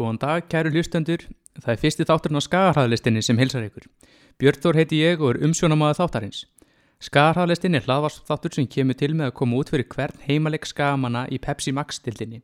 Góðan 0.00 0.16
dag, 0.16 0.46
kæru 0.48 0.70
hlustendur. 0.72 1.26
Það 1.60 1.72
er 1.74 1.80
fyrsti 1.82 2.04
þátturinn 2.08 2.40
á 2.40 2.46
skagarhæðlistinni 2.46 3.20
sem 3.20 3.36
hilsar 3.36 3.66
ykkur. 3.66 3.84
Björn 4.40 4.60
Þór 4.62 4.78
heiti 4.80 5.00
ég 5.02 5.20
og 5.20 5.34
er 5.34 5.40
umsjónamaða 5.44 5.98
þáttarins. 5.98 6.38
Skagarhæðlistin 7.04 7.76
er 7.76 7.84
hlaðvarsþáttur 7.84 8.54
sem 8.56 8.68
kemur 8.72 8.96
til 8.96 9.10
með 9.12 9.28
að 9.28 9.34
koma 9.42 9.58
út 9.60 9.72
fyrir 9.74 9.84
hvern 9.92 10.22
heimaleg 10.24 10.64
skagamanna 10.70 11.26
í 11.28 11.36
Pepsi 11.44 11.74
Max-stildinni. 11.76 12.40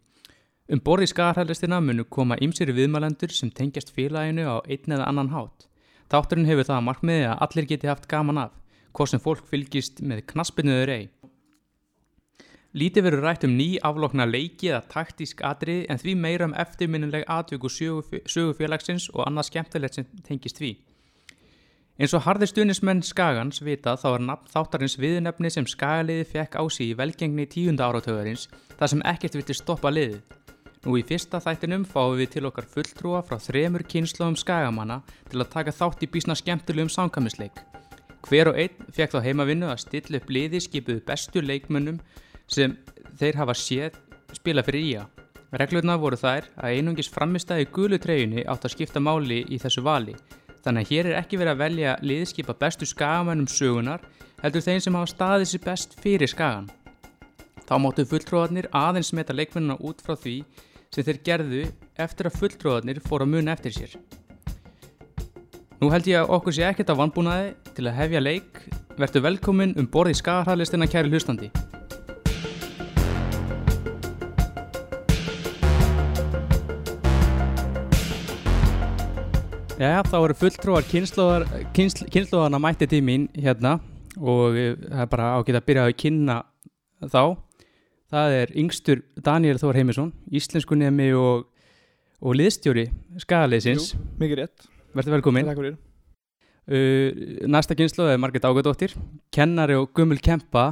Um 0.68 0.82
borði 0.84 1.08
skagarhæðlistina 1.14 1.80
munu 1.80 2.04
koma 2.04 2.36
ymsir 2.44 2.74
viðmælendur 2.76 3.32
sem 3.32 3.48
tengjast 3.48 3.94
félaginu 3.96 4.44
á 4.52 4.60
einn 4.68 4.92
eða 4.98 5.08
annan 5.08 5.32
hátt. 5.32 5.64
Þátturinn 6.12 6.50
hefur 6.50 6.68
það 6.68 6.82
að 6.82 6.86
markmiði 6.90 7.26
að 7.30 7.46
allir 7.46 7.70
geti 7.72 7.88
haft 7.88 8.10
gaman 8.12 8.42
af, 8.44 8.52
hvort 8.92 9.14
sem 9.14 9.22
fólk 9.24 9.48
fylgist 9.48 10.04
með 10.04 10.26
knaspinuður 10.34 10.92
ei. 10.92 11.08
Lítið 12.76 13.06
verður 13.06 13.22
rætt 13.24 13.44
um 13.46 13.54
ný 13.56 13.78
aflokna 13.88 14.26
leiki 14.28 14.68
eða 14.68 14.82
taktísk 14.90 15.38
atrið 15.48 15.86
en 15.88 15.96
því 15.96 16.12
meira 16.20 16.44
um 16.44 16.52
eftirminnileg 16.60 17.22
atvöku 17.24 17.70
sögu, 17.72 18.18
sögufélagsins 18.28 19.06
og 19.14 19.22
annað 19.24 19.46
skemmtilegt 19.48 19.96
sem 19.96 20.08
tengist 20.26 20.60
því. 20.60 20.74
Eins 21.96 22.12
og 22.12 22.26
harðir 22.26 22.50
stuðnismenn 22.50 23.00
Skagans 23.00 23.62
vita 23.64 23.94
þá 23.96 24.10
er 24.10 24.24
nafn 24.26 24.50
þáttarins 24.52 24.98
viðnefni 25.00 25.48
sem 25.54 25.64
Skagaliði 25.64 26.26
fekk 26.34 26.58
á 26.60 26.62
sig 26.68 26.90
í 26.90 26.98
velgengni 26.98 27.46
tíunda 27.48 27.86
áratöðarins 27.88 28.44
þar 28.76 28.92
sem 28.92 29.04
ekkert 29.08 29.38
vilti 29.38 29.56
stoppa 29.56 29.94
liðið. 29.94 30.20
Nú 30.84 30.98
í 31.00 31.06
fyrsta 31.08 31.40
þættinum 31.40 31.88
fáum 31.88 32.18
við 32.20 32.34
til 32.34 32.44
okkar 32.50 32.68
fulltrúa 32.74 33.22
frá 33.24 33.40
þremur 33.40 33.86
kynnslóðum 33.88 34.36
Skagamanna 34.36 35.00
til 35.30 35.40
að 35.40 35.48
taka 35.56 35.72
þátt 35.72 36.04
í 36.04 36.10
bísna 36.12 36.36
skemmtilegum 36.36 36.92
sánkamisleik. 36.92 37.56
Hver 38.28 38.52
og 38.52 38.60
einn 38.60 38.92
fekk 38.92 39.16
þá 39.16 39.24
heimavinnu 39.24 39.72
að 39.72 39.82
stilla 39.86 40.20
upp 40.20 40.28
liði 40.28 40.60
skipuðu 40.60 41.00
bestu 41.08 41.40
leikmönnum 41.40 42.02
sem 42.46 42.76
þeir 43.18 43.40
hafa 43.40 43.54
séð 43.56 43.96
spila 44.36 44.64
fyrir 44.66 44.84
ía. 44.84 45.04
Reglurna 45.56 45.96
voru 45.96 46.18
þær 46.18 46.48
að 46.58 46.76
einungis 46.76 47.08
framistæði 47.12 47.68
gulu 47.72 47.98
treyjunni 48.02 48.44
átt 48.50 48.66
að 48.66 48.74
skipta 48.74 49.00
máli 49.00 49.44
í 49.48 49.58
þessu 49.62 49.84
vali, 49.86 50.16
þannig 50.64 50.82
að 50.84 50.90
hér 50.90 51.08
er 51.10 51.18
ekki 51.20 51.38
verið 51.40 51.54
að 51.54 51.62
velja 51.62 51.94
liðskipa 52.02 52.56
bestu 52.60 52.88
skagamennum 52.88 53.48
sögunar, 53.48 54.02
heldur 54.42 54.64
þeim 54.66 54.82
sem 54.82 54.98
hafa 54.98 55.12
staðið 55.12 55.50
sér 55.52 55.64
best 55.64 55.96
fyrir 56.02 56.30
skagan. 56.30 56.68
Þá 57.66 57.74
móttu 57.82 58.04
fulltróðarnir 58.06 58.68
aðeins 58.74 59.12
meta 59.16 59.34
leikmennina 59.34 59.78
út 59.82 60.02
frá 60.04 60.14
því 60.14 60.36
sem 60.94 61.06
þeir 61.06 61.22
gerðu 61.26 61.62
eftir 61.98 62.28
að 62.28 62.38
fulltróðarnir 62.42 63.02
fór 63.06 63.24
að 63.24 63.32
muna 63.32 63.56
eftir 63.56 63.74
sér. 63.74 63.96
Nú 65.80 65.90
held 65.92 66.06
ég 66.08 66.22
að 66.22 66.30
okkur 66.36 66.54
sé 66.56 66.66
ekkert 66.68 66.92
að 66.92 67.00
vanbúnaði 67.02 67.48
til 67.76 67.86
að 67.86 67.98
hefja 67.98 68.22
leik, 68.22 68.60
verður 68.96 69.26
velkomin 69.26 69.74
um 69.76 69.88
borði 69.92 70.14
skagarhæðlistina 70.16 70.88
kæri 70.88 71.12
hlustandi. 71.12 71.50
Já, 79.76 80.00
þá 80.08 80.14
eru 80.24 80.34
fulltrúar 80.40 80.86
kynnslóðana 80.88 82.60
mætti 82.62 82.86
til 82.88 83.02
mín 83.04 83.26
hérna 83.36 83.74
og 84.16 84.54
það 84.56 85.02
er 85.04 85.10
bara 85.12 85.26
ágætt 85.36 85.58
að 85.58 85.66
byrja 85.68 85.82
að 85.90 85.96
kynna 86.00 86.36
þá. 87.12 87.22
Það 88.06 88.36
er 88.38 88.52
yngstur 88.62 89.02
Daniel 89.26 89.58
Þór 89.60 89.76
Heimisson, 89.80 90.12
íslensku 90.32 90.78
nemi 90.78 91.10
og, 91.18 91.44
og 92.22 92.38
liðstjóri 92.38 92.86
skagaliðsins. 93.20 93.90
Jú, 93.92 94.00
mikið 94.22 94.40
rétt. 94.44 94.68
Verður 94.96 95.16
velkomin. 95.18 95.50
Takk 95.50 95.60
fyrir. 95.60 95.76
Uh, 96.66 97.44
næsta 97.52 97.76
kynnslóð 97.78 98.14
er 98.14 98.22
Margret 98.22 98.46
Ágæðdóttir, 98.48 98.96
kennari 99.34 99.76
og 99.78 99.90
gummul 99.94 100.18
kempa. 100.24 100.70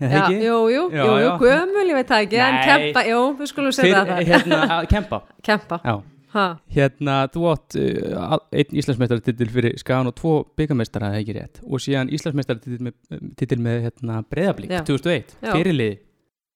Er 0.00 0.06
það 0.06 0.14
Já, 0.14 0.22
ekki? 0.22 0.38
jú, 0.46 0.60
jú, 0.72 0.84
Já, 0.94 1.02
jú, 1.02 1.10
jú, 1.10 1.26
já. 1.26 1.32
gömul, 1.42 1.88
ég 1.90 1.98
veit 1.98 2.08
það 2.14 2.22
ekki, 2.28 2.38
en 2.46 2.54
Nei. 2.56 2.62
kempa, 2.70 3.02
jú, 3.10 3.18
við 3.42 3.50
skulum 3.50 3.74
segja 3.76 4.04
það. 4.06 4.22
hérna, 4.30 4.62
að 4.78 4.86
kempa. 4.94 5.18
Kempa, 5.50 5.80
Já. 5.84 5.98
Ha, 6.34 6.46
Hérna, 6.74 7.16
þú 7.34 7.46
átt 7.50 7.76
uh, 7.80 8.36
einn 8.52 8.78
Íslandsmeistaratitil 8.82 9.50
fyrir 9.50 9.76
Skagan 9.80 10.10
og 10.10 10.16
tvo 10.20 10.36
byggameistara, 10.58 11.10
það 11.10 11.18
er 11.18 11.24
ekki 11.24 11.36
rétt. 11.38 11.60
Og 11.66 11.82
síðan 11.82 12.12
Íslandsmeistaratitil 12.14 12.86
með, 12.86 12.96
titil 13.40 13.60
með 13.64 13.82
hérna, 13.88 14.22
breyðablík, 14.30 14.72
Já. 14.78 14.84
2001, 14.88 15.36
Já. 15.40 15.52
fyrirliði. 15.56 15.98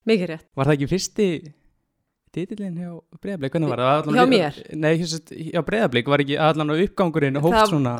mikið 0.09 0.33
rétt. 0.35 0.49
Var 0.55 0.69
það 0.69 0.77
ekki 0.79 0.91
fyrsti 0.95 1.29
titilinn 2.35 2.79
hjá 2.83 2.91
breyðablík? 3.23 3.55
Hvernig 3.55 3.71
var 3.71 3.83
það? 3.85 4.09
Hjá 4.19 4.25
mér? 4.31 4.63
Nei, 4.75 4.93
hjá, 5.01 5.61
breyðablík 5.67 6.09
var 6.11 6.25
ekki 6.25 6.39
allan 6.49 6.73
á 6.73 6.75
uppgangurinn 6.75 7.39
og 7.39 7.47
hóft 7.49 7.71
svona... 7.71 7.99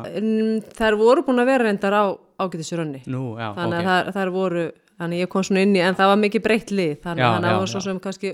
Þær 0.75 0.97
voru 0.99 1.23
búin 1.27 1.43
að 1.43 1.51
vera 1.53 1.69
reyndar 1.69 1.95
á 1.95 2.03
ágætisrönni, 2.43 3.05
þannig 3.07 3.77
að 3.79 3.87
þær, 3.87 4.11
þær 4.17 4.31
voru, 4.35 4.65
þannig 4.99 5.23
ég 5.23 5.31
kom 5.31 5.45
svona 5.47 5.63
inn 5.63 5.75
í, 5.77 5.83
en 5.83 5.95
það 5.95 6.11
var 6.11 6.19
mikið 6.25 6.43
breytt 6.43 6.73
lið, 6.75 6.97
þannig 7.05 7.27
að 7.29 7.47
það 7.47 7.59
var 7.61 7.71
svo 7.71 7.83
sem 7.85 8.01
kannski, 8.03 8.33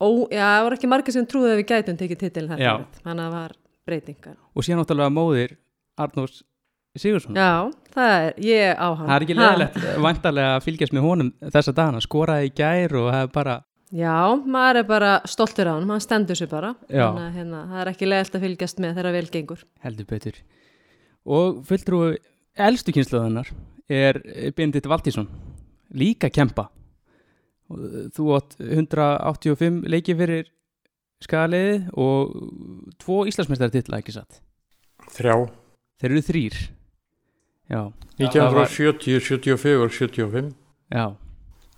ó, 0.00 0.08
já, 0.30 0.42
það 0.44 0.64
voru 0.66 0.76
ekki 0.78 0.90
margir 0.92 1.14
sem 1.16 1.26
trúið 1.30 1.52
að 1.54 1.60
við 1.62 1.68
gætum 1.70 1.96
tekið 2.00 2.20
titilin 2.24 2.50
þetta, 2.52 2.62
Já. 2.66 2.74
árið, 2.76 2.98
þannig 3.06 3.22
að 3.22 3.30
það 3.30 3.38
var 3.38 3.54
breytingar. 3.86 4.36
Og 4.56 4.66
síðan 4.66 4.82
náttúrulega 4.82 5.14
móðir 5.16 5.56
Arnús 5.96 6.42
Sigursson. 6.96 7.36
Já, 7.36 7.70
það 7.92 8.12
er, 8.26 8.34
ég 8.40 8.76
á 8.80 8.88
hann. 8.88 9.06
Það 9.06 9.14
er 9.18 9.24
ekki 9.26 9.36
leðilegt 9.36 9.80
vantarlega 10.06 10.52
að 10.56 10.62
fylgjast 10.66 10.94
með 10.96 11.06
honum 11.10 11.32
þessa 11.56 11.74
dagana, 11.76 12.00
skoraði 12.04 12.48
í 12.48 12.52
gær 12.56 12.94
og 13.00 13.08
það 13.12 13.24
er 13.26 13.32
bara, 13.34 13.56
Já, 13.94 14.14
maður 14.50 14.80
er 14.80 14.86
bara 14.88 15.10
stoltur 15.30 15.68
á 15.70 15.72
hann, 15.76 15.84
hann 15.92 16.02
stendur 16.02 16.34
sér 16.38 16.48
bara, 16.50 16.72
þannig 16.90 17.20
að 17.22 17.36
hérna, 17.38 17.60
það 17.70 17.82
er 17.84 17.90
ekki 17.92 18.08
leðilt 18.08 18.34
að 18.38 18.46
fylgjast 18.46 18.80
með 18.82 18.96
þegar 18.98 19.14
vel 19.14 19.28
gengur. 19.36 19.60
heldur 19.84 20.08
betur. 20.10 20.40
Og 21.26 21.60
fulltrúi 21.68 22.16
elstu 22.66 22.94
kynnslóðunar 22.96 23.52
er 23.86 24.18
Benedikt 24.56 24.88
Valtísson, 24.90 25.28
líka 25.94 26.30
kempa. 26.34 26.66
Þú 27.66 28.26
átt 28.36 28.56
185 28.62 29.80
leiki 29.90 30.14
fyrir 30.18 30.46
skaliði 31.24 31.78
og 31.98 32.34
tvo 33.02 33.22
Íslandsmeistartitla 33.30 33.98
ekki 34.02 34.14
satt. 34.14 34.40
Þrjá. 35.16 35.34
Þeir 36.02 36.10
eru 36.12 36.22
þrýr. 36.28 36.58
Já, 37.66 37.80
1970, 38.20 39.18
74, 39.26 39.88
75 39.90 40.52
já, 40.94 41.06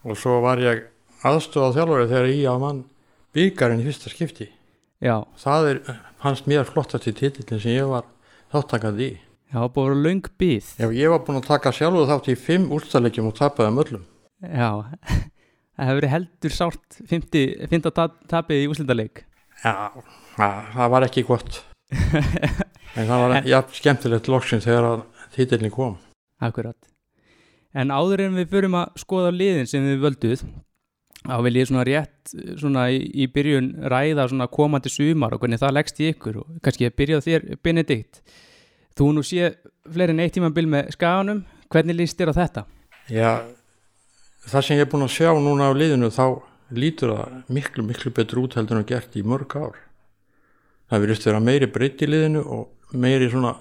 og 0.05 0.19
svo 0.21 0.35
var 0.45 0.61
ég 0.61 0.83
aðstofað 1.25 1.79
þjálfari 1.79 2.09
þegar 2.11 2.29
ég 2.29 2.45
á 2.45 2.57
mann 2.61 2.83
byggarinn 3.33 3.81
í 3.81 3.87
fyrsta 3.87 4.13
skipti. 4.13 4.51
já, 5.01 5.25
Það 5.41 5.69
er, 5.71 5.81
fannst 6.21 6.45
mér 6.51 6.69
flottast 6.69 7.09
í 7.09 7.15
titillin 7.17 7.63
sem 7.63 7.73
ég 7.79 7.89
var 7.89 8.05
þáttakandi 8.53 9.09
í. 9.09 9.17
já, 9.49 9.65
búið 9.65 9.95
að 9.95 10.03
löng 10.05 10.29
byð. 10.37 10.69
Ef 10.77 10.93
ég 10.93 11.09
var 11.15 11.25
búinn 11.25 11.41
að 11.41 11.49
taka 11.49 11.73
sjálfuð 11.73 12.09
þátt 12.13 12.29
í 12.29 12.37
fimm 12.37 12.69
úrstalegjum 12.77 13.31
og 13.33 13.39
tapaði 13.41 13.73
um 13.73 13.81
öllum. 13.87 14.05
Já, 14.45 14.71
það 15.79 15.91
hefur 15.91 16.01
verið 16.01 16.15
heldur 16.15 16.55
sárt 16.55 16.99
50, 17.09 17.47
50 17.71 17.95
tap, 17.95 18.19
tapið 18.31 18.65
í 18.65 18.69
úslindaleik. 18.73 19.25
Já, 19.63 19.75
það, 20.37 20.85
var 20.95 21.07
ekki 21.09 21.27
gott. 21.29 21.63
En 22.99 23.07
það 23.07 23.21
var 23.21 23.47
ja, 23.47 23.59
skemmtilegt 23.71 24.29
loksinn 24.33 24.63
þegar 24.65 24.87
að 24.89 25.03
titillin 25.35 25.71
kom. 25.71 25.99
Akkurat. 26.43 26.75
En 27.77 27.93
áður 27.95 28.25
en 28.25 28.39
við 28.41 28.49
förum 28.51 28.75
að 28.81 28.97
skoða 28.99 29.31
liðin 29.37 29.69
sem 29.71 29.85
við 29.87 30.01
völduð, 30.03 30.43
þá 31.21 31.37
vil 31.45 31.53
ég 31.61 31.69
svona 31.69 31.85
rétt 31.87 32.33
svona 32.59 32.89
í, 32.91 32.99
í 33.23 33.29
byrjun 33.31 33.69
ræða 33.93 34.27
svona 34.33 34.49
komandi 34.51 34.91
sumar 34.91 35.37
og 35.37 35.45
hvernig 35.45 35.61
það 35.63 35.77
leggst 35.77 36.01
í 36.01 36.09
ykkur 36.15 36.41
og 36.41 36.59
kannski 36.65 36.89
að 36.89 36.97
byrja 36.99 37.21
þér, 37.29 37.47
Benedikt. 37.63 38.23
Þú 38.99 39.13
nú 39.15 39.25
sé 39.27 39.53
fleiri 39.87 40.17
en 40.17 40.25
eitt 40.25 40.35
tímabil 40.35 40.67
með 40.73 40.91
skaganum, 40.97 41.45
hvernig 41.71 42.01
líst 42.01 42.19
þér 42.19 42.33
á 42.35 42.39
þetta? 42.41 42.67
Já, 43.13 43.31
það 44.47 44.65
sem 44.65 44.79
ég 44.79 44.87
er 44.87 44.91
búinn 44.93 45.07
að 45.07 45.15
sjá 45.17 45.33
núna 45.35 45.71
á 45.71 45.73
liðinu 45.75 46.11
þá 46.15 46.25
lítur 46.75 47.15
það 47.15 47.37
miklu, 47.49 47.85
miklu 47.85 48.13
betur 48.15 48.43
út 48.45 48.57
heldur 48.59 48.81
en 48.81 48.89
gert 48.89 49.17
í 49.17 49.25
mörg 49.25 49.57
ár. 49.57 49.79
Það 50.89 51.05
verðist 51.05 51.27
vera 51.29 51.41
meiri 51.41 51.69
breytt 51.73 52.05
í 52.05 52.09
liðinu 52.09 52.45
og 52.45 52.95
meiri 52.97 53.29
svona 53.33 53.55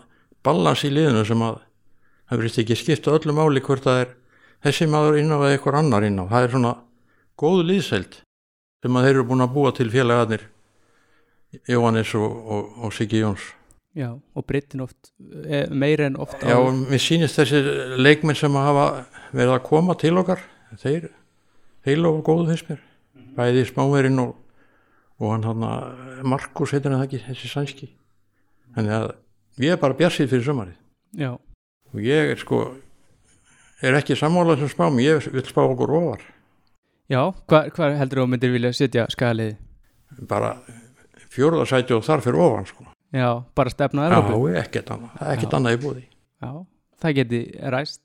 balans 0.44 0.84
í 0.88 0.92
liðinu 0.92 1.24
sem 1.28 1.44
að 1.44 1.60
það 2.28 2.42
verðist 2.42 2.62
ekki 2.64 2.80
skipta 2.80 3.16
öllu 3.16 3.36
máli 3.36 3.64
hvort 3.64 3.88
það 3.88 4.04
er 4.04 4.14
þessi 4.68 4.90
maður 4.92 5.20
inn 5.22 5.34
á 5.34 5.38
eða 5.38 5.52
einhver 5.56 5.80
annar 5.80 6.08
inn 6.08 6.22
á. 6.22 6.26
Það 6.28 6.48
er 6.48 6.56
svona 6.56 6.74
góðu 7.40 7.68
liðsæld 7.72 8.20
sem 8.84 8.98
að 8.98 9.08
þeir 9.08 9.16
eru 9.16 9.28
búin 9.32 9.46
að 9.46 9.54
búa 9.56 9.74
til 9.76 9.90
félagarnir 9.92 10.48
Jóhannes 11.68 12.12
og, 12.20 12.28
og, 12.28 12.74
og 12.84 12.94
Siggi 12.94 13.24
Jóns. 13.24 13.54
Já, 13.98 14.12
og 14.14 14.46
breytin 14.46 14.84
oft, 14.84 15.10
e, 15.48 15.64
meira 15.74 16.06
en 16.06 16.20
oft 16.22 16.44
Já, 16.46 16.60
og 16.60 16.76
mér 16.76 17.02
sýnist 17.02 17.40
þessi 17.40 17.64
leikmenn 17.98 18.38
sem 18.38 18.54
að 18.54 18.68
hafa 18.68 18.84
verið 19.32 19.54
að 19.56 19.64
koma 19.66 19.96
til 19.98 20.12
okkar 20.22 20.44
þeir 20.76 21.10
heila 21.88 22.12
og 22.12 22.24
góðu 22.28 22.50
finnst 22.52 22.72
mér. 22.72 22.82
Bæði 23.38 23.64
smáverinn 23.70 24.22
og, 24.24 24.34
og 25.22 25.32
hann 25.34 25.46
hann 25.48 25.68
Markus 26.28 26.74
heitir 26.76 26.94
hann 26.94 27.06
ekki, 27.06 27.22
þessi 27.26 27.52
sænski. 27.52 27.92
Þannig 28.76 28.96
að 28.98 29.08
ég 29.64 29.74
er 29.74 29.82
bara 29.82 29.98
bjarsið 29.98 30.34
fyrir 30.34 30.46
sömarið 30.46 30.76
Já, 31.18 31.32
og 31.94 32.02
ég 32.04 32.34
er 32.34 32.42
sko 32.42 32.60
er 33.82 33.96
ekki 33.98 34.18
sammálað 34.18 34.64
sem 34.64 34.74
spám, 34.74 35.00
ég 35.02 35.30
vil 35.34 35.46
spá 35.48 35.64
okkur 35.64 35.94
ofar. 35.98 36.26
Já 37.08 37.22
hvað 37.48 37.72
hva 37.78 37.94
heldur 37.98 38.22
þú 38.22 38.26
að 38.26 38.32
myndir 38.34 38.54
vilja 38.54 38.74
setja 38.76 39.08
skaliði? 39.14 39.56
bara 40.28 40.56
fjórðarsæti 41.34 41.96
og 41.96 42.06
þar 42.06 42.24
fyrir 42.26 42.42
ofan 42.42 42.68
sko. 42.70 42.86
Já, 43.16 43.30
bara 43.56 43.72
stefna 43.72 44.08
að 44.08 44.18
Evrópu? 44.18 44.50
Já, 44.52 44.62
ekkert 44.64 44.90
annað, 44.92 45.20
er 45.22 45.30
ekkert 45.36 45.54
annað 45.56 45.78
í 45.78 45.80
búði 45.84 46.02
Já, 46.44 46.50
það 47.00 47.14
geti 47.22 47.40
ræst 47.72 48.02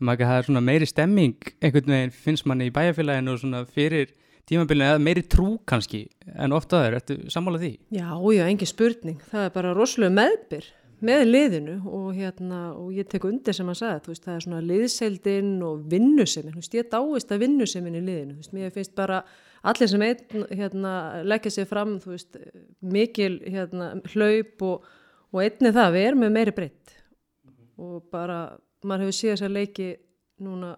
maður 0.00 0.16
ekki 0.16 0.26
að 0.26 0.32
það 0.32 0.38
er 0.38 0.48
svona 0.50 0.64
meiri 0.66 0.88
stemming 0.90 1.50
einhvern 1.60 1.92
veginn 1.96 2.16
finnst 2.24 2.48
manni 2.48 2.70
í 2.70 2.74
bæjarfélaginu 2.74 3.34
og 3.34 3.42
svona 3.42 3.62
fyrir 3.68 4.14
tímabilinu 4.46 4.92
eða 4.92 5.02
meiri 5.02 5.22
trú 5.26 5.56
kannski 5.66 6.04
en 6.34 6.54
ofta 6.54 6.80
það 6.80 6.88
er, 6.88 6.98
ertu 7.00 7.16
sammála 7.32 7.62
því? 7.62 7.72
Já, 7.96 8.10
já, 8.36 8.42
engin 8.46 8.70
spurning. 8.70 9.22
Það 9.30 9.46
er 9.48 9.54
bara 9.56 9.72
rosalega 9.74 10.16
meðbyr 10.20 10.68
með 11.04 11.24
liðinu 11.28 11.74
og 11.92 12.06
hérna, 12.16 12.60
og 12.76 12.92
ég 12.96 13.08
tek 13.10 13.26
undir 13.28 13.56
sem 13.56 13.68
að 13.68 13.80
sagða, 13.82 14.02
þú 14.04 14.12
veist, 14.12 14.24
það 14.24 14.36
er 14.36 14.44
svona 14.46 14.60
liðseldin 14.64 15.50
og 15.66 15.82
vinnusemin, 15.92 16.54
þú 16.54 16.62
veist, 16.62 16.76
ég 16.78 16.88
dáist 16.92 17.34
að 17.34 17.42
vinnusemin 17.44 17.98
í 17.98 18.04
liðinu, 18.06 18.36
þú 18.36 18.44
veist, 18.44 18.54
mér 18.56 18.72
finnst 18.72 18.94
bara 18.96 19.18
allir 19.66 19.90
sem 19.92 20.04
einn, 20.06 20.46
hérna, 20.56 20.92
leggja 21.26 21.52
sig 21.52 21.68
fram, 21.68 21.98
þú 22.00 22.14
veist, 22.14 22.38
mikil, 22.80 23.34
hérna, 23.44 23.90
hlaup 24.14 24.64
og, 24.70 24.86
og 25.34 25.42
einni 25.44 25.74
það, 25.76 25.92
við 25.98 26.08
erum 26.08 26.24
með 26.24 26.34
meiri 26.38 26.56
breytt 26.56 26.96
og 27.76 28.06
bara, 28.08 28.40
maður 28.86 29.06
hefur 29.06 29.18
séð 29.18 29.32
þess 29.34 29.46
að 29.46 29.56
leiki 29.56 29.88
núna, 30.46 30.74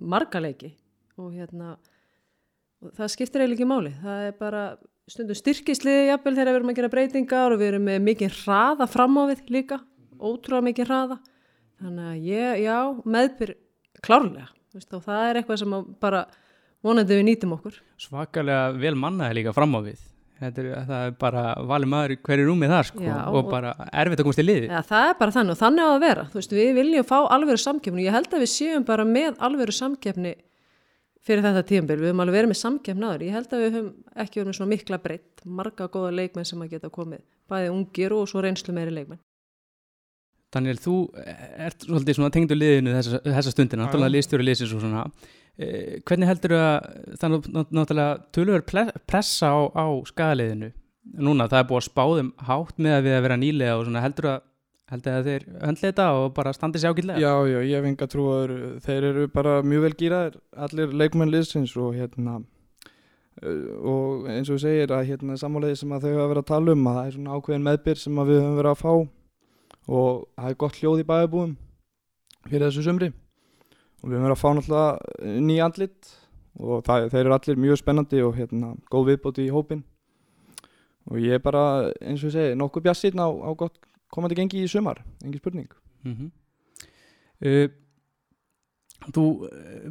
marga 0.00 0.40
leiki 0.42 0.72
og 1.20 1.34
hérna, 1.34 1.74
og 2.82 2.94
það 2.96 3.12
skiptir 3.14 3.44
eiginlega 3.44 3.58
ekki 3.58 3.70
máli, 3.70 3.92
það 4.02 4.24
er 4.28 4.36
bara 4.38 4.64
stundum 5.10 5.38
styrkisliði 5.38 6.08
jafnvel 6.08 6.34
þegar 6.38 6.50
við 6.50 6.58
erum 6.60 6.72
að 6.72 6.78
gera 6.78 6.92
breytingar 6.94 7.54
og 7.54 7.60
við 7.60 7.72
erum 7.72 7.86
með 7.90 8.00
mikið 8.08 8.38
hraða 8.44 8.88
fram 8.90 9.20
á 9.20 9.22
við 9.30 9.44
líka, 9.52 9.80
ótrúlega 10.16 10.68
mikið 10.70 10.90
hraða. 10.90 11.18
Þannig 11.84 12.08
að 12.08 12.30
ég, 12.30 12.62
já, 12.64 12.78
meðbyr 13.16 13.54
klárlega, 14.04 14.48
veist, 14.72 14.90
og 14.96 15.04
það 15.04 15.28
er 15.28 15.40
eitthvað 15.40 15.60
sem 15.60 15.76
bara 16.00 16.24
vonandi 16.84 17.18
við 17.18 17.28
nýtum 17.28 17.54
okkur. 17.58 17.78
Svakalega 18.00 18.72
vel 18.78 18.96
mannaði 18.98 19.40
líka 19.40 19.54
fram 19.56 19.76
á 19.76 19.80
við 19.84 20.00
er, 20.40 20.52
það 20.88 20.94
er 21.06 21.12
bara 21.20 21.42
valið 21.70 21.90
maður 21.92 22.14
hverju 22.26 22.46
rúmið 22.48 22.72
þar 22.74 22.88
sko 22.90 23.04
Já, 23.04 23.14
og 23.28 23.38
og- 23.40 23.50
bara 23.50 23.74
erfitt 23.92 24.20
að 24.20 24.26
komast 24.26 24.42
í 24.42 24.46
liði 24.46 24.68
ja, 24.70 24.80
það 24.82 25.10
er 25.10 25.14
bara 25.20 25.34
þannig 25.36 25.54
og 25.54 25.60
þannig 25.60 25.84
á 25.84 25.90
að 25.94 26.00
vera. 26.00 26.24
Þú 26.32 26.40
veist, 26.40 26.52
við 26.58 26.72
viljum 26.80 27.04
fá 27.08 27.18
alvöru 27.30 27.60
samkeppni. 27.62 28.04
Ég 28.08 28.12
held 28.16 28.30
að 28.34 28.42
við 28.44 28.50
séum 28.54 28.84
bara 28.84 29.04
með 29.04 29.38
alvöru 29.38 29.72
samkeppni 29.74 30.34
fyrir 31.24 31.44
þetta 31.46 31.62
tíumbil 31.68 31.96
við 32.00 32.10
höfum 32.10 32.20
alveg 32.24 32.36
verið 32.36 32.50
með 32.52 32.60
samkeppni 32.60 33.06
áður. 33.08 33.22
Ég 33.24 33.32
held 33.38 33.52
að 33.54 33.62
við 33.64 33.76
höfum 33.78 33.92
ekki 34.24 34.40
verið 34.40 34.48
með 34.50 34.58
svona 34.58 34.72
mikla 34.74 34.98
breytt 35.04 35.44
marga 35.44 35.86
góða 35.88 36.10
leikmenn 36.18 36.44
sem 36.48 36.60
að 36.60 36.74
geta 36.74 36.90
komið. 36.92 37.22
Bæði 37.48 37.70
ungir 37.72 38.12
og 38.12 38.28
svo 38.28 38.42
reynslu 38.44 38.74
meiri 38.76 38.92
leikmenn. 38.92 39.22
Daniel, 40.54 40.76
þú 40.78 40.96
ert 41.16 41.82
svolítið 41.82 42.18
svona 42.18 42.30
tengdu 42.30 42.54
liðinu 42.54 42.92
þessa, 42.94 43.18
þessa 43.24 43.50
stundina, 43.50 43.86
náttúrulega 43.88 44.10
já. 44.12 44.14
liðstjóri 44.14 44.44
liðsins 44.46 44.74
og 44.76 44.84
svona 44.84 45.00
hvernig 45.58 46.26
heldur 46.26 46.56
að 46.58 46.88
það 47.20 47.26
er 47.28 47.34
nátt- 47.34 47.70
náttúrulega 47.78 48.14
tölur 48.34 48.64
pressa 49.06 49.52
á, 49.54 49.58
á 49.70 49.86
skagaliðinu 50.08 50.72
núna, 51.20 51.46
það 51.46 51.60
er 51.60 51.68
búið 51.68 51.80
að 51.82 51.88
spáðum 51.90 52.32
hátt 52.48 52.78
með 52.80 52.96
að 52.96 53.04
við 53.06 53.14
að 53.18 53.22
vera 53.28 53.36
nýlega 53.38 53.76
og 53.78 53.84
svona 53.86 54.02
heldur 54.02 54.30
að 54.32 54.40
heldur 54.92 55.14
að 55.18 55.28
þeir 55.28 55.44
höndla 55.62 55.88
þetta 55.88 56.06
og 56.18 56.26
bara 56.36 56.52
standi 56.52 56.80
sér 56.80 56.92
ágætlega? 56.92 57.20
Já, 57.22 57.32
já, 57.48 57.58
ég 57.64 57.78
hef 57.78 57.86
enga 57.88 58.08
trú 58.10 58.24
að 58.34 58.52
þeir, 58.84 59.06
eru 59.10 59.28
bara 59.32 59.54
mjög 59.64 59.84
vel 59.86 59.94
gýraðir, 60.00 60.36
allir 60.66 60.92
leikmenn 60.92 61.32
liðsins 61.32 61.72
og 61.80 61.94
hérna 61.96 62.34
uh, 63.44 63.64
og 63.80 64.28
eins 64.28 64.50
og 64.50 64.58
þú 64.58 64.60
segir 64.66 64.92
að 64.94 65.06
hérna 65.08 65.38
sammálaði 65.40 65.78
sem 65.80 65.94
að 65.94 66.04
þau 66.08 66.12
hafa 66.18 66.30
verið 66.34 66.42
að 66.44 66.50
tala 66.52 66.76
um 66.76 66.86
að 66.90 66.98
það 66.98 67.06
er 67.06 67.16
svona 67.16 67.38
ákveðin 67.38 67.66
meðbyr 67.70 68.02
sem 68.02 68.18
að 68.20 68.30
við 68.32 68.40
höfum 68.42 68.58
verið 68.60 68.72
að 68.74 68.82
fá 68.82 68.92
og 69.94 70.24
það 70.36 70.50
er 70.50 70.58
gott 70.64 70.80
hljóð 70.80 71.00
í 71.04 71.08
bæðabúðum 71.12 71.56
fyrir 72.50 72.66
þessu 72.68 72.84
sumri 72.88 73.12
og 74.04 74.10
við 74.10 74.18
höfum 74.18 74.26
verið 74.28 74.36
að 74.36 74.42
fá 74.42 74.50
náttúrulega 74.58 75.40
ný 75.48 75.56
andlit. 75.64 76.12
Og 76.54 76.84
það, 76.86 77.08
þeir 77.10 77.24
eru 77.24 77.34
allir 77.34 77.62
mjög 77.64 77.80
spennandi 77.80 78.20
og 78.22 78.36
hérna 78.38 78.74
góð 78.92 79.08
viðbóti 79.08 79.48
í 79.48 79.50
hópin 79.50 79.80
og 81.10 81.20
ég 81.20 81.36
er 81.36 81.42
bara 81.42 81.90
eins 81.98 82.22
og 82.22 82.30
ég 82.30 82.36
segi 82.36 82.58
nokkuð 82.58 82.84
bjassinn 82.86 83.20
á, 83.20 83.28
á 83.28 83.50
gott 83.58 83.80
komandi 84.14 84.38
gengi 84.38 84.62
í 84.62 84.68
sumar, 84.70 85.02
engin 85.24 85.42
spurning. 85.42 85.72
Mm 86.06 86.30
uh, 87.44 87.66
Þú, 89.04 89.22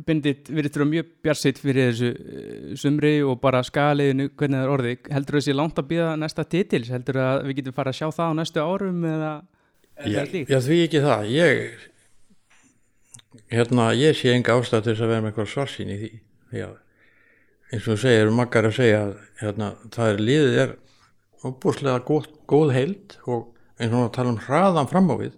Bindit, 0.07 0.47
virðist 0.49 0.73
þurfa 0.73 0.89
mjög 0.89 1.09
bjarsitt 1.21 1.59
fyrir 1.61 1.91
þessu 1.91 2.07
uh, 2.17 2.69
sumri 2.81 3.11
og 3.21 3.35
bara 3.43 3.59
skaliðinu, 3.61 4.31
hvernig 4.33 4.57
það 4.57 4.63
er 4.65 4.71
orðið. 4.73 5.09
Heldur 5.13 5.37
þessi 5.37 5.53
langt 5.53 5.77
að 5.77 5.89
býða 5.91 6.07
næsta 6.17 6.45
titils? 6.49 6.89
Heldur 6.89 7.19
að 7.21 7.43
við 7.49 7.59
getum 7.59 7.75
fara 7.77 7.93
að 7.93 7.99
sjá 7.99 8.07
það 8.09 8.31
á 8.33 8.37
næstu 8.39 8.63
árum 8.63 9.05
eða 9.05 9.33
eða 10.01 10.23
slíkt? 10.31 10.49
já, 10.49 10.57
því 10.65 10.79
ekki 10.87 11.03
það. 11.03 11.27
Ég, 11.29 11.85
hérna, 13.53 13.91
ég 13.97 14.17
sé 14.17 14.33
enga 14.33 14.55
ástæð 14.57 14.85
til 14.85 14.93
þess 14.93 15.03
að 15.05 15.11
vera 15.13 15.23
með 15.23 15.31
eitthvað 15.31 15.51
svarsýn 15.53 15.93
í 15.93 15.97
því. 16.01 16.11
Já, 16.53 16.67
eins 17.73 17.89
og 17.89 17.99
segir, 18.01 18.31
maggar 18.35 18.69
að 18.69 18.77
segja 18.77 19.01
að 19.03 19.13
hérna, 19.41 19.69
það 19.93 20.11
er 20.11 20.23
liðið 20.29 20.59
er 20.63 20.73
óbúslega 21.43 22.03
góð, 22.07 22.29
góð 22.49 22.73
heild 22.77 23.17
og 23.25 23.47
eins 23.79 23.93
og 23.93 24.07
að 24.07 24.13
tala 24.17 24.33
um 24.33 24.41
hraðan 24.45 24.89
fram 24.91 25.11
á 25.11 25.15
við. 25.21 25.37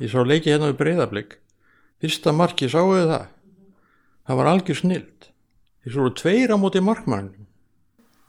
Ég 0.00 0.12
sá 0.12 0.20
leiki 0.24 0.52
hérna 0.52 0.70
við 0.70 0.80
breyðablík. 0.80 1.36
Fyrsta 2.00 2.32
marki 2.32 2.68
sáu 2.72 2.94
þið 2.94 3.10
það. 3.12 3.26
Það 4.28 4.40
var 4.40 4.50
algjör 4.52 4.78
snild. 4.78 5.30
Því 5.80 5.92
svo 5.92 6.04
eru 6.04 6.16
tveir 6.16 6.52
á 6.52 6.56
móti 6.60 6.82
markmann. 6.84 7.32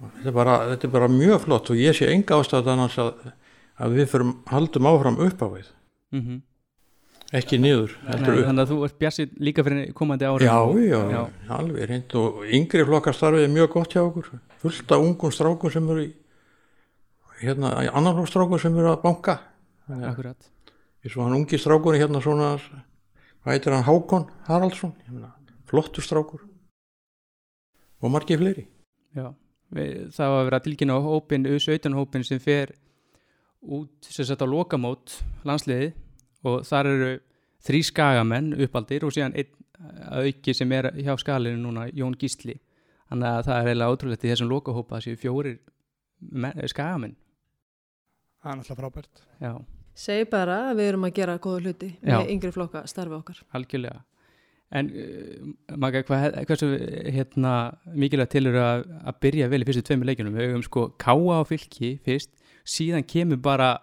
Þetta 0.01 0.31
er, 0.31 0.35
bara, 0.35 0.55
þetta 0.71 0.87
er 0.87 0.93
bara 0.95 1.11
mjög 1.11 1.43
flott 1.43 1.69
og 1.69 1.77
ég 1.79 1.93
sé 1.93 2.07
enga 2.09 2.39
ástæð 2.41 2.71
annars 2.73 2.95
að, 2.99 3.11
að 3.77 3.99
við 3.99 4.07
fyrum 4.09 4.31
haldum 4.49 4.87
áfram 4.89 5.19
upp 5.27 5.43
á 5.45 5.47
við 5.51 5.67
Mm 6.11 6.41
ekki 7.35 7.59
niður. 7.61 7.93
Þannig 8.05 8.63
að 8.63 8.71
þú 8.73 8.77
ert 8.87 8.97
bjarsitt 8.99 9.35
líka 9.39 9.63
fyrir 9.65 9.93
komandi 9.97 10.27
árum. 10.27 10.43
Já, 10.43 10.57
já, 10.83 10.99
já. 11.13 11.21
alveg 11.57 11.89
reynd 11.89 12.15
og 12.19 12.41
yngri 12.47 12.85
flokkastarfið 12.87 13.45
er 13.47 13.53
mjög 13.53 13.69
gott 13.77 13.95
hjá 13.95 14.01
okkur. 14.03 14.31
Fullt 14.63 14.91
af 14.91 15.05
ungum 15.05 15.33
strákum 15.33 15.71
sem 15.73 15.87
eru 15.93 16.05
í 16.05 16.11
hérna, 17.41 17.73
annan 17.89 18.17
flokkstrákum 18.19 18.59
sem 18.61 18.75
eru 18.77 18.91
að 18.91 19.03
banka. 19.05 19.39
Akkurat. 19.91 20.49
eins 21.01 21.15
og 21.17 21.25
hann 21.25 21.39
ungi 21.39 21.57
strákur 21.57 21.97
hérna 21.97 22.21
svona 22.21 22.51
hvað 23.41 23.55
heitir 23.55 23.73
hann 23.73 23.87
Hákon 23.87 24.27
Haraldsson? 24.45 24.93
Meina, 25.09 25.31
flottur 25.65 26.05
strákur. 26.05 26.43
Og 28.01 28.11
margir 28.13 28.37
fleiri. 28.37 28.67
Já, 29.15 29.33
það 29.71 30.29
var 30.31 30.37
að 30.37 30.47
vera 30.49 30.61
tilkynna 30.67 30.97
á 30.97 31.01
hópin, 31.01 31.47
U17 31.49 31.97
hópin 31.97 32.23
sem 32.27 32.39
fer 32.39 32.75
út 33.61 33.91
sem 34.05 34.25
sagt 34.25 34.41
á 34.41 34.47
lokamót 34.49 35.19
landsliði 35.45 35.91
og 36.47 36.61
þar 36.67 36.89
eru 36.91 37.09
þrý 37.61 37.81
skagamenn 37.91 38.53
uppaldir 38.65 39.05
og 39.05 39.13
síðan 39.15 39.35
einn 39.37 39.57
að 40.11 40.27
auki 40.29 40.53
sem 40.57 40.71
er 40.77 40.91
hjá 41.01 41.15
skalinu 41.17 41.57
núna 41.63 41.87
Jón 41.93 42.13
Gísli. 42.21 42.55
Þannig 43.11 43.27
að 43.27 43.45
það 43.47 43.57
er 43.59 43.69
eiginlega 43.71 43.95
ótrúlegt 43.95 44.25
í 44.25 44.29
þessum 44.31 44.49
lokahópa 44.51 44.97
að 44.99 45.05
séu 45.07 45.17
fjórir 45.19 45.57
me- 46.31 46.53
skagamenn. 46.71 47.15
Það 48.41 48.51
er 48.51 48.59
náttúrulega 48.61 48.79
frábært. 48.81 49.23
Já, 49.41 49.51
segi 50.05 50.29
bara 50.31 50.59
að 50.69 50.77
við 50.79 50.87
erum 50.91 51.03
að 51.09 51.15
gera 51.17 51.35
góða 51.41 51.63
hluti 51.65 51.89
Já. 51.99 52.15
með 52.15 52.31
yngri 52.35 52.51
flokka 52.55 52.85
starfi 52.89 53.17
okkar. 53.17 53.41
Algjörlega. 53.57 54.01
En 54.71 54.87
uh, 54.87 55.75
Magga, 55.83 56.01
hvað, 56.07 56.37
hversu 56.47 56.69
hérna, 57.11 57.53
mikilvægt 57.91 58.31
til 58.37 58.45
eru 58.47 58.61
að, 58.63 58.85
að 59.03 59.17
byrja 59.25 59.49
vel 59.51 59.59
í 59.65 59.67
fyrstu 59.67 59.83
tveimur 59.89 60.07
leikjunum? 60.07 60.37
Við 60.37 60.47
höfum 60.47 60.63
sko 60.69 60.85
káa 61.01 61.41
á 61.41 61.43
fylki 61.49 61.97
fyrst, 62.05 62.31
síðan 62.63 63.03
kemur 63.03 63.41
bara 63.43 63.73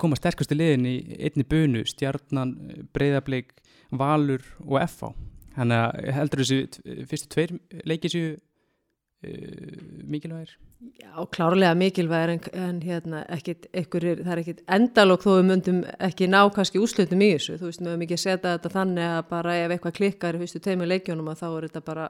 koma 0.00 0.18
sterkustu 0.18 0.56
liðin 0.56 0.88
í 0.88 0.96
einni 1.28 1.44
bunu, 1.48 1.84
stjarnan, 1.88 2.54
breyðablik, 2.94 3.54
valur 3.92 4.44
og 4.66 4.80
FH. 4.84 5.12
Þannig 5.56 5.82
að 5.82 6.16
heldur 6.16 6.42
þessu 6.42 7.06
fyrstu 7.10 7.30
tveir 7.34 7.54
leikið 7.88 8.14
séu 8.14 8.28
uh, 8.32 9.80
mikilvægir? 10.08 10.54
Já, 10.98 11.12
klárlega 11.34 11.74
mikilvægir 11.78 12.32
en, 12.34 12.42
en 12.58 12.80
hérna, 12.82 13.22
ekkit, 13.36 13.68
einhverjir, 13.76 14.24
það 14.24 14.34
er 14.34 14.42
ekkit 14.42 14.62
endalók 14.78 15.26
þó 15.26 15.30
við 15.34 15.48
myndum 15.50 15.82
ekki 16.08 16.30
ná 16.32 16.40
kannski 16.54 16.80
úslutum 16.82 17.22
í 17.22 17.30
þessu, 17.36 17.58
þú 17.60 17.68
veist, 17.68 17.84
við 17.84 17.92
höfum 17.92 18.06
ekki 18.06 18.18
að 18.18 18.24
setja 18.24 18.54
þetta 18.56 18.72
þannig 18.72 19.10
að 19.10 19.22
bara 19.30 19.56
ef 19.60 19.76
eitthvað 19.76 19.98
klikkar 20.00 20.38
í 20.38 20.42
fyrstu 20.42 20.62
tveimur 20.64 20.90
leikjónum 20.90 21.30
að 21.30 21.42
þá 21.44 21.48
er 21.50 21.68
þetta 21.68 21.84
bara 21.92 22.08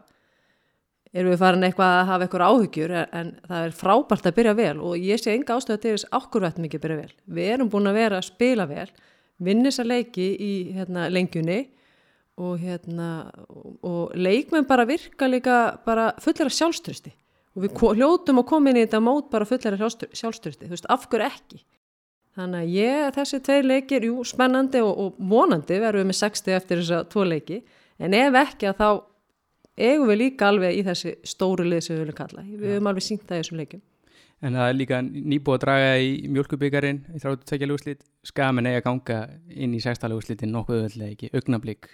erum 1.12 1.32
við 1.34 1.42
farin 1.42 1.66
eitthvað 1.66 1.94
að 1.98 2.08
hafa 2.08 2.26
eitthvað 2.26 2.44
áhyggjur 2.48 2.94
en, 3.02 3.32
það 3.48 3.66
er 3.66 3.74
frábært 3.76 4.28
að 4.28 4.36
byrja 4.38 4.54
vel 4.58 4.74
og 4.80 5.06
ég 5.10 5.20
sé 5.20 5.34
enga 5.34 5.56
ástöða 5.58 5.82
til 5.82 5.94
þess 5.94 6.08
okkur 6.18 6.46
vært 6.46 6.60
mikið 6.62 6.80
að 6.80 6.84
byrja 6.86 7.00
vel. 7.02 7.14
Við 7.36 7.50
erum 7.56 7.72
búin 7.72 7.90
að 7.90 7.98
vera 8.00 8.20
að 8.20 8.28
spila 8.30 8.66
vel, 8.70 8.88
vinna 9.42 9.68
þessa 9.68 9.86
leiki 9.88 10.28
í 10.32 10.52
hérna, 10.76 11.08
lengjunni 11.12 11.58
og, 12.40 12.54
hérna, 12.62 13.10
og, 13.82 14.14
leikmenn 14.16 14.68
bara 14.68 14.88
virka 14.88 15.28
líka 15.28 15.58
bara 15.84 16.12
fullir 16.22 16.48
af 16.48 16.56
sjálfströsti 16.56 17.12
og 17.52 17.66
við 17.66 17.76
hljótum 17.98 18.40
að 18.40 18.48
koma 18.48 18.72
inn 18.72 18.80
í 18.80 18.86
þetta 18.86 19.02
mót 19.04 19.28
bara 19.32 19.44
fullir 19.44 19.76
af 19.76 19.96
sjálfströsti, 20.16 20.64
þú 20.64 20.72
veist, 20.72 20.88
af 20.88 21.04
hverju 21.12 21.28
ekki? 21.28 21.60
Þannig 22.32 22.62
að 22.62 22.70
ég, 22.72 23.08
þessi 23.12 23.40
tveir 23.44 23.66
leikir, 23.68 24.04
jú, 24.08 24.22
spennandi 24.24 24.80
og, 24.80 24.92
og 24.96 25.18
vonandi 25.28 25.76
verðum 25.76 26.06
við 26.06 26.08
með 26.08 26.18
60 26.22 26.54
eftir 26.56 26.80
þessa 26.80 27.00
tvo 27.12 27.26
leiki, 27.28 27.58
en 28.00 28.16
ef 28.16 28.38
ekki 28.40 28.70
að 28.70 28.78
þá 28.78 28.86
eigum 29.78 30.10
við 30.10 30.20
líka 30.20 30.50
alveg 30.50 30.78
í 30.78 30.84
þessi 30.86 31.16
stóru 31.26 31.66
lið 31.66 31.82
sem 31.86 31.96
við 31.96 32.04
viljum 32.04 32.18
kalla. 32.18 32.44
Við 32.44 32.74
höfum 32.74 32.92
alveg 32.92 33.06
sínt 33.06 33.26
það 33.28 33.38
í 33.38 33.42
þessum 33.42 33.62
leikum. 33.62 33.82
En 34.42 34.58
það 34.58 34.68
er 34.68 34.78
líka 34.78 34.98
nýbúið 35.06 35.54
að 35.54 35.64
draga 35.64 35.90
í 36.02 36.14
mjölkubikarin 36.34 37.04
í 37.14 37.20
32 37.22 37.74
úrslit, 37.76 38.00
skamin 38.26 38.66
eiga 38.72 38.82
ganga 38.82 39.18
inn 39.46 39.76
í 39.78 39.82
6. 39.82 40.08
úrslitin 40.16 40.50
nokkuð 40.50 40.88
öll 40.88 41.04
ekki, 41.12 41.30
augnablík 41.30 41.86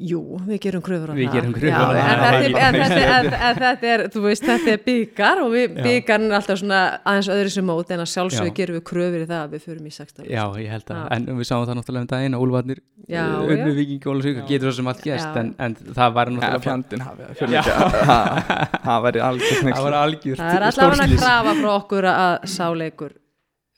Jú, 0.00 0.20
við 0.46 0.60
gerum 0.64 0.80
kröfur 0.86 1.10
á 1.10 1.14
Við 1.18 1.26
það. 1.28 1.32
gerum 1.34 1.52
kröfur 1.52 1.68
Já, 1.68 1.76
á 1.76 1.88
það. 1.90 1.96
Þetta 2.00 2.20
það 2.20 2.34
er- 2.40 2.44
er 2.46 2.62
en 2.62 2.74
þetta 2.80 3.00
er- 3.00 3.10
en- 3.10 3.34
en 3.50 3.56
þetta 3.60 3.88
er, 3.94 4.02
þú 4.14 4.20
veist, 4.24 4.44
þetta 4.46 4.70
er 4.72 4.78
byggar 4.86 5.40
og 5.42 5.50
við, 5.52 5.64
Já. 5.76 5.82
byggarn 5.84 6.24
er 6.30 6.36
alltaf 6.38 6.58
svona 6.60 6.78
aðeins 7.04 7.28
öðru 7.34 7.50
sem 7.50 7.66
mót 7.68 7.90
en 7.90 8.00
að 8.00 8.08
sjálfsögðu 8.14 8.48
Já. 8.52 8.54
gerum 8.60 8.76
við 8.78 8.84
kröfur 8.90 9.20
í 9.20 9.26
það 9.26 9.40
að 9.44 9.50
við 9.56 9.64
förum 9.66 9.86
í 9.90 9.92
16. 9.92 10.24
Já, 10.30 10.44
ég 10.62 10.70
held 10.70 10.86
að, 10.94 10.96
Já. 11.02 11.08
en 11.18 11.26
við 11.26 11.46
sáum 11.50 11.66
það 11.68 11.76
náttúrulega 11.80 12.00
um 12.00 12.10
daginn 12.14 12.34
að 12.38 12.44
Úlfarnir 12.46 12.80
Já, 13.10 13.24
unnu 13.42 13.72
vikingi 13.76 14.06
og 14.06 14.14
Ólasvík, 14.14 14.40
getur 14.48 14.70
svo 14.70 14.76
sem 14.78 14.86
allt 14.94 15.04
Já. 15.10 15.16
en, 15.42 15.54
en 15.58 15.74
það 15.74 16.14
var 16.16 16.30
Ja, 16.30 16.36
náttúrulega 16.36 16.50
bara- 16.54 16.64
fjandinn 16.70 17.04
hafi 17.04 17.22
það 17.26 17.34
fyrir 17.40 17.58
ekki 17.60 17.74
það 18.10 18.70
það 18.80 19.82
var 19.84 19.98
algjört 20.00 20.38
Það 20.40 20.54
er 20.54 20.64
allavega 20.68 20.70
að 20.70 20.78
stórslys. 20.78 21.20
krafa 21.20 21.54
frá 21.60 21.70
okkur 21.76 22.08
að 22.10 22.32
sáleikur 22.54 23.12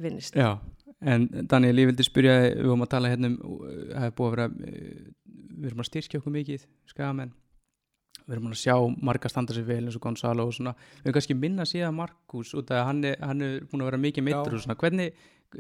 vinnist. 0.03 0.35
Já, 0.37 0.59
en 1.03 1.27
Daniel, 1.51 1.77
ég 1.83 1.91
vildi 1.91 2.05
spyrja 2.07 2.37
við 2.53 2.63
vorum 2.69 2.85
að 2.87 2.93
tala 2.95 3.11
hérna 3.13 3.27
um, 3.33 3.37
uh, 3.43 3.73
það 3.97 4.07
er 4.07 4.15
búið 4.19 4.29
að 4.29 4.37
vera 4.37 4.47
uh, 4.47 5.11
við 5.59 5.71
erum 5.71 5.85
að 5.85 5.89
styrkja 5.91 6.21
okkur 6.21 6.37
mikið 6.37 6.67
skagamenn, 6.91 7.33
við 8.23 8.37
erum 8.37 8.51
að 8.53 8.61
sjá 8.63 8.77
marga 9.09 9.31
standa 9.33 9.57
sér 9.57 9.67
vel 9.69 9.83
eins 9.85 9.99
og 9.99 10.05
Gonzalo 10.05 10.47
og 10.49 10.57
svona, 10.57 10.75
við 11.01 11.11
erum 11.11 11.17
kannski 11.19 11.39
minna 11.39 11.67
síðan 11.69 11.99
Markus 11.99 12.53
út 12.59 12.71
af 12.71 12.83
að 12.83 12.89
hann 12.91 13.05
er, 13.09 13.17
hann 13.23 13.47
er 13.47 13.57
búin 13.71 13.85
að 13.85 13.91
vera 13.91 14.03
mikið 14.05 14.27
meittur 14.29 14.59
og 14.59 14.65
svona, 14.65 14.79
hvernig 14.81 15.13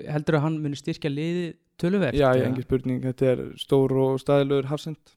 heldur 0.09 0.39
að 0.39 0.47
hann 0.47 0.61
muni 0.63 0.79
styrkja 0.79 1.11
liðið 1.13 1.51
töluvert? 1.81 2.17
Já, 2.17 2.31
ég 2.39 2.47
engi 2.49 2.65
spurning, 2.65 3.03
þetta 3.05 3.31
er 3.33 3.45
stór 3.61 3.97
og 4.05 4.21
staðilegur 4.23 4.71
hafsend 4.71 5.17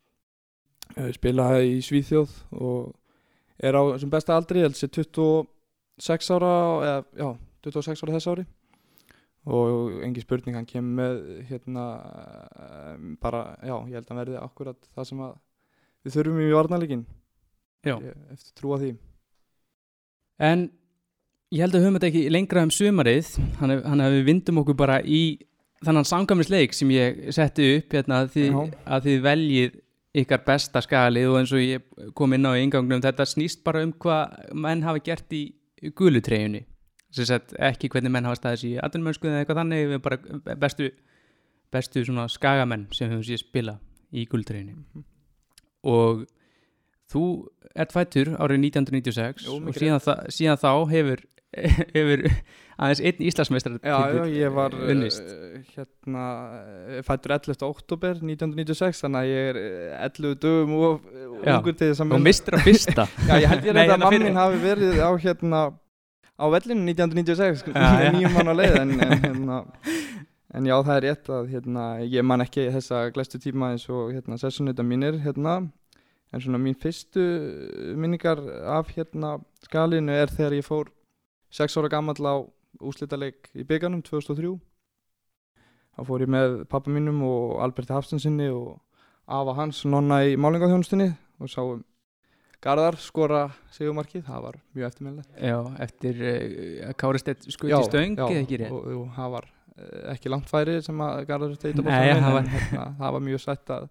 spilaði 1.16 1.76
í 1.76 1.82
Svíþjóð 1.84 2.36
og 2.62 2.94
er 3.64 3.78
á 3.78 3.82
sem 4.02 4.12
besta 4.12 4.36
aldri, 4.36 4.62
ég 4.62 4.70
held 4.70 4.80
sér 4.80 4.92
26 4.94 6.32
ára 6.36 6.54
eða, 6.86 7.00
já, 7.20 7.30
26 7.66 8.04
ára 8.06 8.16
þess 8.18 8.32
ári 8.32 8.46
og 9.46 10.00
engi 10.06 10.24
spurning, 10.24 10.56
hann 10.58 10.66
kemur 10.66 10.96
með 11.00 11.20
hérna 11.50 11.84
um, 12.96 13.12
bara, 13.22 13.44
já, 13.62 13.76
ég 13.92 14.00
held 14.00 14.10
að 14.10 14.22
verði 14.24 14.40
akkurat 14.42 14.90
það 14.96 15.10
sem 15.12 15.22
að 15.26 15.36
við 16.06 16.18
þurfum 16.18 16.42
í 16.42 16.54
varnarleikin 16.54 17.04
Já. 17.86 17.96
eftir 18.34 18.56
trúa 18.58 18.80
því. 18.82 18.92
En 20.42 20.66
ég 21.54 21.62
held 21.62 21.78
að 21.78 21.86
höfum 21.86 22.00
þetta 22.00 22.10
ekki 22.10 22.34
lengra 22.34 22.66
um 22.66 22.74
sumarið. 22.74 23.32
Hann, 23.60 23.76
hef, 23.76 23.86
hefur 23.86 24.28
vindum 24.28 24.62
okkur 24.64 24.80
bara 24.80 25.00
í 25.06 25.24
þannan 25.86 26.08
samkvæmisleik 26.10 26.74
sem 26.74 26.92
ég 26.96 27.26
setti 27.36 27.76
upp 27.78 27.94
hérna, 27.94 28.24
að, 28.24 28.32
þið, 28.36 28.62
að 28.90 29.10
þið 29.10 29.26
veljið 29.28 29.82
ykkar 30.22 30.46
besta 30.48 30.82
skalið 30.82 31.30
og 31.30 31.42
eins 31.42 31.54
og 31.54 31.62
ég 31.62 32.12
kom 32.18 32.34
inn 32.34 32.48
á 32.48 32.56
í 32.56 32.64
ingangnum 32.64 33.04
þetta 33.04 33.28
snýst 33.28 33.62
bara 33.66 33.84
um 33.86 33.92
hvað 33.92 34.54
menn 34.56 34.86
hafa 34.86 35.04
gert 35.04 35.36
í 35.36 35.44
gulutreyjunni 35.94 36.64
sagt 37.24 37.56
ekki 37.70 37.90
hvernig 37.94 38.12
menn 38.12 38.28
hafa 38.28 38.40
staðis 38.42 38.66
í 38.68 38.72
aðunmönsku 38.84 39.30
eða 39.30 39.44
eitthvað 39.44 39.62
þannig 39.62 39.90
við 39.94 40.02
bara 40.04 40.56
bestu, 40.62 40.90
bestu 41.72 42.04
skagamenn 42.34 42.88
sem 42.92 43.10
höfum 43.10 43.24
séð 43.24 43.44
spila 43.44 43.80
í 44.16 44.26
gulutreyjunni 44.30 45.06
og 45.86 46.26
þú 47.12 47.24
ert 47.76 47.96
fættur 47.96 48.36
árið 48.36 48.68
1996 48.72 49.48
Jú, 49.48 49.62
og 49.62 49.78
síðan, 49.78 50.04
þa 50.04 50.16
síðan 50.34 50.62
þá 50.62 50.70
hefur, 50.92 51.24
hefur 51.96 52.24
aðeins 52.76 53.02
einn 53.08 53.22
já, 53.86 54.26
ég 54.32 54.56
var 54.56 54.76
unnist. 54.76 55.24
uh, 55.24 55.60
hérna 55.76 56.26
fættur 57.08 57.36
11. 57.38 57.62
oktober 57.68 58.20
1996 58.20 59.04
þannig 59.06 59.22
að 59.22 59.32
ég 59.32 59.50
er 59.52 59.62
uh, 59.62 60.04
11 60.10 60.36
dögum 60.44 60.76
og 60.80 61.08
ungur 61.46 61.78
til 61.78 61.92
þess 61.92 62.04
að 62.04 62.18
og 62.18 62.26
mistur 62.26 62.58
að 62.58 62.68
fyrsta. 62.68 63.08
Já, 63.30 63.36
ég 63.38 63.50
held 63.52 63.68
ég 63.68 63.76
að 63.76 63.82
hérna 63.84 64.00
mammin 64.04 64.40
hafi 64.40 64.62
verið 64.64 65.02
á 65.04 65.12
hérna 65.22 65.62
á 66.36 66.46
vellinu 66.52 66.84
1996 66.92 67.64
Já, 67.72 67.90
já. 68.06 68.12
nýjum 68.12 68.34
mann 68.36 68.52
á 68.52 68.56
leið 68.56 68.76
en, 68.82 68.92
en, 69.00 69.18
hérna, 69.26 69.58
en 70.56 70.68
já, 70.70 70.76
það 70.84 70.96
er 70.98 71.08
rétt 71.08 71.32
að 71.38 71.50
hérna, 71.54 71.86
ég 72.04 72.28
man 72.28 72.44
ekki 72.46 72.68
þessa 72.76 73.06
glæstu 73.16 73.40
tíma 73.40 73.72
eins 73.74 73.88
og 73.90 74.14
hérna, 74.16 74.38
sessunita 74.42 74.84
mínir 74.84 75.22
hérna, 75.24 75.62
en 76.34 76.44
svona 76.44 76.60
mín 76.60 76.76
fyrstu 76.76 77.24
minningar 77.96 78.42
af 78.78 78.92
hérna 78.96 79.38
skalinu 79.64 80.12
er 80.12 80.32
þegar 80.32 80.58
ég 80.60 80.68
fór 80.68 80.92
6 81.56 81.78
ára 81.80 81.92
gammal 81.94 82.20
á 82.28 82.36
úslitaleik 82.84 83.52
í 83.56 83.64
bygganum 83.64 84.02
2003 84.04 84.58
þá 85.96 86.02
fór 86.04 86.26
ég 86.26 86.32
með 86.32 86.66
pappa 86.68 86.92
mínum 86.92 87.22
og 87.24 87.62
Alberti 87.64 87.96
Hafstensinni 87.96 88.50
og 88.52 88.82
afa 89.26 89.56
hans 89.56 89.86
nonna 89.88 90.20
í 90.28 90.36
málingaþjónustinni 90.36 91.14
og 91.40 91.50
sáum 91.52 91.84
Garðar 92.66 92.96
skora 92.98 93.42
sigumarkið, 93.76 94.24
það 94.26 94.42
var 94.48 94.56
mjög 94.74 94.88
eftirminnilegt. 94.90 95.36
Já, 95.38 95.58
eftir 95.86 96.22
uh, 96.26 96.94
Kári 96.98 97.22
Stett 97.22 97.46
skutt 97.54 97.70
í 97.70 97.82
stöng 97.86 98.16
eða 98.18 98.40
ekki 98.42 98.58
rétt? 98.64 98.74
og, 98.74 98.88
og 99.04 99.12
það 99.20 99.30
var 99.36 99.48
eh, 99.78 100.02
ekki 100.16 100.32
langt 100.34 100.50
færi 100.50 100.80
sem 100.86 101.04
að 101.06 101.22
Garðar 101.30 101.54
steita 101.60 101.84
Nei, 101.84 101.86
boltanum 101.86 102.10
það 102.10 102.18
inn, 102.18 102.34
var- 102.34 102.42
en 102.42 102.54
hérna, 102.56 102.88
það 103.04 103.16
var 103.18 103.26
mjög 103.28 103.44
sætt 103.46 103.74
að, 103.78 103.86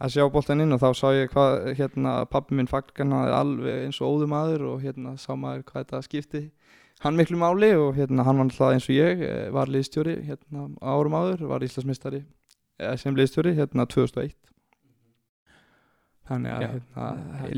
að 0.00 0.14
sjá 0.16 0.24
boltan 0.34 0.64
inn 0.66 0.74
og 0.74 0.82
þá 0.82 0.88
sá 0.98 1.06
ég 1.14 1.30
hvað 1.36 1.56
hérna, 1.78 2.16
pappi 2.34 2.58
minn 2.58 2.70
faggan 2.72 3.14
hafði 3.14 3.36
alveg 3.38 3.84
eins 3.86 4.00
og 4.02 4.16
óðum 4.16 4.34
aður 4.40 4.66
og 4.72 4.82
hérna 4.88 5.14
sá 5.20 5.30
maður 5.38 5.62
hvað 5.70 5.84
þetta 5.86 6.02
skipti 6.08 6.42
hann 7.04 7.16
miklu 7.16 7.38
máli 7.40 7.70
og 7.78 7.94
hérna 7.96 8.26
hann 8.26 8.42
var 8.42 8.48
alltaf 8.50 8.74
eins 8.74 8.90
og 8.90 8.96
ég 8.98 9.22
eh, 9.24 9.46
var 9.54 9.70
liðstjóri 9.70 10.18
hérna 10.26 10.66
árum 10.82 11.14
áður, 11.16 11.46
var 11.52 11.62
Íslandsmeistari 11.64 12.24
eh, 12.80 12.96
sem 13.00 13.14
liðstjóri 13.16 13.54
hérna 13.56 13.86
2001 13.86 14.34
þannig 16.30 16.56
að 16.56 16.66
hérna, 16.66 17.08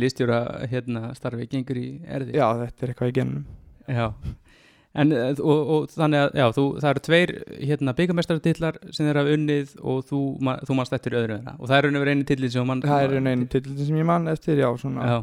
Listjóra 0.02 0.38
hérna 0.73 1.11
starfi 1.19 1.49
gengur 1.52 1.81
í 1.81 1.88
erði. 2.09 2.38
Já 2.38 2.47
þetta 2.64 2.87
er 2.87 2.95
eitthvað 2.95 3.12
í 3.12 3.19
genum 3.21 3.45
Já. 3.91 4.07
En, 4.93 5.12
eh, 5.17 5.38
og, 5.41 5.61
og 5.73 5.93
þannig 5.93 6.21
að 6.21 6.35
já, 6.37 6.47
þú, 6.52 6.64
það 6.83 6.91
eru 6.91 7.02
tveir 7.07 7.31
hérna, 7.64 7.95
byggamestartillar 7.97 8.79
sem 8.93 9.07
þeir 9.07 9.21
hafa 9.23 9.37
unnið 9.38 9.76
og 9.81 10.02
þú, 10.09 10.21
ma, 10.45 10.57
þú 10.69 10.76
mannst 10.76 10.97
eftir 10.97 11.17
öðru 11.17 11.38
þeirra. 11.38 11.55
Og 11.59 11.71
það 11.71 11.79
er 11.79 11.88
og 11.88 12.02
verið 12.05 12.19
einu 12.19 12.26
tillit 12.29 12.52
sem 12.52 12.69
mann 12.69 12.83
sem 13.88 14.00
ég 14.02 14.09
man 14.09 14.29
eftir 14.33 14.61
já 14.61 14.69
svona 14.83 15.09
Já, 15.09 15.17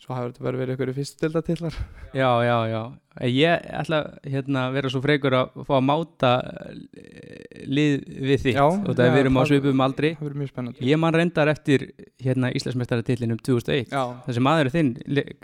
Svo 0.00 0.16
hafur 0.16 0.32
þetta 0.32 0.46
verið 0.46 0.60
verið 0.62 0.76
ykkur 0.76 0.92
fyrstdelda 0.96 1.40
tillar 1.44 1.74
já, 2.16 2.28
já, 2.46 2.56
já. 2.70 2.82
Ég 3.26 3.64
ætla 3.74 3.98
hérna 4.22 4.62
að 4.68 4.76
vera 4.78 4.90
svo 4.92 5.00
freikur 5.04 5.34
að 5.34 5.64
fá 5.66 5.72
að 5.76 5.82
máta 5.84 6.30
eh, 6.96 7.64
lið 7.68 8.04
við 8.06 8.44
þitt. 8.46 8.54
Já, 8.54 8.64
og 8.64 8.94
það 8.94 9.08
já, 9.08 9.12
við 9.12 9.20
erum 9.20 9.36
á 9.36 9.42
svipum 9.50 9.82
aldri. 9.84 10.12
Það 10.14 10.28
verið 10.28 10.40
mjög 10.40 10.50
spennandi. 10.52 10.86
Ég 10.88 11.00
man 11.02 11.16
reyndar 11.18 11.50
eftir 11.52 11.84
hérna 12.22 12.52
Íslandsmeistaratillinum 12.54 13.42
2001 13.44 13.90
Já, 13.90 14.04
þessi 14.28 14.44
maður 14.46 14.70
er 14.70 14.74
þinn, 14.76 14.92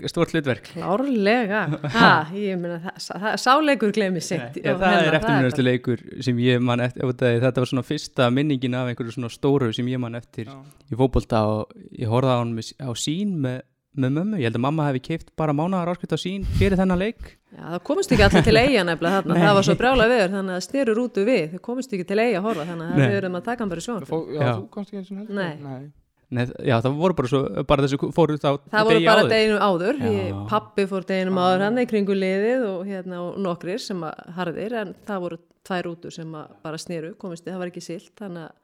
stórt 0.09 0.33
hlutverk. 0.33 0.71
Klárlega, 0.73 1.63
ha, 1.99 2.11
ég 2.39 2.57
meina 2.63 2.79
það, 2.87 2.99
það, 3.27 3.29
sáleikur 3.45 3.95
glemir 3.97 4.25
sitt 4.25 4.61
það 4.63 4.99
er 5.03 5.19
eftirminnastu 5.19 5.65
leikur 5.67 6.03
sem 6.25 6.41
ég 6.43 6.63
man 6.65 6.83
eftir 6.87 7.13
þetta 7.19 7.63
var 7.63 7.71
svona 7.71 7.87
fyrsta 7.87 8.29
minningin 8.33 8.77
af 8.79 8.91
einhverju 8.91 9.17
svona 9.17 9.33
stóru 9.33 9.73
sem 9.77 9.89
ég 9.91 10.01
man 10.03 10.19
eftir 10.19 10.49
já, 10.51 10.57
í 10.91 10.99
fótbolta 10.99 11.43
og 11.51 11.75
ég 11.93 12.11
horfði 12.11 12.37
á 12.37 12.39
hann 12.41 12.55
með, 12.57 12.73
á 12.81 12.91
sín 12.99 13.37
með, 13.45 13.65
með 14.01 14.15
mömmu, 14.19 14.39
ég 14.41 14.49
held 14.49 14.59
að 14.59 14.65
mamma 14.67 14.87
hefði 14.89 15.03
keift 15.09 15.33
bara 15.41 15.55
mánaðar 15.57 15.93
áskrift 15.95 16.15
á 16.17 16.19
sín 16.21 16.47
fyrir 16.59 16.79
þennan 16.81 17.01
leik 17.01 17.35
Já, 17.57 17.63
það 17.73 17.83
komist 17.89 18.13
ekki 18.13 18.27
allir 18.27 18.47
til 18.47 18.57
eiga 18.61 18.83
nefnilega 18.85 19.21
þarna, 19.21 19.37
Nei. 19.37 19.43
það 19.47 19.55
var 19.59 19.67
svo 19.69 19.77
brjála 19.81 20.09
viður 20.13 20.35
þannig 20.37 20.57
að 20.57 20.65
styrir 20.67 21.01
út 21.03 21.21
við, 21.29 21.45
þau 21.55 21.61
komist 21.71 21.95
ekki 21.97 22.09
til 22.11 22.19
eiga 22.21 22.41
að 22.41 22.49
horfa 22.51 22.67
þannig 22.71 22.91
að 22.91 22.99
Nei. 23.01 23.07
við 23.07 23.21
erum 23.23 23.39
að 23.39 23.47
taka 23.47 23.65
hann 23.65 23.73
bara 23.73 23.85
í. 23.87 24.11
Fó, 24.11 24.19
já, 24.29 24.41
Já. 24.43 24.51
þú 24.57 24.67
komst 24.77 24.91
ekki 24.93 25.01
eins 25.01 25.15
og 25.15 25.23
heldur 25.23 25.39
Nei. 25.39 25.87
Já, 26.27 26.81
það 26.83 26.97
voru 26.99 27.15
bara 27.15 27.29
svo, 27.31 27.41
bara 27.71 27.85
þessu 27.87 28.11
fóru 28.11 28.35
þá 28.43 28.49
Það 28.67 28.89
voru 28.89 29.03
bara 29.07 29.27
deginum 29.31 29.61
áður, 29.63 30.01
ég, 30.11 30.39
pappi 30.51 30.87
fór 30.91 31.05
deginum 31.07 31.39
áður 31.39 31.63
hann 31.69 31.79
í 31.79 31.87
kringu 31.87 32.17
liðið 32.19 32.65
og, 32.67 32.81
hérna, 32.89 33.21
og 33.23 33.37
nokkrir 33.45 33.79
sem 33.79 34.01
að 34.03 34.33
harðir 34.35 34.75
en 34.81 34.91
það 35.07 35.23
voru 35.23 35.39
tvær 35.67 35.89
útur 35.93 36.15
sem 36.17 36.35
að 36.35 36.57
bara 36.67 36.81
sneru, 36.83 37.13
komist, 37.21 37.47
það 37.47 37.63
var 37.63 37.71
ekki 37.71 37.85
silt 37.87 38.11
þannig 38.19 38.43
að 38.43 38.57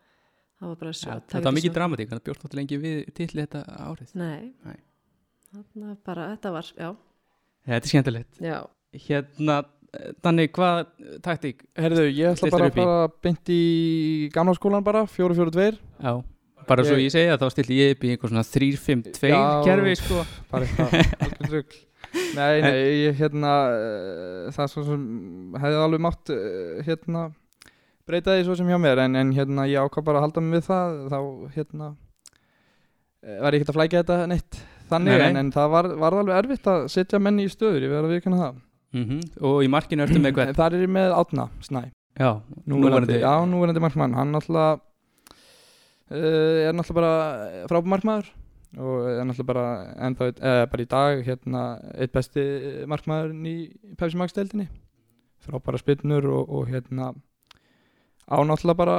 það 0.58 0.72
var 0.72 0.80
bara 0.82 0.94
svo. 0.98 1.18
þetta 1.30 1.44
var 1.46 1.56
mikið 1.60 1.76
dramatík, 1.78 2.10
þannig 2.10 2.22
að 2.24 2.26
bjóst 2.28 2.42
náttúrulega 2.42 2.62
lengi 2.64 2.80
við 2.82 2.98
tilli 3.20 3.46
þetta 3.46 3.62
árið 3.86 4.12
Nei, 4.18 4.42
Nei. 4.66 4.76
Þannig 5.52 5.92
að 5.92 6.00
bara 6.08 6.26
þetta 6.34 6.52
var, 6.56 6.72
já, 6.78 6.90
Þetta 7.62 7.78
er 7.86 7.90
skemmtilegt. 7.92 8.40
Já. 8.42 8.56
Hérna, 9.06 9.56
þannig 10.24 10.50
hvað 10.56 10.78
taktík, 11.22 11.60
Herðu, 11.78 12.08
ég 12.10 12.32
ætla 12.34 12.50
bara 12.50 12.66
að 12.66 12.72
upp 12.72 12.78
í. 12.80 12.82
fara 12.82 13.08
beint 13.22 13.52
í 13.52 13.60
gamla 14.34 14.54
skólan 14.58 14.84
bara, 14.84 15.04
4-4-2 15.06 15.78
já 16.02 16.14
bara 16.68 16.84
svo 16.86 16.94
Ég- 16.94 17.08
ég 17.08 17.10
segja 17.14 17.36
þá 17.40 17.46
stilli 17.50 17.76
ég 17.80 17.94
upp 17.96 18.04
í 18.06 18.10
einhver 18.14 18.30
svona 18.30 18.44
3-5-2 18.46 19.30
Já. 19.32 19.40
kerfi 19.66 19.94
sko. 19.98 20.20
Bara 20.52 20.66
eitthvað 20.68 21.64
Nei, 22.36 22.60
nei, 22.62 22.76
ég 23.08 23.16
hérna 23.18 23.50
uh, 23.72 24.50
það 24.52 24.62
er 24.66 24.70
svo 24.70 24.82
sem 24.86 25.02
hefði 25.58 25.78
alveg 25.80 26.02
mátt 26.04 26.30
uh, 26.34 26.82
hérna 26.86 27.22
breyta 28.06 28.34
því 28.36 28.44
svo 28.46 28.56
sem 28.58 28.68
hjá 28.70 28.78
mér 28.82 29.00
en, 29.06 29.16
en 29.16 29.32
hérna 29.34 29.64
ég 29.70 29.80
ákvað 29.82 30.06
bara 30.06 30.20
að 30.20 30.26
halda 30.28 30.42
mig 30.44 30.58
við 30.60 30.66
það 30.68 30.96
þá 31.12 31.18
hérna 31.56 31.88
uh, 31.92 33.38
var 33.42 33.56
ég 33.56 33.62
ekkert 33.62 33.72
að 33.74 33.78
flækja 33.80 34.02
þetta 34.04 34.18
neitt 34.30 34.60
þannig 34.92 35.16
Nei, 35.16 35.22
nei. 35.22 35.30
En, 35.30 35.40
en 35.40 35.54
það 35.54 35.72
var, 35.72 35.88
var 36.04 36.18
alveg 36.20 36.38
erfitt 36.42 36.68
að 36.70 36.84
setja 36.92 37.20
menni 37.22 37.48
í 37.48 37.52
stöður, 37.52 37.86
ég 37.86 37.92
verð 37.92 38.08
að 38.10 38.14
viðkynna 38.16 38.42
það. 38.42 38.60
Mm 38.92 39.20
og 39.48 39.64
í 39.64 39.68
markinu 39.72 40.04
ertu 40.04 40.20
með 40.20 40.34
hvern 40.36 40.54
þar 40.56 40.74
er 40.76 40.86
með 40.92 41.14
Átna 41.16 41.48
Snæ. 41.64 41.82
Já, 42.20 42.42
núverandi, 42.68 43.20
já, 43.22 43.34
núverandi 43.48 43.80
markmann 43.80 44.14
hann 44.14 44.32
náttúrulega 44.34 44.80
uh, 46.12 46.68
er 46.68 46.74
náttúrulega 46.76 46.98
bara 46.98 47.12
frábmarkmaður 47.70 48.28
og 48.76 49.08
er 49.08 49.24
náttúrulega 49.24 49.48
bara 49.48 49.64
ennþá, 49.96 50.28
eða 50.40 50.66
bara 50.72 50.84
í 50.84 50.90
dag 50.92 51.24
hérna 51.24 51.62
eitt 51.96 52.12
besti 52.12 52.44
markmaðurinn 52.88 53.48
í 53.48 53.56
Pepsi 53.96 54.20
Max 54.20 54.36
deildinni. 54.36 54.68
Frábæra 55.42 55.80
spinnur 55.80 56.28
og, 56.28 56.52
og 56.52 56.68
hérna 56.68 57.14
á 58.28 58.36
náttúrulega 58.44 58.76
bara 58.76 58.98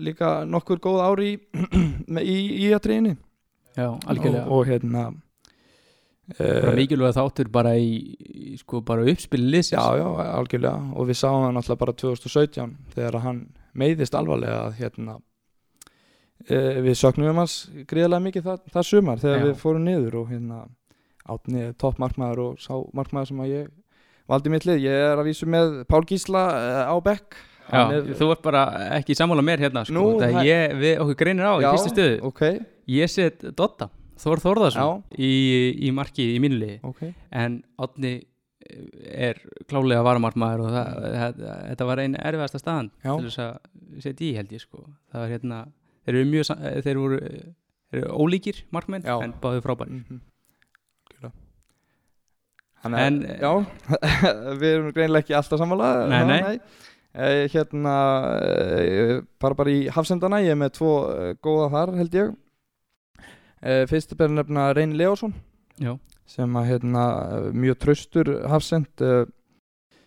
líka 0.00 0.44
nokkur 0.44 0.80
góð 0.84 1.00
ári 1.08 1.32
í, 2.20 2.36
í, 2.36 2.68
í 2.68 2.70
algjörlega. 4.04 4.46
Og, 4.46 4.52
og 4.60 4.68
hérna 4.68 5.08
bara 6.38 6.70
uh, 6.72 6.76
mikilvæg 6.78 7.14
þáttur 7.16 7.48
bara 7.52 7.72
í, 7.78 7.88
í 8.20 8.56
sko 8.60 8.80
bara 8.86 9.06
uppspilin 9.10 9.50
liðsins. 9.50 9.74
Já, 9.78 9.98
já, 9.98 10.06
algjörlega. 10.38 10.92
Og 10.96 11.08
við 11.10 11.18
sáum 11.20 11.42
það 11.46 11.56
náttúrulega 11.56 11.82
bara 11.84 11.96
2017 12.04 12.76
þegar 12.94 13.18
hann 13.24 13.40
meiðist 13.80 14.14
alvarlega 14.18 14.60
að 14.68 14.78
hérna. 14.80 15.18
Uh, 16.48 16.78
við 16.86 16.94
söknum 16.96 17.36
hans 17.36 17.54
gríðarlega 17.90 18.24
mikið 18.24 18.46
það, 18.46 18.60
það 18.72 18.86
sumar 18.88 19.18
þegar 19.20 19.42
Já. 19.42 19.44
við 19.50 19.58
fórum 19.60 19.82
niður 19.84 20.14
og 20.22 20.30
hérna 20.32 20.60
átni 21.30 21.66
topp 21.78 21.98
markmaður 22.00 22.40
og 22.46 22.62
sá 22.64 22.72
markmaður 22.96 23.28
sem 23.28 23.42
að 23.44 23.50
ég 23.52 23.66
valdi 24.30 24.52
mitt 24.54 24.64
lið, 24.64 24.80
ég 24.86 25.04
er 25.10 25.20
að 25.20 25.28
vísu 25.28 25.48
með 25.52 25.74
Pál 25.90 26.00
Gísla 26.08 26.46
uh, 26.48 26.80
á 26.88 26.96
Beck 27.04 27.36
Já, 27.70 27.76
Hann 27.76 27.92
er- 27.98 28.08
þú 28.18 28.30
ert 28.32 28.40
bara 28.42 28.62
ekki 28.96 29.14
sammála 29.14 29.44
mér 29.46 29.60
hérna 29.62 29.84
sko. 29.86 29.94
Nú, 29.94 30.06
ég, 30.42 30.72
við 30.80 30.96
okkur 31.04 31.18
greinir 31.20 31.44
á 31.46 31.54
í 31.60 31.62
Já, 31.62 31.68
fyrstu 31.76 31.92
stöðu. 31.92 32.16
ok, 32.26 32.40
ég 32.96 33.12
set 33.12 33.44
Dotta, 33.54 33.90
Þór 34.20 34.42
Þórðarsson 34.44 35.02
í, 35.16 35.30
í 35.86 35.90
marki 35.96 36.26
í 36.34 36.40
mínu 36.42 36.58
liði. 36.60 36.78
Ok. 36.84 37.06
En 37.32 37.60
Átni 37.80 38.12
er 39.10 39.38
klálega 39.70 40.02
varamartmaður 40.06 40.66
og 40.66 40.74
það, 40.74 40.90
það, 41.14 41.38
þetta 41.70 41.86
var 41.88 42.02
einn 42.04 42.16
erfiðasta 42.20 42.60
staðan 42.60 42.90
Já. 43.02 43.12
til 43.16 43.24
þess 43.30 43.40
að 43.46 44.02
setja 44.04 44.26
í 44.28 44.34
held 44.36 44.52
ég 44.54 44.62
sko. 44.62 44.84
Það 45.10 45.24
var 45.24 45.32
hérna, 45.32 45.60
þeir 46.04 46.18
eru 46.20 46.28
mjög 46.34 46.46
sam- 46.50 46.60
þeir 46.86 47.00
voru, 47.00 47.20
þeir 47.90 48.02
eru 48.02 48.18
ólíkir 48.20 48.60
markmenn 48.76 49.08
Já. 49.08 49.16
en 49.24 49.34
báðu 49.42 49.64
frábæri 49.64 49.96
mm 49.96 50.04
-hmm. 50.10 50.20
Þannig 52.80 52.96
að, 52.96 53.06
En, 53.06 53.16
já, 53.42 53.50
við 54.60 54.70
erum 54.70 54.92
greinilega 54.96 55.20
ekki 55.20 55.34
alltaf 55.36 55.60
sammála. 55.60 55.88
Nei, 56.08 56.20
það, 56.20 56.30
nei. 56.30 56.60
Eh, 57.12 57.42
Hérna, 57.52 57.94
eh, 58.40 59.20
bara 59.42 59.54
bara 59.58 59.70
í 59.74 59.82
hafsendana, 59.92 60.38
ég 60.40 60.54
er 60.54 60.60
með 60.62 60.70
tvo 60.78 60.92
eh, 61.12 61.34
góða 61.44 61.66
þar 61.74 61.92
held 61.98 62.14
ég 62.16 62.30
Eh, 63.60 63.84
Fyrst 63.90 64.14
er 64.16 64.32
nefna 64.32 64.70
Reyni 64.72 64.96
Leósson 64.96 65.34
Já, 65.80 65.98
sem 66.24 66.54
að 66.56 66.70
hérna 66.70 67.02
mjög 67.52 67.78
traustur 67.82 68.30
hafsend 68.48 69.02
eh, 69.04 69.26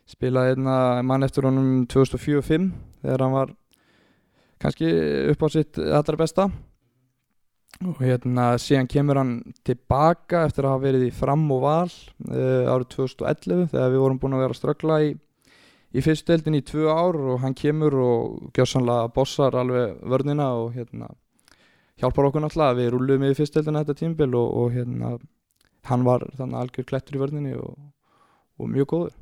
spilaði 0.09 0.55
hérna 0.55 0.77
mann 1.05 1.25
eftir 1.25 1.45
honum 1.47 1.85
2004-05 1.91 2.71
þegar 3.03 3.23
hann 3.23 3.35
var 3.35 3.53
kannski 4.63 4.91
upp 5.33 5.43
á 5.43 5.47
sitt 5.51 5.79
allra 5.79 6.19
besta. 6.19 6.47
Og 7.83 7.99
hérna 8.05 8.53
síðan 8.61 8.87
kemur 8.87 9.19
hann 9.19 9.33
tilbaka 9.65 10.45
eftir 10.47 10.67
að 10.67 10.75
hafa 10.75 10.85
verið 10.85 11.07
í 11.07 11.13
fram 11.15 11.43
og 11.51 11.63
val 11.65 11.89
uh, 11.89 12.69
árið 12.71 12.91
2011 12.93 13.71
þegar 13.73 13.89
við 13.91 14.03
vorum 14.03 14.19
búin 14.21 14.37
að 14.37 14.43
vera 14.43 14.55
að 14.55 14.59
ströggla 14.59 14.99
í, 15.03 15.09
í 15.91 16.03
fyrstdeldin 16.05 16.59
í 16.59 16.63
tvö 16.69 16.85
ár 16.93 17.17
og 17.17 17.41
hann 17.43 17.57
kemur 17.57 17.97
og 17.99 18.53
gjörsanlega 18.55 19.09
bossar 19.15 19.57
alveg 19.59 19.97
vörnina 20.05 20.51
og 20.61 20.77
hérna 20.77 21.09
hjálpar 22.03 22.27
okkur 22.27 22.43
náttúrulega 22.43 22.77
við 22.81 22.91
rúluðum 22.93 23.25
í 23.29 23.35
fyrstdeldina 23.37 23.83
þetta 23.83 23.99
tímbil 24.01 24.29
og, 24.35 24.47
og 24.59 24.75
hérna 24.75 25.15
hann 25.87 26.05
var 26.07 26.25
þannig 26.37 26.59
algjör 26.59 26.87
klettur 26.87 27.17
í 27.17 27.21
vörninni 27.21 27.55
og, 27.59 27.75
og 28.59 28.71
mjög 28.71 28.89
góður. 28.93 29.17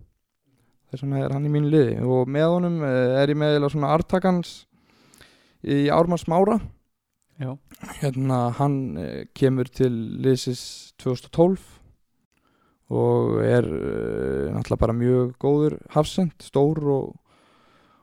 Þess 0.91 1.05
vegna 1.05 1.21
er 1.23 1.33
hann 1.35 1.47
í 1.47 1.53
mínu 1.53 1.71
liði 1.71 1.97
og 2.03 2.29
með 2.29 2.47
honum 2.57 2.81
eh, 2.83 3.15
er 3.21 3.31
ég 3.31 3.39
með 3.39 3.69
svona 3.71 3.93
artakans 3.95 4.65
í 5.63 5.85
Ármanns 5.93 6.27
Mára. 6.29 6.59
Já, 7.41 7.55
hérna 8.01 8.41
hann 8.57 8.75
eh, 8.99 9.21
kemur 9.37 9.69
til 9.71 9.93
liðsis 10.21 10.63
2012 11.01 11.61
og 12.91 13.37
er 13.39 13.63
uh, 13.63 14.51
náttúrulega 14.51 14.81
bara 14.81 14.95
mjög 14.99 15.29
góður 15.39 15.77
hafsend, 15.93 16.33
stór 16.43 16.81
og, 16.91 17.13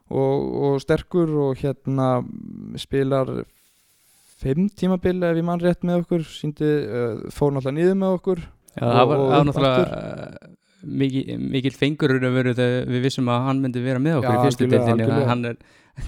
og, 0.08 0.46
og 0.64 0.78
sterkur 0.80 1.34
og 1.44 1.60
hérna 1.60 2.22
spilar 2.80 3.42
fimm 4.38 4.68
tímabil 4.78 5.24
ef 5.26 5.40
ég 5.40 5.46
mann 5.48 5.60
rétt 5.62 5.82
með 5.86 6.04
okkur. 6.04 6.22
Síndi, 6.30 6.68
uh, 6.86 7.26
fór 7.34 7.52
náttúrulega 7.56 7.76
niður 7.80 7.98
með 8.04 8.14
okkur 8.20 8.44
já 8.78 8.86
var, 8.86 9.02
Og- 9.02 9.10
það 9.10 9.34
var 9.34 9.40
upp 9.40 9.48
náttúrulega 9.48 9.88
uh, 9.88 10.54
mikil, 11.00 11.24
mikil 11.56 11.74
fengur 11.74 12.14
að 12.20 12.36
veru 12.38 12.52
þegar 12.54 12.88
við 12.94 13.04
vissum 13.08 13.28
að 13.34 13.44
hann 13.48 13.62
myndi 13.64 13.82
vera 13.82 13.98
með 14.02 14.20
okkur 14.20 14.30
Já, 14.30 14.38
í 14.38 14.46
fyrstu 14.46 14.68
algjörlega. 14.94 15.28
hann, 15.32 15.44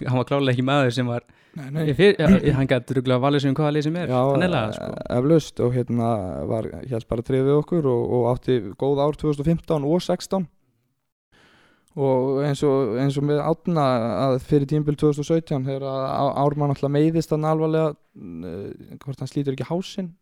hann 0.07 0.21
var 0.21 0.29
klálega 0.29 0.55
ekki 0.55 0.67
maður 0.69 0.95
sem 0.95 1.09
var 1.11 1.25
nei, 1.59 1.89
Ég 1.89 1.97
fyr, 1.99 2.21
hann 2.55 2.69
gæti 2.71 2.95
rúglega 2.95 3.19
valið 3.25 3.43
sem 3.43 3.57
hvaða 3.59 3.73
lið 3.75 3.87
sem 3.89 3.97
er. 3.99 4.13
Já, 4.13 4.21
að 4.47 4.77
sko. 4.77 4.91
eflaust 5.19 5.61
og 5.67 5.75
hérna 5.75 6.11
var 6.47 6.69
hér 6.87 7.07
bara 7.11 7.27
trefið 7.27 7.57
okkur 7.59 7.89
og, 7.91 8.05
og 8.21 8.29
átti 8.37 8.61
góð 8.79 9.03
ár 9.03 9.19
2015 9.19 9.83
og 9.91 9.99
16 10.07 10.47
og 11.99 12.45
eins 12.47 12.63
og, 12.63 12.95
eins 13.03 13.17
og 13.19 13.27
með 13.27 13.41
átna 13.43 13.85
að 14.29 14.37
fyrir 14.47 14.69
tímbil 14.71 14.95
2017 15.01 15.65
þegar 15.67 15.87
Ármann 16.39 16.71
alltaf 16.71 16.93
meiðist 16.93 17.33
hann 17.35 17.49
alvarlega 17.49 17.95
uh, 17.95 18.97
hvort 19.03 19.19
hann 19.19 19.31
slítur 19.31 19.57
ekki 19.57 19.67
hásinn 19.67 20.13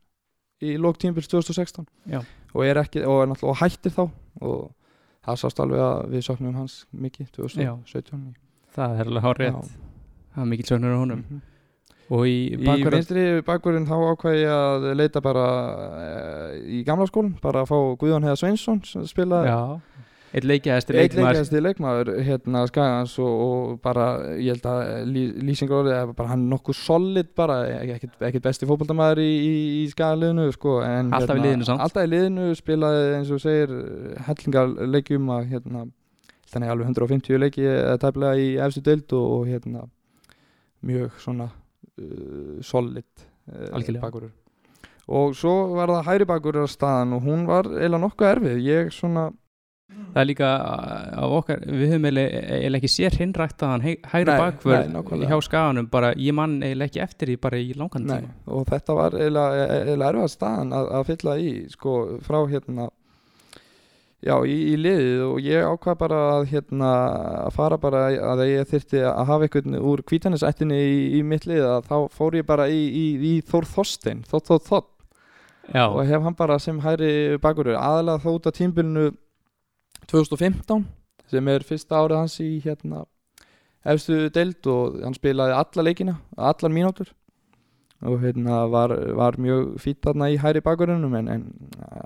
í 0.64 0.74
lók 0.81 0.98
tímbils 0.98 1.28
2016 1.31 1.87
Já. 2.11 2.22
og 2.54 2.64
er 2.64 2.81
ekki 2.81 3.04
og, 3.07 3.20
er 3.26 3.44
og 3.46 3.61
hættir 3.61 3.94
þá. 3.94 4.09
Og 4.42 4.70
það 5.26 5.40
sást 5.42 5.61
alveg 5.62 5.83
að 5.85 6.09
við 6.14 6.24
söknum 6.26 6.57
hans 6.59 6.81
mikið 6.94 7.31
2017 7.37 8.24
það 8.74 8.98
er 9.02 9.12
alveg 9.12 9.26
hár 9.26 9.40
rétt 9.42 9.61
Já. 9.61 9.78
það 10.35 10.42
er 10.44 10.50
mikil 10.54 10.68
sögnur 10.70 10.96
á 10.96 10.98
honum. 11.02 11.22
Mhm. 11.28 11.44
og 12.09 12.24
í 12.24 12.37
Í 12.57 12.59
bakverð 12.64 12.96
vinstri 12.96 13.24
bakverðin 13.44 13.87
þá 13.88 13.96
ákvæði 14.14 14.40
ég 14.40 14.52
að 14.57 14.87
leita 14.96 15.20
bara 15.20 15.46
uh, 15.85 16.57
í 16.64 16.81
gamla 16.87 17.07
skólinn, 17.11 17.37
bara 17.42 17.62
að 17.62 17.70
fá 17.70 17.78
Guðjón 18.00 18.24
Heiða 18.24 18.40
Sveinsson 18.40 18.81
sem 18.88 19.04
spila 19.11 19.42
eitt 20.29 20.45
leikjæðasti 20.45 20.95
eitt 20.95 21.14
leikmaður 21.17 21.37
leikjast 21.38 21.55
leikmaður 21.64 22.11
hérna 22.27 22.62
skagans 22.69 23.14
og, 23.23 23.43
og 23.45 23.77
bara 23.85 24.09
ég 24.37 24.57
held 24.57 24.67
að 24.69 24.81
lí, 25.09 25.23
lýsingur 25.49 25.81
orðið 25.83 25.97
er 25.97 26.12
bara 26.19 26.33
hann 26.35 26.49
nokkuð 26.51 26.77
solid 26.79 27.31
bara, 27.38 27.61
ekkert, 27.81 28.19
ekkert 28.29 28.49
besti 28.49 28.69
fótboltamaður 28.69 29.23
í, 29.25 29.29
í, 29.29 29.53
í 29.83 29.85
skagaliðinu 29.93 30.49
sko, 30.57 30.79
en 30.85 31.14
Alltaf 31.17 31.41
í 31.41 31.45
liðinu 31.47 31.69
samt. 31.69 31.85
alltaf 31.87 32.09
í 32.09 32.12
liðinu 32.12 32.51
spilaði 32.59 33.07
eins 33.19 33.33
og 33.33 33.43
segir 33.45 33.73
hellingar 34.29 34.75
leikjum 34.97 35.33
að 35.38 35.49
hérna 35.55 35.87
þannig 36.53 36.75
alveg 36.75 36.93
150 36.93 37.43
leiki 37.45 37.64
eða 37.69 37.97
tæplega 38.05 38.37
í 38.41 38.51
efstu 38.67 38.85
deild 38.85 39.17
og, 39.17 39.33
og 39.38 39.49
hérna 39.49 39.87
mjög 40.88 41.17
svona 41.25 41.49
uh, 41.49 42.61
solid 42.64 43.09
uh, 43.51 43.75
Algjörlega. 43.75 44.05
bakurur 44.05 44.33
og 45.09 45.35
svo 45.37 45.55
var 45.73 45.88
það 45.88 46.09
hæri 46.11 46.29
bakurur 46.29 46.69
á 46.69 46.71
staðan 46.71 47.17
og 47.17 47.25
hún 47.25 47.47
var 47.49 47.69
eiginlega 47.73 48.05
nokkuð 48.05 48.31
erfið 48.35 48.64
ég 48.69 48.91
svona 48.93 49.31
það 49.88 50.20
er 50.22 50.29
líka 50.29 50.48
uh, 50.59 51.20
á 51.20 51.24
okkar 51.38 51.62
við 51.64 51.92
höfum 51.94 52.07
eiginlega 52.11 52.79
ekki 52.81 52.90
sér 52.92 53.16
hinræktaðan 53.20 53.85
hægri 53.87 54.24
Nei, 54.29 54.40
bakvörð 54.42 54.85
nei, 54.85 54.94
nákvæmlega. 54.96 55.31
hjá 55.33 55.46
skaganum 55.48 55.88
bara 55.92 56.12
ég 56.16 56.37
mann 56.37 56.59
eiginlega 56.62 56.90
ekki 56.90 57.03
eftir 57.05 57.33
því 57.33 57.37
bara 57.46 57.61
í 57.62 57.72
langan 57.79 58.07
tíma. 58.09 58.33
og 58.46 58.68
þetta 58.68 58.96
var 58.98 59.16
eiginlega, 59.18 59.66
eiginlega 59.79 60.12
erfað 60.14 60.33
staðan 60.35 60.72
að, 60.77 60.90
að 60.98 61.11
fylla 61.12 61.37
í 61.40 61.53
sko 61.72 61.94
frá 62.27 62.38
hérna 62.53 62.88
já 64.18 64.35
í, 64.42 64.57
í 64.72 64.74
liðið 64.83 65.20
og 65.29 65.40
ég 65.46 65.68
ákvað 65.72 65.98
bara 66.01 66.20
að 66.35 66.48
hérna 66.53 66.90
að 67.46 67.53
fara 67.55 67.79
bara 67.79 68.01
að 68.33 68.44
ég 68.48 68.70
þyrfti 68.72 69.03
að 69.07 69.29
hafa 69.31 69.46
einhvern 69.46 69.79
úr 69.79 70.03
kvítanisættinni 70.03 70.79
í, 70.83 70.96
í 71.20 71.22
mitt 71.22 71.46
lið 71.46 71.64
að 71.68 71.87
þá 71.87 71.96
fór 72.16 72.40
ég 72.40 72.48
bara 72.48 72.66
í, 72.68 72.81
í, 72.88 73.07
í 73.31 73.35
Þór 73.46 73.68
Þorstein 73.77 74.24
Þótt 74.27 74.51
Þótt 74.51 74.66
Þótt 74.72 74.90
já, 75.70 75.85
og 75.87 76.03
hef 76.09 76.27
hann 76.27 76.35
bara 76.35 76.59
sem 76.59 76.81
hæri 76.83 77.38
bakurur 77.38 77.79
aðalega 77.79 78.24
þó 78.24 78.31
út 78.35 78.51
af 78.51 78.59
tímbilinu 78.59 79.12
2015 80.09 80.87
sem 81.29 81.49
er 81.53 81.64
fyrsta 81.66 82.01
árið 82.01 82.21
hans 82.23 82.38
í 82.40 82.51
hérna 82.64 83.05
efstu 83.88 84.29
deild 84.35 84.66
og 84.71 84.99
hann 85.05 85.16
spilaði 85.16 85.57
alla 85.57 85.85
leikina, 85.85 86.18
allar 86.37 86.73
mínútur. 86.75 87.12
Og 88.07 88.21
hérna 88.23 88.61
var, 88.71 88.92
var 89.18 89.38
mjög 89.42 89.73
fýtt 89.83 90.05
þarna 90.07 90.29
í 90.31 90.37
hæri 90.38 90.62
bakurinnum 90.62 91.16
en, 91.18 91.31
en 91.33 91.47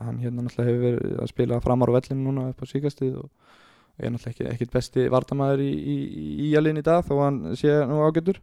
hann 0.01 0.23
hérna 0.23 0.47
náttúrulega 0.47 0.71
hefur 0.71 0.87
verið 0.87 1.19
að 1.21 1.33
spila 1.35 1.59
framar 1.61 1.93
á 1.93 1.97
vellinu 1.99 2.31
núna 2.31 2.47
upp 2.49 2.65
á 2.65 2.67
síkastið 2.71 3.19
og, 3.21 3.29
er 4.01 4.15
náttúrulega 4.15 4.33
ekki, 4.33 4.47
ekkit 4.55 4.73
besti 4.73 5.05
vardamæður 5.13 5.67
í, 5.67 5.69
í, 5.69 5.97
í 6.49 6.55
alinn 6.57 6.81
í 6.81 6.87
dag 6.87 7.05
þó 7.05 7.13
hann 7.21 7.43
sé 7.61 7.75
nú 7.91 8.01
ágætur. 8.07 8.41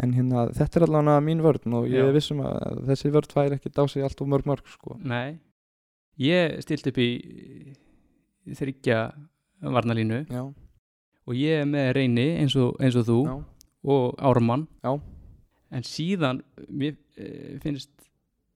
En 0.00 0.12
hérna 0.16 0.50
þetta 0.56 0.80
er 0.80 0.86
allavega 0.86 1.24
mín 1.24 1.40
vörn 1.44 1.78
og 1.80 1.88
ég 1.88 2.04
Já. 2.04 2.12
vissum 2.12 2.44
að 2.44 2.84
þessi 2.90 3.14
vörn 3.16 3.32
fær 3.32 3.56
ekkit 3.56 3.80
á 3.80 3.84
sig 3.88 4.04
allt 4.04 4.20
og 4.20 4.28
mörg 4.28 4.48
mörg 4.52 4.68
sko. 4.68 4.98
Nei. 5.00 5.40
Ég 6.20 6.60
stilt 6.60 6.92
upp 6.92 7.00
í 7.00 7.10
þryggja 8.48 8.98
varnalínu 9.60 10.24
já, 10.30 10.42
og 11.26 11.36
ég 11.36 11.62
er 11.62 11.68
með 11.68 11.92
reyni 11.98 12.26
eins 12.40 12.56
og, 12.58 12.76
eins 12.80 12.96
og 12.98 13.06
þú 13.08 13.18
já, 13.26 13.34
og 13.90 14.20
Ármann. 14.30 14.66
Já. 14.84 14.94
en 15.76 15.86
síðan 15.86 16.42
mér 16.68 16.96
uh, 16.96 17.56
finnst 17.62 17.90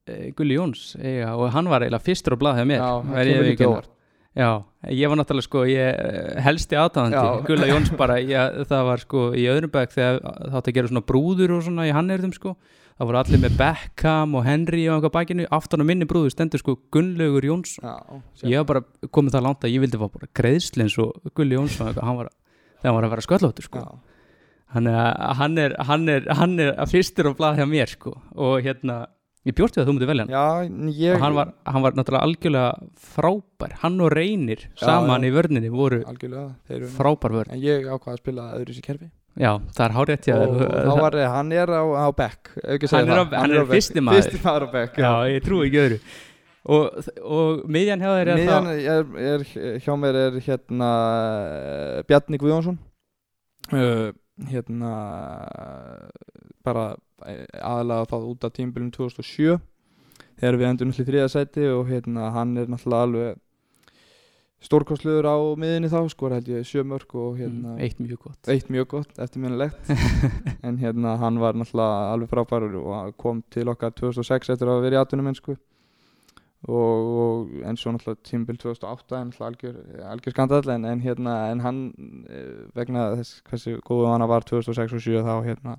uh, 0.08 0.30
Gulli 0.36 0.58
Jóns 0.58 0.94
eiga, 1.00 1.34
og 1.36 1.52
hann 1.54 1.68
var 1.70 1.84
eiginlega 1.84 2.04
fyrstur 2.04 2.36
á 2.36 2.56
hjá 2.56 2.64
mér 2.68 2.80
ég 4.34 4.64
ég 4.90 5.08
var 5.08 5.18
náttúrulega 5.20 5.46
sko 5.46 5.60
ég 5.70 5.78
eh, 5.94 6.40
helsti 6.42 6.74
aðtáðandi, 6.74 7.18
Já. 7.20 7.42
Gulla 7.46 7.68
Jóns 7.70 7.92
bara 8.00 8.16
ég, 8.18 8.64
það 8.66 8.88
var 8.88 9.02
sko 9.04 9.26
í 9.38 9.44
öðrum 9.46 9.70
bæk 9.70 9.94
þegar 9.94 10.18
þátt 10.50 10.70
að 10.70 10.74
gera 10.74 10.90
svona 10.90 11.04
brúður 11.06 11.54
og 11.54 11.62
svona 11.68 11.86
í 11.86 11.92
hannirðum 11.94 12.34
sko 12.34 12.56
það 12.94 13.08
voru 13.10 13.20
allir 13.20 13.42
með 13.42 13.58
Beckham 13.58 14.36
og 14.38 14.46
Henry 14.46 14.86
og 14.88 14.98
einhvað 14.98 15.14
bækinu, 15.16 15.46
aftan 15.54 15.82
á 15.82 15.88
minni 15.88 16.06
brúður 16.08 16.34
stendur 16.34 16.62
sko 16.62 16.76
Gunnlaugur 16.94 17.46
Jóns, 17.48 17.76
já, 17.82 17.94
ég 18.46 18.62
var 18.62 18.68
bara 18.70 19.10
komið 19.10 19.36
það 19.36 19.46
langt 19.48 19.66
að 19.66 19.74
ég 19.74 19.84
vildi 19.84 20.00
fá 20.00 20.06
bara 20.06 20.30
greiðsli 20.38 20.86
eins 20.86 20.98
og 21.02 21.32
Gulli 21.34 21.58
Jóns 21.58 21.78
og 21.80 21.90
eitthvað, 21.90 22.06
hann 22.06 22.20
var, 22.20 22.30
þegar 22.78 22.90
hann 22.90 22.98
var 22.98 23.08
að 23.08 23.16
vera 23.16 23.26
sköllóttur 23.26 23.66
sko, 23.66 23.82
hann 24.74 24.90
er, 24.90 25.10
hann 25.40 25.58
er 25.58 25.74
hann 25.88 26.06
er, 26.10 26.30
hann 26.38 26.56
er 26.62 26.72
að 26.78 26.94
fyrstur 26.94 27.30
á 27.30 27.32
blað 27.34 27.60
hjá 27.60 27.66
mér 27.70 27.90
sko. 27.90 28.14
Og 28.38 28.62
hérna 28.64 29.00
ég 29.44 29.56
bjóst 29.56 29.76
við 29.76 29.84
að 29.84 29.90
þú 29.90 29.96
mútið 29.98 30.10
velja 30.12 30.24
hann. 30.24 30.32
Já, 30.34 30.94
ég 31.00 31.18
og 31.18 31.26
hann 31.26 31.36
var, 31.36 31.52
hann 31.68 31.84
var 31.84 31.98
náttúrulega 31.98 32.28
algjörlega 32.28 32.70
frábær. 33.14 33.76
Hann 33.82 34.00
og 34.00 34.14
reynir 34.14 34.64
saman 34.80 35.26
já. 35.26 35.28
í 35.28 35.34
vörninni 35.34 35.74
voru 35.74 36.00
Algjörlega, 36.08 36.54
þeir 36.68 36.78
eru 36.80 36.94
frábær 36.94 37.36
vörn. 37.38 37.52
En 37.54 37.62
ég 37.62 37.86
ákvað 37.90 38.16
að 38.16 38.22
spila 38.22 38.48
öðru 38.58 38.78
sér 38.78 38.88
kerfi 38.88 39.10
já, 39.40 39.50
það 39.74 39.84
er 39.88 39.94
hárétt 39.98 40.28
hjá 40.28 40.34
Og 40.44 40.60
þá 40.60 41.00
var, 41.00 41.16
hann 41.34 41.52
er 41.52 41.72
á, 41.74 41.82
á 41.82 42.06
segja 42.90 43.00
Hann 43.00 43.10
er 43.10 43.18
það. 43.18 43.34
á- 43.34 43.40
hann 43.40 43.50
er 43.50 43.64
back. 43.64 43.74
fyrsti 43.74 44.00
maður. 44.04 44.22
Fyrsti 44.22 44.40
maður 44.44 44.66
á 44.66 44.68
back, 44.72 44.96
já, 45.02 45.12
ég 45.34 45.44
trúi 45.44 45.66
ekki 45.68 45.82
öðru 45.84 45.98
og, 46.64 47.08
og 47.20 47.64
miðjan 47.68 48.00
hjá 48.00 48.10
þér 48.14 48.28
er 48.32 48.38
Miðjan 48.40 48.68
er, 48.72 49.08
er, 49.34 49.42
hjá 49.84 49.92
mér 50.00 50.16
er 50.22 50.38
hérna 50.46 50.90
eh, 51.44 52.02
Bjarni 52.08 52.38
Guðjónsson 52.40 52.78
uh, 53.74 54.08
hérna 54.48 54.92
bara 56.64 56.86
eh, 57.28 57.44
aðalega 57.60 58.08
þá 58.10 58.16
út 58.30 58.46
af 58.48 58.54
tímbilum 58.56 58.90
2007 58.94 59.58
þegar 60.40 60.58
við 60.60 60.68
endur 60.70 60.88
náttúrulega 60.88 61.04
í 61.04 61.10
þriða 61.12 61.28
sæti 61.34 61.66
og 61.74 61.90
hérna 61.92 62.30
hann 62.34 62.56
er 62.60 62.70
náttúrulega 62.72 63.08
alveg 63.10 63.42
stórkostluður 64.64 65.28
á 65.28 65.36
miðinni 65.60 65.90
þá 65.92 66.00
skor 66.12 66.34
held 66.36 66.48
ég 66.48 66.66
sjö 66.68 66.84
mörg 66.88 67.12
og 67.20 67.36
hérna 67.38 67.74
Mm, 67.74 67.82
eitt 67.84 68.00
mjög 68.00 68.18
gott. 68.24 68.48
Eitt 68.48 68.70
mjög 68.72 68.88
gott 68.94 69.18
eftirminnilegt 69.20 69.90
en 70.66 70.78
hérna 70.80 71.16
hann 71.20 71.38
var 71.40 71.54
náttúrulega 71.54 72.12
alveg 72.14 72.32
frábærur 72.32 72.78
og 72.80 73.16
kom 73.20 73.42
til 73.50 73.68
okkar 73.68 73.92
2006 73.92 74.54
eftir 74.54 74.70
að 74.70 74.84
verið 74.86 74.98
í 74.98 75.00
atvinnum 75.02 75.28
mennsku 75.28 75.56
og, 76.64 77.10
og 77.24 77.52
en 77.68 77.76
svo 77.76 77.92
náttúrulega 77.92 78.24
tímbil 78.24 78.56
2008 78.62 79.20
en 79.20 79.34
algjör, 79.48 79.76
algjör 80.12 80.36
skandall. 80.36 80.70
En, 80.72 80.84
en 80.84 81.04
hérna 81.04 81.36
en 81.52 81.60
hann 81.60 81.82
eh, 82.28 82.64
vegna 82.74 83.10
þess 83.18 83.42
hversu 83.50 83.76
góðu 83.84 84.08
hann 84.08 84.28
var 84.28 84.48
2006 84.48 84.96
og 84.96 85.04
2007 85.04 85.28
þá 85.28 85.34
hérna 85.44 85.76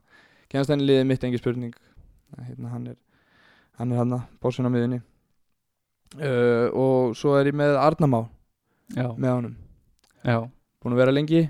kemast 0.49 0.69
henni 0.69 0.85
liðið 0.85 1.09
mitt 1.09 1.25
engi 1.25 1.41
spurning. 1.41 1.73
Hérna 2.37 2.69
hann 2.69 2.87
er 2.93 3.01
hann 3.79 3.91
er 3.91 4.03
hann 4.03 4.15
að 4.19 4.25
bósin 4.41 4.67
á 4.67 4.71
miðunni 4.71 5.01
uh, 6.21 6.67
og 6.71 7.15
svo 7.17 7.35
er 7.39 7.49
ég 7.49 7.57
með 7.57 7.75
Arnamá 7.81 8.25
já, 8.93 9.07
með 9.17 9.31
honum. 9.31 9.55
Já, 10.25 10.37
búin 10.81 10.95
að 10.95 11.01
vera 11.01 11.15
lengi 11.15 11.45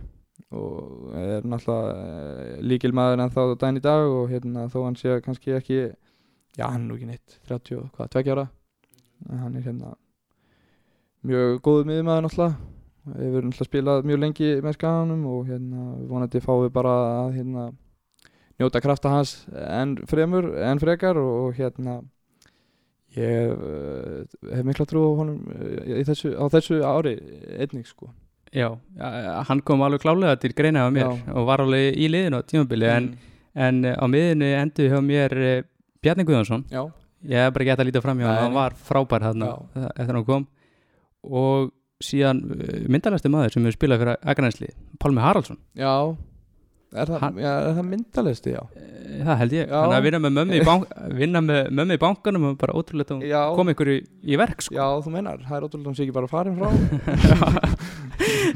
og 0.56 1.16
er 1.20 1.46
náttúrulega 1.48 2.62
líkil 2.64 2.94
maður 2.96 3.24
en 3.24 3.34
þá 3.34 3.42
daginn 3.60 3.80
í 3.80 3.84
dag 3.84 4.08
og 4.08 4.30
hérna 4.32 4.68
þó 4.72 4.78
hann 4.86 4.98
sé 5.00 5.18
kannski 5.26 5.56
ekki 5.58 5.80
já 6.56 6.66
hann 6.70 6.86
er 6.86 6.88
nú 6.88 6.98
ekki 6.98 7.10
neitt 7.10 7.40
30 7.50 7.80
og 7.82 7.90
hvað, 7.96 8.12
20 8.16 8.36
ára. 8.36 8.46
En 9.30 9.42
hann 9.42 9.56
er 9.58 9.66
hérna 9.66 9.96
mjög 11.26 11.60
góður 11.66 11.90
miðumæður 11.90 12.28
náttúrulega. 12.28 12.72
Við 13.06 13.40
erum 13.40 13.50
náttúrulega 13.52 13.70
spilað 13.70 14.08
mjög 14.10 14.22
lengi 14.24 14.52
með 14.66 14.78
skaganum 14.78 15.26
og 15.30 15.50
hérna 15.50 15.88
vonandi 16.10 16.42
fáum 16.44 16.64
við 16.66 16.76
bara 16.78 16.96
að 17.26 17.36
hérna 17.40 17.66
njóta 18.60 18.82
krafta 18.82 19.12
hans 19.12 19.36
en 19.52 19.98
fremur, 20.08 20.54
en 20.64 20.80
frekar 20.80 21.20
og 21.20 21.58
hérna 21.58 22.00
ég 23.20 23.52
uh, 23.56 24.22
hef 24.52 24.66
mikla 24.68 24.86
trú 24.90 25.04
á 25.08 25.12
honum 25.22 25.40
í 25.86 26.04
þessu, 26.08 26.34
á 26.36 26.46
þessu 26.54 26.82
ári 26.86 27.16
einnig 27.60 27.88
sko. 27.90 28.12
Já, 28.56 28.70
hann 29.50 29.62
kom 29.68 29.82
alveg 29.84 30.04
klálega 30.06 30.38
til 30.40 30.54
greina 30.56 30.86
á 30.88 30.90
mér 30.94 31.10
Já. 31.10 31.34
og 31.36 31.48
var 31.50 31.64
alveg 31.66 31.98
í 32.00 32.08
liðinu 32.08 32.40
á 32.40 32.48
tímabili 32.48 32.88
en, 32.88 33.10
en 33.52 33.82
eh, 33.84 33.98
á 34.00 34.06
miðinu 34.08 34.52
endur 34.62 34.94
hjá 34.94 35.02
mér 35.04 35.36
eh, 35.36 35.64
Bjarni 36.00 36.24
Guðjónsson. 36.24 36.64
Já, 36.72 36.86
ég 37.28 37.44
hef 37.44 37.56
bara 37.58 37.68
gett 37.68 37.82
að 37.84 37.90
líta 37.90 38.04
fram 38.06 38.22
hjá 38.22 38.30
hann, 38.30 38.44
hann 38.46 38.56
var 38.56 38.78
frábær 38.88 39.26
þarna 39.28 39.50
Já. 39.50 39.90
eftir 39.90 40.14
hann 40.14 40.28
kom. 40.30 40.48
Og 41.26 41.74
síðan 42.04 42.40
myndalæsti 42.92 43.32
maður 43.34 43.58
sem 43.58 43.68
hefur 43.68 43.80
spilað 43.80 44.04
fyrir 44.04 44.24
Akranæsli, 44.24 44.72
Pálmi 45.04 45.24
Haraldsson. 45.26 45.60
Já, 45.76 46.16
er 46.94 47.06
það, 47.10 47.20
Hann- 47.24 47.40
já, 47.42 47.52
er 47.70 47.74
það 47.80 47.88
myndalisti, 47.92 48.52
já? 48.56 48.62
Eh, 48.76 49.24
það 49.26 49.38
held 49.42 49.52
ég, 49.58 49.68
Já. 49.70 49.80
hann 49.82 49.96
að 49.96 50.04
vinna 50.06 50.20
með 50.26 50.34
mömmu 50.38 50.56
í, 50.60 50.66
bank, 50.66 50.84
mömmu 51.72 51.94
í 51.98 52.02
bankanum 52.02 52.46
og 52.52 52.58
bara 52.62 52.74
ótrúlega 52.78 53.16
að 53.18 53.26
Já, 53.30 53.42
kom 53.56 53.72
ykkur 53.74 53.92
í, 53.94 53.98
í 54.24 54.38
verk 54.38 54.62
sko. 54.62 54.76
já 54.76 54.86
þú 55.06 55.12
meinar, 55.16 55.40
það 55.48 55.58
er 55.58 55.68
ótrúlega 55.70 55.86
hann 55.92 55.96
sé 55.96 56.04
ekki 56.06 56.16
bara 56.16 56.28
farin 56.28 56.60
frá. 56.60 56.70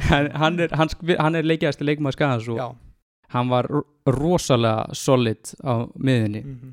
Hann, 0.09 0.29
hann 0.31 0.59
er, 0.59 0.69
hann, 0.73 0.89
hann 1.19 1.35
er 1.35 1.43
leikjast 1.45 1.81
leikmaður 1.83 2.15
skæðans 2.15 2.47
og 2.53 2.57
Já, 2.57 2.67
hann 3.35 3.49
var 3.51 3.67
ro- 3.69 3.85
rosalega 4.07 4.95
solid 4.95 5.51
á 5.61 5.85
miðinni 5.99 6.41
mhm, 6.45 6.71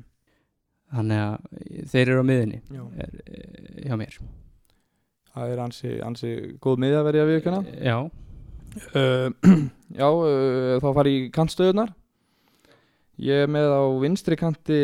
þannig 0.95 1.21
að 1.25 1.89
þeir 1.91 2.11
eru 2.13 2.23
á 2.23 2.29
miðinni 2.29 2.61
er, 3.03 3.11
eh, 3.27 3.81
hjá 3.89 3.97
mér. 3.99 4.15
Það 5.33 5.51
er 5.53 5.61
ansi, 5.65 5.91
ansi 6.01 6.31
góð 6.63 6.79
miðja 6.85 7.03
verið 7.05 7.25
að 7.25 7.31
viðkjöna 7.33 7.59
já, 7.85 7.97
uh, 8.95 9.29
Já, 10.01 10.07
uh, 10.09 10.75
þá 10.83 10.89
fari 10.97 11.15
í 11.17 11.23
kantstöðunar 11.33 11.93
Ég 13.17 13.47
er 13.47 13.49
með 13.49 13.71
á 13.73 13.81
vinstri 13.97 14.37
kanti 14.37 14.75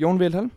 Jón 0.00 0.18
Vilhelm. 0.18 0.48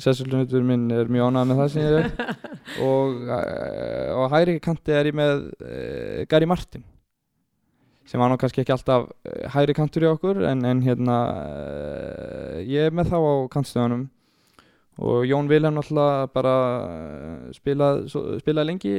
Sessulunutur 0.00 0.64
minn 0.64 0.90
er 0.92 1.08
mjög 1.08 1.30
ánægð 1.30 1.48
með 1.48 1.60
það 1.60 1.70
sem 1.72 1.84
ég 1.84 1.94
er. 2.00 2.34
Og 2.90 3.22
uh, 3.24 4.20
á 4.20 4.22
hægri 4.34 4.58
kanti 4.64 4.92
er 4.92 5.08
ég 5.08 5.16
með 5.16 5.46
uh, 5.64 6.20
Gary 6.28 6.48
Martin 6.48 6.84
sem 8.04 8.20
var 8.20 8.28
nú 8.28 8.36
kannski 8.36 8.60
ekki 8.60 8.74
alltaf 8.74 9.06
uh, 9.08 9.46
hægri 9.54 9.72
kantur 9.76 10.04
í 10.04 10.10
okkur 10.10 10.42
en, 10.44 10.60
en 10.68 10.82
hérna 10.84 11.16
ég 12.60 12.90
er 12.90 12.92
með 12.92 13.14
þá 13.14 13.16
á 13.16 13.34
kantstöðunum. 13.56 14.06
Og 15.00 15.24
Jón 15.24 15.48
Vilhelm 15.48 15.80
náttúrulega 15.80 16.28
bara 16.36 16.56
spilað, 17.56 18.04
spilaði 18.44 18.68
lengi 18.74 18.96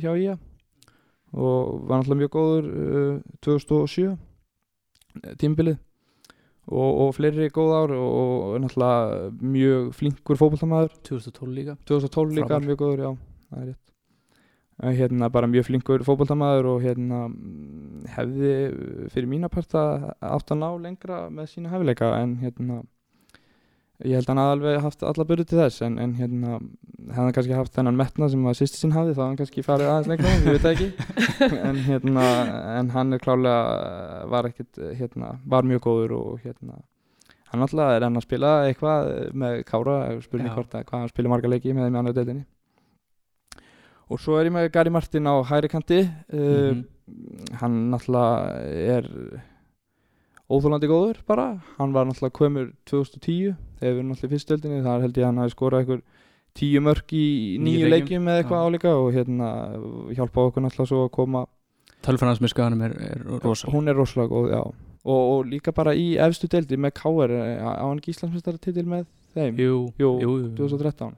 hjá 0.00 0.14
IA 0.16 0.38
og 1.32 1.88
var 1.88 2.00
náttúrulega 2.00 2.22
mjög 2.22 2.32
góður 2.36 2.68
uh, 2.72 3.20
2007 3.44 4.06
eh, 4.08 5.34
tímbilið 5.40 5.76
og, 6.68 6.88
og 7.02 7.12
fleiri 7.16 7.50
góð 7.52 7.74
ár 7.76 7.92
og, 7.96 8.14
og 8.52 8.62
náttúrulega 8.64 9.28
mjög 9.40 9.90
flinkur 9.96 10.40
fótboltamaður. 10.40 10.96
2012 11.08 11.52
líka. 11.58 11.76
2012 11.88 12.34
líka 12.38 12.48
Frábær. 12.48 12.66
mjög 12.66 12.80
góður, 12.82 13.04
já, 13.04 13.10
það 13.48 13.62
er 13.62 13.70
rétt. 13.72 13.84
Hérna 14.98 15.28
bara 15.34 15.48
mjög 15.50 15.66
flinkur 15.66 16.04
fótboltamaður 16.06 16.68
og 16.74 16.84
hérna 16.84 17.24
mm, 17.28 18.04
hefði 18.14 18.52
fyrir 19.10 19.30
mína 19.30 19.50
parta 19.50 20.14
átt 20.22 20.52
að 20.54 20.60
ná 20.60 20.68
lengra 20.84 21.24
með 21.34 21.50
sína 21.54 21.72
hefileika 21.72 22.12
en 22.20 22.36
hérna 22.44 22.82
ég 24.06 24.14
held 24.14 24.28
að 24.28 24.30
hann 24.30 24.38
hafi 24.42 24.52
alveg 24.56 24.82
haft 24.84 25.00
alla 25.02 25.24
byrju 25.26 25.44
til 25.50 25.58
þess 25.58 25.82
en, 25.82 25.96
en 25.98 26.12
hérna 26.18 26.58
hefði 26.58 27.16
hann 27.18 27.32
kannski 27.34 27.56
haft 27.58 27.74
þennan 27.74 27.96
metna 27.98 28.28
sem 28.30 28.44
að 28.46 28.58
sýsti 28.60 28.78
sín 28.82 28.92
hafði 28.94 29.14
þá 29.16 29.18
hefði 29.18 29.26
hann 29.28 29.38
kannski 29.40 29.64
farið 29.66 29.88
aðeins 29.90 30.10
lengra 30.12 30.34
ég 30.34 30.58
veit 30.58 30.68
ekki. 30.72 30.88
En 31.68 31.80
hérna 31.86 32.26
en 32.78 32.92
hann 32.94 33.12
er 33.16 33.22
klálega 33.22 34.28
var 34.30 34.48
ekkit 34.50 34.78
hérna 35.00 35.32
var 35.46 35.66
mjög 35.66 35.82
góður 35.88 36.14
og 36.18 36.44
hérna 36.44 36.78
hann 37.48 37.64
alltaf 37.64 37.94
er 37.96 38.04
enn 38.06 38.18
að 38.20 38.26
spila 38.26 38.52
eitthvað 38.68 39.10
með 39.42 39.62
Kára 39.70 39.96
spurning 40.20 40.52
hvort 40.52 40.74
að 40.76 40.84
hvað 40.90 41.00
hann 41.02 41.12
spila 41.14 41.30
marga 41.32 41.48
leiki 41.50 41.72
með 41.72 41.86
þeim 41.88 41.94
í 41.96 42.00
annar 42.02 42.16
deildinni. 42.18 42.44
Og 44.08 44.20
svo 44.20 44.38
er 44.40 44.48
ég 44.48 44.54
með 44.54 44.70
Gary 44.72 44.92
Martin 44.92 45.26
á 45.28 45.34
hæri 45.48 45.68
kanti 45.72 46.02
uh, 46.04 46.72
Mhm. 46.72 46.84
hann 47.62 47.76
náttúrulega 47.88 48.58
er 48.96 49.06
óþólandi 50.48 50.88
góður 50.88 51.20
bara. 51.28 51.46
Hann 51.76 51.92
var 51.92 52.08
náttúrulega 52.08 52.36
komur 52.38 52.70
2010 52.88 53.54
þegar 53.78 53.92
við 53.92 53.98
erum 54.00 54.10
náttúrulega 54.12 54.34
fyrstöldinni 54.34 54.80
þar 54.86 55.04
held 55.04 55.20
ég 55.20 55.24
að 55.24 55.28
hann 55.30 55.42
hafi 55.42 55.54
skorað 55.54 55.84
einhver 55.84 56.02
tíu 56.58 56.82
mörk 56.82 57.14
í 57.14 57.26
nýju 57.62 57.90
leikjum. 57.92 58.28
eða 58.28 58.42
eitthvað 58.42 58.66
álíka 58.66 58.94
og 58.96 59.12
hérna 59.14 59.48
hjálpa 60.16 60.46
okkur 60.48 60.64
náttúrulega 60.64 60.90
svo 60.92 61.04
að 61.06 61.14
koma 61.18 61.46
skaganum 62.48 62.82
er, 62.86 62.94
er 63.10 63.24
rosa 63.44 63.70
hún 63.72 63.88
er 63.88 63.98
rosalega 63.98 64.32
góð, 64.32 64.50
já. 64.54 64.62
Og, 65.08 65.20
og 65.38 65.46
líka 65.46 65.72
bara 65.72 65.94
í 65.94 66.16
efstu 66.20 66.48
deildi 66.50 66.76
með 66.76 66.94
K.R. 66.98 67.32
á 67.62 67.84
hann 67.86 67.98
ekki 68.00 68.12
Íslandsmeistara 68.14 68.58
titil 68.58 68.86
með 68.88 69.06
þeim? 69.34 69.58
Jú, 69.58 69.76
Jú, 69.98 70.10
jú, 70.22 70.32
jú. 70.42 70.50
2013 70.58 71.14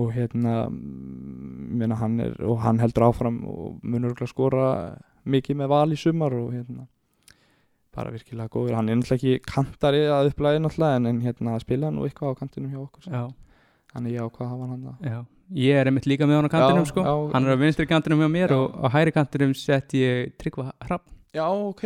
og 0.00 0.12
hérna 0.14 0.68
meina, 0.70 1.96
hann 1.98 2.20
er, 2.22 2.34
og 2.46 2.60
hann 2.62 2.78
heldur 2.78 3.08
áfram 3.08 3.40
og 3.50 3.80
munur 3.82 4.14
skora 4.30 4.96
mikið 5.26 5.58
með 5.60 5.72
val 5.72 5.90
í 5.90 5.98
sumar 5.98 6.34
og 6.38 6.52
hérna 6.54 6.86
bara 7.96 8.10
virkilega 8.14 8.48
góður, 8.54 8.76
hann 8.78 8.88
er 8.88 8.96
náttúrulega 9.00 9.18
ekki 9.18 9.44
kantari 9.50 10.04
að 10.06 10.30
upplæði 10.30 10.62
náttúrulega 10.64 10.96
en, 11.00 11.06
en 11.10 11.20
hérna 11.24 11.56
spila 11.62 11.90
nú 11.90 12.04
eitthvað 12.06 12.36
á 12.36 12.38
kantinum 12.40 12.70
hjá 12.74 12.80
okkur 12.84 13.08
þannig 13.90 14.12
já, 14.14 14.22
hvað 14.30 14.50
hafa 14.52 14.68
hann 14.70 14.84
að 14.92 15.10
já. 15.10 15.20
Ég 15.50 15.74
er 15.80 15.88
einmitt 15.90 16.06
líka 16.06 16.28
með 16.30 16.36
hann 16.38 16.46
á 16.46 16.52
kantinum 16.52 16.84
Já, 16.86 16.90
sko. 16.92 17.02
já. 17.02 17.14
hann 17.34 17.46
er 17.48 17.56
á 17.58 17.62
vinstri 17.64 17.86
kantinum 17.90 18.20
hjá 18.22 18.28
mér 18.30 18.52
og 18.54 18.76
á 18.78 18.86
hæri 18.94 19.10
kantinum 19.16 19.54
sett 19.58 19.90
ég 19.98 20.36
Tryggva 20.38 20.68
Hrapp 20.86 21.08
já, 21.34 21.42
ok. 21.50 21.82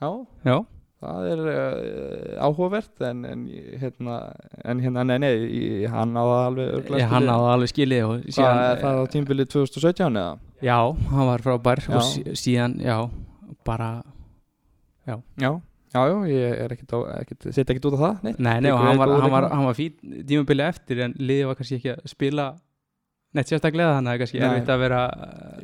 Já, 0.00 0.08
já, 0.48 0.56
það 1.04 1.28
er 1.34 1.42
uh, 1.52 2.46
áhugavert 2.48 3.04
en, 3.10 3.20
en 3.28 3.44
hérna, 3.80 4.16
en 4.64 4.80
hérna, 4.84 5.04
nei, 5.08 5.18
nei 5.20 5.32
í- 5.44 5.86
hann 5.92 6.16
á 6.16 6.24
það 6.24 6.42
alveg 6.48 6.90
ég, 6.96 7.06
hann 7.12 7.28
á 7.28 7.36
skilið. 7.36 7.44
það 7.44 7.52
alveg 7.52 7.72
skilið 7.74 8.04
og 8.08 8.26
síðan, 8.36 8.60
er 8.72 8.80
það 8.82 9.00
á 9.00 9.04
tímbilið 9.12 9.50
2017 9.54 10.20
eða? 10.22 10.34
já, 10.64 10.78
hann 11.12 11.30
var 11.34 11.44
frábær 11.44 11.84
og 11.96 12.04
sí- 12.08 12.24
síðan, 12.36 12.76
já, 12.80 12.96
bara 13.68 13.90
Já, 15.06 15.16
já, 15.40 15.50
já, 15.94 16.12
ég 16.28 16.60
er 16.66 16.72
ekkert, 16.74 16.94
ekkert 17.22 17.48
setja 17.48 17.72
ekkert 17.72 17.88
út 17.90 17.96
á 17.96 18.00
það, 18.02 18.22
nei. 18.26 18.32
Nei, 18.38 18.54
nei, 18.66 18.70
og 18.74 18.80
hann 18.82 18.94
er 18.94 19.00
var, 19.00 19.12
hann 19.22 19.34
var, 19.34 19.48
hann 19.54 19.66
var 19.68 19.76
fín 19.78 20.22
tímabili 20.26 20.64
eftir 20.66 21.02
en 21.06 21.14
liðið 21.20 21.50
var 21.50 21.58
kannski 21.60 21.78
ekki 21.78 21.92
að 21.94 22.08
spila 22.10 22.46
neitt 23.36 23.50
sérstaklega 23.52 23.96
þannig 23.98 24.14
að 24.14 24.22
kannski 24.22 24.40
Nei. 24.40 24.46
erfitt 24.48 24.72
að 24.72 24.82
vera 24.82 25.00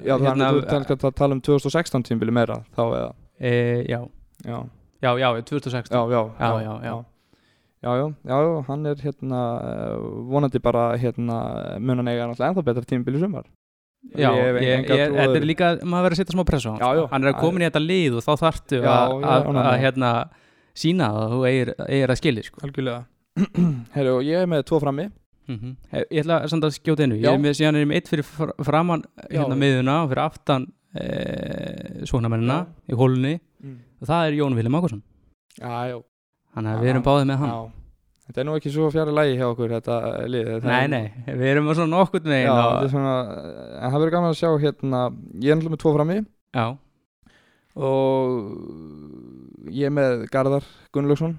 Já, 0.02 0.14
þannig 0.20 0.46
að 0.46 0.58
þú 0.58 0.64
kannski 0.70 0.96
að 0.98 1.16
tala 1.22 1.36
um 1.36 1.42
2016 1.48 2.06
tímbili 2.08 2.34
meira 2.34 2.58
þá 2.76 2.82
eða? 2.84 3.08
E, 3.42 3.52
já, 3.88 4.00
Já, 4.42 4.58
já, 5.02 5.10
já, 5.18 5.28
2016 5.50 5.90
já, 5.96 6.02
já, 6.12 6.22
Já, 6.38 6.50
já, 6.62 6.74
já. 6.86 6.94
Já, 7.82 7.90
já, 7.98 8.06
já, 8.30 8.36
já, 8.46 8.62
hann 8.68 8.86
er 8.86 9.00
hérna 9.02 9.38
eh, 9.66 9.94
vonandi 10.30 10.60
bara 10.62 10.92
hérna 10.94 11.38
munan 11.82 12.06
eiga 12.06 12.28
náttúrulega 12.30 12.52
ennþá 12.52 12.62
betra 12.68 12.86
tímabil 12.86 13.18
í 13.18 13.22
sumar 13.24 13.48
Já, 14.18 14.28
þetta 14.34 15.38
er 15.38 15.44
líka, 15.46 15.68
maður 15.86 16.04
verður 16.08 16.16
að 16.16 16.20
setja 16.20 16.34
smá 16.34 16.44
press 16.48 16.66
á 16.66 16.70
hann 16.74 16.80
já. 16.82 17.04
Hann 17.12 17.24
er 17.24 17.30
að 17.32 17.40
koma 17.40 17.62
í 17.62 17.66
þetta 17.68 17.82
lið 17.84 18.16
og 18.18 18.24
þá 18.26 18.32
þarftu 18.42 18.80
Já, 18.82 18.90
að, 18.92 19.14
að, 19.22 19.58
að 19.62 19.76
hérna 19.84 20.10
sína 20.82 21.08
og 21.16 21.32
þú 21.32 21.40
eigir, 21.48 21.70
eigir 21.86 22.12
að 22.12 22.18
skilja 22.20 22.44
sko. 22.48 22.62
Algjörlega. 22.66 23.04
Herru, 23.94 24.14
og 24.18 24.26
ég 24.26 24.42
er 24.44 24.50
með 24.50 24.64
tvo 24.68 24.80
frammi. 24.82 25.08
Mm 25.50 25.72
Ég 26.12 26.20
ætla 26.22 26.36
samt 26.48 26.62
að 26.68 26.76
skjóta 26.76 27.02
einu 27.02 27.16
Ég 27.18 27.26
er 27.26 27.40
með 27.42 27.56
síðan 27.58 27.74
er 27.80 27.86
með 27.90 27.98
eitt 27.98 28.10
fyrir 28.12 28.26
fr- 28.28 28.52
framan 28.62 29.02
hérna 29.26 29.56
Já. 29.56 29.58
miðuna 29.58 29.96
og 30.04 30.12
fyrir 30.12 30.20
aftan 30.22 30.66
e, 30.94 31.06
svonamennina 32.06 32.58
í 32.86 32.94
hólunni. 32.98 33.32
Mm. 33.62 33.78
og 34.02 34.06
það 34.10 34.26
er 34.28 34.36
Jón 34.38 34.54
Vilhelm 34.58 34.76
Ákursson 34.78 35.02
Já, 35.58 35.72
já. 35.90 35.96
Þannig 36.54 36.70
að 36.76 36.84
við 36.84 36.92
erum 36.92 37.04
báðið 37.06 37.26
með 37.32 37.40
hann. 37.42 37.50
Já, 37.52 37.81
þetta 38.32 38.40
er 38.40 38.48
nú 38.48 38.54
ekki 38.56 38.72
svo 38.72 38.88
fjara 38.92 39.12
lægi 39.12 39.34
hjá 39.36 39.44
okkur 39.50 39.74
þetta 39.76 39.96
lið 40.32 40.50
Nei, 40.64 40.86
nei, 40.88 41.02
við 41.28 41.50
erum 41.50 41.68
svona 41.72 41.92
nokkurt 41.92 42.24
með 42.24 42.46
er 42.46 42.52
og, 42.54 42.86
en 42.88 43.92
það 43.92 43.98
verður 43.98 44.14
gaman 44.16 44.32
að 44.32 44.40
sjá 44.40 44.50
hérna, 44.62 45.02
ég 45.36 45.52
er 45.52 45.60
náttúrulega 45.60 45.76
með 45.76 45.82
tvo 45.84 45.92
frammi. 45.98 46.18
Já, 46.56 46.66
og 47.76 49.72
ég 49.72 49.88
er 49.88 49.96
með 49.96 50.24
Garðar 50.32 50.64
Gunnlaugsson. 50.92 51.36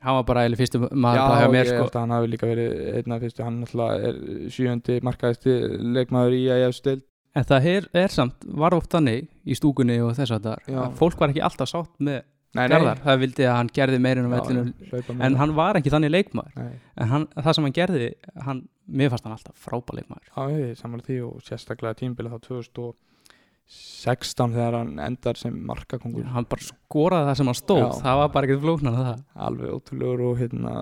Hann 0.00 0.16
var 0.16 0.26
bara 0.26 0.42
eiginlega 0.46 0.62
fyrstu 0.62 0.80
maður 0.96 1.20
Já, 1.20 1.54
ég 1.60 1.68
sko. 1.68 1.78
held 1.84 1.94
að 1.94 2.00
hann 2.00 2.14
hafi 2.16 2.28
líka 2.32 2.48
verið 2.48 2.76
einn 2.96 3.14
af 3.14 3.24
fyrstu, 3.24 3.44
hann 3.44 3.58
náttúrulega 3.60 4.10
er 4.10 4.20
sjöundi 4.54 4.96
markaðisti 5.04 5.56
leikmaður 5.92 6.36
í 6.38 6.42
að 6.48 6.62
ég 6.64 6.76
stild 6.78 7.06
En 7.36 7.44
það 7.46 7.66
er, 7.70 7.84
er 7.94 8.10
samt, 8.10 8.46
var 8.58 8.74
oft 8.74 8.90
þannig 8.90 9.28
í 9.46 9.54
stúkunni 9.54 10.00
og 10.02 10.16
þess 10.16 10.32
að 10.34 10.48
það 10.48 10.96
fólk 10.98 11.20
var 11.20 11.30
ekki 11.30 11.44
alltaf 11.46 11.70
sátt 11.70 11.92
með 12.02 12.24
Nei, 12.50 12.64
Garðar, 12.66 12.98
það 13.04 13.20
vildi 13.22 13.44
að 13.46 13.52
hann 13.54 13.68
gerði 13.76 13.98
meira 14.02 14.22
en 14.24 14.32
Já, 14.32 14.32
vellinu 14.40 15.20
en 15.22 15.36
hann 15.38 15.52
var 15.54 15.78
ekki 15.78 15.92
þannig 15.94 16.10
leikmaður. 16.10 16.56
Nei, 16.58 16.72
en 16.98 17.12
hann, 17.12 17.26
það 17.36 17.54
sem 17.56 17.66
hann 17.68 17.76
gerði, 17.76 18.08
hann, 18.46 18.62
mér 18.90 19.12
fannst 19.12 19.28
hann 19.28 19.36
alltaf 19.36 19.68
frábæð 19.68 20.00
leikmaður. 20.00 20.32
Já, 20.32 20.56
ég 20.56 20.80
samanlega 20.80 21.06
því 21.06 21.18
og 21.28 21.44
sérstaklega 21.46 21.98
tímbilið 22.00 22.34
þá 22.34 22.38
2016 22.80 24.56
þegar 24.56 24.78
hann 24.80 24.98
endar 25.06 25.38
sem 25.38 25.54
markakongur 25.70 26.26
hann 26.34 26.48
bara 26.50 26.66
skoraði 26.66 27.30
það 27.30 27.38
sem 27.38 27.52
hann 27.52 27.60
stóð. 27.60 27.84
Já. 27.84 28.02
það 28.02 28.20
var 28.24 28.34
bara 28.34 28.50
ekkert 28.50 28.64
flóknar 28.66 28.98
en 28.98 29.08
það. 29.12 29.22
Alveg 29.46 29.76
ótrúlegur 29.76 30.26
og 30.26 30.42
hérna 30.42 30.74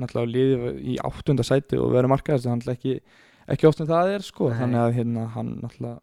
náttúrulega 0.00 0.32
liðið 0.32 0.80
í 0.80 0.96
áttunda 1.10 1.44
sæti 1.44 1.76
og 1.76 1.92
verið 1.92 2.14
markaðist 2.14 2.48
hann 2.48 2.56
náttúrulega 2.62 2.80
ekki, 2.80 3.22
ekki 3.52 3.68
oft 3.68 3.84
en 3.84 3.92
það 3.92 4.16
er 4.16 4.24
sko. 4.32 4.48
Nei. 4.48 4.58
þannig 4.64 4.80
að 4.86 4.96
hérna 5.02 5.28
hann 5.36 5.58
náttúrulega 5.60 6.00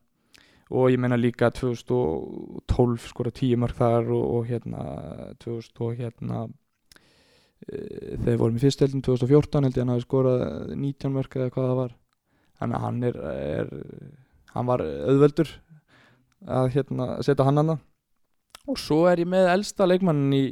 og 0.72 0.92
ég 0.94 1.02
meina 1.02 1.20
líka 1.20 1.50
2012 1.52 3.08
skora 3.10 3.32
10 3.32 3.60
mörg 3.62 3.78
þar 3.78 4.12
og, 4.14 4.24
og 4.38 4.48
hérna 4.50 4.84
2000 5.44 5.84
og 5.84 5.98
hérna 6.00 6.46
e, 7.68 7.78
þegar 8.18 8.40
vorum 8.42 8.60
í 8.60 8.64
fyrstöldin 8.64 9.06
2014 9.06 9.68
held 9.68 9.78
ég 9.78 9.84
hann 9.84 9.94
hafi 9.96 10.08
skorað 10.08 10.74
19 10.76 11.16
mörg 11.18 11.38
eða 11.38 11.52
hvað 11.54 11.70
það 11.70 11.80
var. 11.82 11.96
Þannig 12.62 12.78
að 12.78 12.86
hann 12.88 13.04
er, 13.10 13.22
er 13.34 13.72
hann 14.54 14.70
var 14.70 14.84
auðveldur 14.86 15.56
að 16.54 16.74
hérna 16.76 17.10
setja 17.24 17.48
hann 17.48 17.62
hana 17.62 17.80
og 18.68 18.80
svo 18.80 19.04
er 19.10 19.24
ég 19.24 19.28
með 19.28 19.50
elsta 19.52 19.88
leikmannin 19.90 20.36
í 20.38 20.46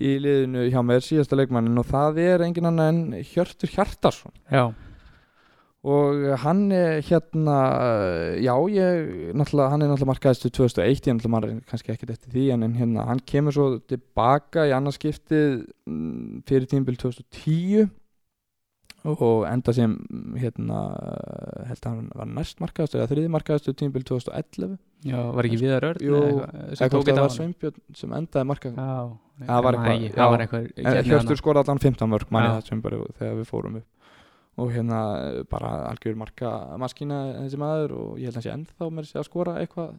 í 0.00 0.14
liðinu 0.22 0.68
hjá 0.72 0.80
mér, 0.84 1.02
síðasta 1.04 1.36
leikmannin 1.36 1.80
og 1.80 1.88
það 1.90 2.20
er 2.22 2.44
engin 2.46 2.68
annar 2.70 2.92
en 2.92 3.02
Hjörtur 3.28 3.68
Hjartarsson 3.74 4.32
já, 4.48 4.70
og 5.82 6.20
hann 6.44 6.68
er 6.70 7.00
hérna 7.02 7.56
já, 8.38 8.52
ég, 8.70 9.32
náttúrulega 9.34 9.72
hann 9.72 9.82
er 9.82 9.88
náttúrulega 9.90 10.12
markaðistu 10.12 10.50
2001, 10.54 11.08
ég 11.08 11.16
náttúrulega 11.16 11.32
maður 11.34 11.56
kannski 11.72 11.94
ekkert 11.94 12.12
eftir 12.14 12.36
því, 12.36 12.44
en 12.54 12.76
hérna, 12.78 13.06
hann 13.08 13.22
kemur 13.26 13.56
svo 13.56 13.66
tilbaka 13.90 14.68
í 14.70 14.76
annarskiptið 14.76 15.64
mm, 15.90 16.44
fyrir 16.46 16.70
tímbil 16.70 16.94
2010 17.02 17.90
og 19.02 19.42
enda 19.50 19.72
sem 19.74 19.96
hérna, 20.38 20.84
held 21.66 21.80
að 21.82 21.88
hann 21.88 22.04
var 22.14 22.28
næst 22.30 22.62
markaðistu 22.62 23.00
eða 23.00 23.10
þriði 23.10 23.32
markaðistu 23.34 23.74
tímbil 23.80 24.04
2011 24.06 24.76
já, 25.08 25.18
var 25.34 25.48
ekki 25.48 25.58
viðar 25.64 25.88
örn 25.88 26.06
Jú, 26.06 26.20
það 26.78 27.18
var 27.18 27.34
Sveinbjörn 27.34 27.82
sem 27.98 28.14
endaði 28.14 28.48
markað. 28.52 28.78
Já, 28.78 29.18
Það 29.42 29.64
var 29.66 29.76
eitthvað, 30.44 30.70
hérna 30.78 31.02
Hjörtur 31.08 31.40
skoraði 31.40 31.66
allan 31.66 31.82
15 31.82 32.12
mörg 32.12 32.30
manni 32.30 32.62
það 32.68 32.84
bara 32.84 33.02
þegar 33.18 33.40
við 33.40 33.50
fórum 33.50 33.80
upp 33.80 34.01
og 34.60 34.72
hérna 34.74 35.00
bara 35.50 35.70
algjör 35.90 36.16
marka 36.20 36.52
maskína 36.80 37.20
þessi 37.40 37.60
maður 37.60 37.94
og 37.98 38.08
ég 38.20 38.28
held 38.28 38.36
að 38.36 38.40
hann 38.40 38.46
sé 38.46 38.54
ennþá 38.56 38.88
með 38.92 39.08
sér 39.08 39.22
að 39.22 39.28
skora 39.30 39.54
eitthvað. 39.62 39.94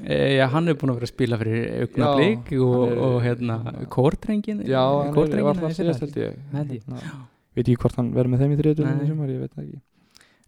E, 0.00 0.18
já, 0.38 0.46
hann 0.48 0.70
er 0.70 0.76
búin 0.80 0.92
að 0.92 1.00
vera 1.00 1.08
að 1.08 1.12
spila 1.12 1.38
fyrir 1.40 1.64
augnablík 1.82 2.52
og, 2.64 2.92
og 3.08 3.16
hérna 3.26 3.56
kórtrengin 3.92 4.62
Já, 4.64 4.80
hann 4.80 5.18
er, 5.26 5.42
var 5.44 5.58
það 5.60 5.74
síðast 5.76 6.06
held 6.06 6.20
ég. 6.22 6.38
Ég, 6.38 6.70
Hérna, 6.72 7.00
veit 7.52 7.66
ekki 7.66 7.80
hvort 7.82 7.98
hann 8.00 8.14
verður 8.14 8.32
með 8.32 8.44
þeim 8.44 8.54
í 8.54 8.60
þriðutunum 8.62 9.26
ég 9.66 9.80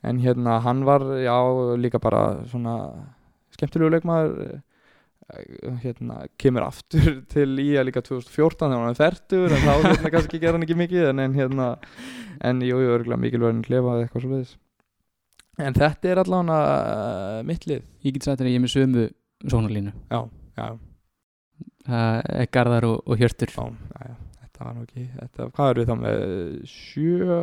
en 0.04 0.20
hérna 0.20 0.58
hann 0.64 0.84
var, 0.84 1.04
já, 1.20 1.36
líka 1.80 2.00
bara 2.02 2.22
svona 2.50 2.76
skemmtilegu 3.56 3.94
leikmaður 3.94 4.60
hérna, 5.82 6.18
kemur 6.40 6.66
aftur 6.66 7.22
til 7.32 7.54
ía 7.62 7.84
líka 7.86 8.02
2014 8.04 8.68
þegar 8.68 8.82
hann 8.82 8.92
er 8.92 8.98
færtur 9.00 9.54
en 9.54 9.64
þá 9.64 9.72
hérna 9.88 10.12
kannski 10.14 10.40
gera 10.42 10.56
hann 10.58 10.66
ekki 10.66 10.76
mikið 10.78 11.08
en, 11.12 11.22
en 11.24 11.38
hérna, 11.38 11.68
en 12.44 12.60
jú, 12.66 12.78
jú, 12.82 12.92
örgulega 12.98 13.20
mikilvægin 13.22 13.64
klefa 13.66 13.96
eða 13.96 14.06
eitthvað 14.06 14.26
svo 14.26 14.32
leiðis 14.34 14.54
en 15.64 15.76
þetta 15.78 16.10
er 16.10 16.18
allavega 16.24 16.54
uh, 16.58 17.42
mitt 17.46 17.62
lið. 17.70 17.84
Ég 18.02 18.16
get 18.16 18.24
sagt 18.26 18.40
þér 18.40 18.48
að 18.48 18.54
ég 18.54 18.58
er 18.58 18.62
með 18.64 18.72
sömu 18.72 19.04
sónarlínu. 19.52 19.92
Já, 20.10 20.18
já, 20.58 20.66
er 21.86 22.48
Garðar 22.50 22.86
og, 22.88 22.96
og 23.06 23.20
Hjörtur. 23.20 23.52
Já, 23.54 23.68
já, 23.68 24.08
já. 24.08 24.16
Þetta 24.40 24.64
var 24.64 24.74
nú 24.74 24.82
ekki, 24.86 25.04
þetta, 25.20 25.46
hvað 25.54 25.70
eru 25.70 25.84
við 25.84 25.88
þá 25.92 25.94
með? 26.00 26.24
Sjö, 26.72 27.38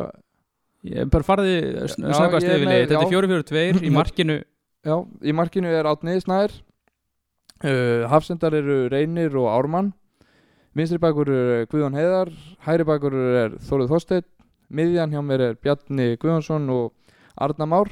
ég 0.92 1.10
bara 1.12 1.26
farði 1.28 1.54
Já, 1.56 1.86
snöggast 1.94 2.46
ég 2.46 2.52
er 2.52 2.58
yfir 2.60 2.68
með- 2.68 2.76
lið 2.82 2.92
þetta 2.92 3.00
er 3.00 3.16
4-4-2 3.16 3.88
í 3.88 3.94
markinu. 3.98 4.38
Já, 4.82 4.94
í 5.22 5.34
markinu 5.38 5.72
er 5.78 5.88
Átni 5.92 6.18
Snær 6.24 6.54
uh, 7.64 8.08
Hafsendar 8.10 8.54
eru 8.58 8.88
Reynir 8.92 9.34
og 9.38 9.48
Ármann. 9.52 9.92
Vinstri 10.74 10.98
bakur 10.98 11.28
er 11.28 11.66
Guðjón 11.68 11.96
Heiðar 11.98 12.30
Hæri 12.64 12.84
bakur 12.88 13.12
er 13.12 13.56
Þóruð 13.60 13.90
Þorsteinn 13.92 14.24
Miðjan 14.72 15.12
hjá 15.12 15.20
mér 15.20 15.42
er 15.50 15.58
Bjarni 15.60 16.14
Guðjónsson 16.16 16.70
og 16.72 16.94
Arna 17.36 17.66
Már. 17.68 17.90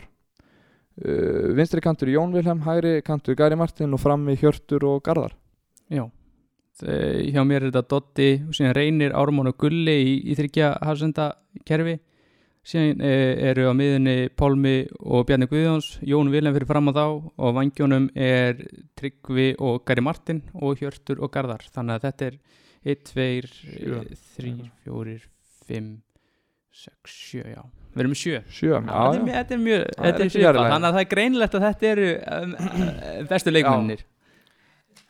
Uh, 1.00 1.52
Vinstri 1.56 1.80
kantur 1.84 2.08
Jón 2.08 2.32
Vilhelm 2.32 2.62
Hæri 2.64 3.02
kantur 3.04 3.36
Gary 3.36 3.56
Martin 3.56 3.92
og 3.92 4.00
frammi 4.00 4.36
Hjörtur 4.40 4.86
og 4.88 5.02
Garðar. 5.04 5.36
Já. 5.92 6.06
Þe- 6.80 7.28
hjá 7.34 7.42
mér 7.44 7.66
er 7.66 7.72
þetta 7.74 7.88
Dotti 7.90 8.28
reynir 8.72 9.12
Ármón 9.12 9.50
og 9.52 9.58
Gulli 9.60 9.96
í, 10.00 10.12
í 10.32 10.36
þryggja 10.38 10.78
hafsenda 10.80 11.34
kerfi 11.68 11.98
síðan 12.66 13.00
e, 13.04 13.12
eru 13.50 13.70
á 13.70 13.74
miðunni 13.76 14.16
Pálmi 14.36 14.74
og 15.00 15.24
Bjarni 15.28 15.48
Guðjóns 15.50 15.94
Jón 16.06 16.30
Vilhelm 16.32 16.56
fyrir 16.56 16.68
fram 16.68 16.90
á 16.90 16.92
þá 16.92 17.06
og 17.08 17.56
vangjónum 17.56 18.10
er 18.14 18.60
Tryggvi 19.00 19.54
og 19.58 19.82
Gary 19.88 20.04
Martin 20.04 20.42
og 20.54 20.82
Hjörtur 20.82 21.22
og 21.24 21.32
Garðar. 21.34 21.64
Þannig 21.72 21.98
að 21.98 22.06
þetta 22.08 22.30
er 22.30 22.38
1, 22.80 23.02
2, 23.10 23.26
Sjö. 23.50 24.04
3, 24.36 24.54
4, 24.86 25.18
5 25.68 25.90
6, 26.80 26.92
7, 27.04 27.44
já. 27.50 27.62
Við 27.90 28.02
erum 28.04 28.12
með 28.14 28.20
7 28.20 28.42
Sjö, 28.54 28.76
já, 28.78 29.00
þetta 29.26 29.56
er 29.56 29.62
mjög, 29.64 29.86
þannig 29.98 30.74
að 30.76 30.84
það 30.86 31.00
er 31.00 31.08
greinlegt 31.10 31.56
að 31.58 31.64
þetta 31.66 31.88
eru 31.90 32.10
um, 32.36 32.52
bestu 33.32 33.52
leikmennir 33.52 34.04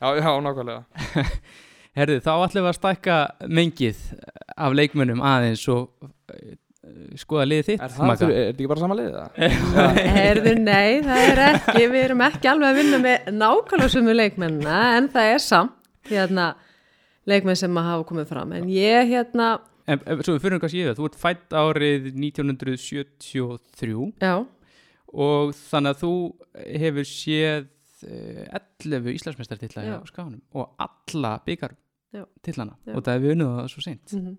já, 0.00 0.08
já, 0.16 0.30
nákvæmlega. 0.46 1.24
Herðu, 1.98 2.16
þá 2.24 2.32
ætlum 2.32 2.64
við 2.64 2.70
að 2.70 2.78
stækka 2.78 3.18
mengið 3.50 4.02
af 4.56 4.76
leikmönnum 4.78 5.22
aðeins 5.26 5.66
og 5.70 5.90
uh, 6.00 6.56
skoða 7.20 7.44
liðið 7.48 7.66
þitt 7.68 7.82
Er 7.84 7.90
það, 7.94 8.10
er 8.10 8.16
þetta 8.20 8.42
ekki 8.54 8.68
bara 8.70 8.82
sama 8.82 8.96
lið? 8.98 9.08
eða? 9.10 9.26
Herðu, 10.16 10.52
nei, 10.60 10.90
það 11.06 11.20
er 11.26 11.38
ekki, 11.46 11.82
við 11.92 12.02
erum 12.04 12.24
ekki 12.26 12.46
alveg 12.50 12.68
að 12.70 12.78
vinna 12.80 12.98
með 13.04 13.16
nákvæmlega 13.36 13.92
sumu 13.94 14.12
leikmennina 14.16 14.76
en 14.98 15.04
það 15.14 15.26
er 15.34 15.40
samt 15.44 15.76
hérna 16.10 16.46
leikmenn 17.30 17.60
sem 17.60 17.78
að 17.80 17.88
hafa 17.90 18.04
komið 18.10 18.26
fram 18.32 18.50
en 18.58 18.64
ég 18.72 19.00
hérna, 19.10 19.46
En, 19.90 19.98
en 20.06 20.20
svo 20.22 20.32
við 20.36 20.42
fyrir 20.44 20.60
kannski 20.62 20.80
yfir, 20.84 20.94
þú 20.94 21.04
ert 21.08 21.16
fætt 21.18 21.50
árið 21.56 22.02
1973 22.12 23.94
já, 24.22 24.34
og 25.10 25.44
þannig 25.56 25.90
að 25.96 26.02
þú 26.04 26.12
hefur 26.84 27.06
séð 27.08 27.64
uh, 28.06 28.60
11 28.84 29.16
Íslandsmeistartitla 29.16 29.80
Já. 29.88 29.96
á 29.98 30.00
skáðunum 30.06 30.42
og 30.54 30.64
alla 30.84 31.32
byggar 31.46 31.72
Já. 32.14 32.22
og 32.22 33.02
það 33.06 33.16
við 33.24 33.30
unnið 33.34 33.50
það 33.56 33.68
svo 33.74 33.82
seint 33.86 34.08
mm 34.14 34.36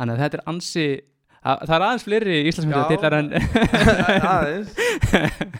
þannig 0.00 0.16
að 0.16 0.22
þetta 0.24 0.38
er 0.38 0.42
ansi 0.48 0.84
að, 1.44 1.62
það 1.66 1.74
er 1.76 1.84
aðeins 1.86 2.04
fleiri 2.06 2.38
Íslandsmeistartitlar 2.50 3.16
en 3.20 3.30
Aðeins. 4.34 4.74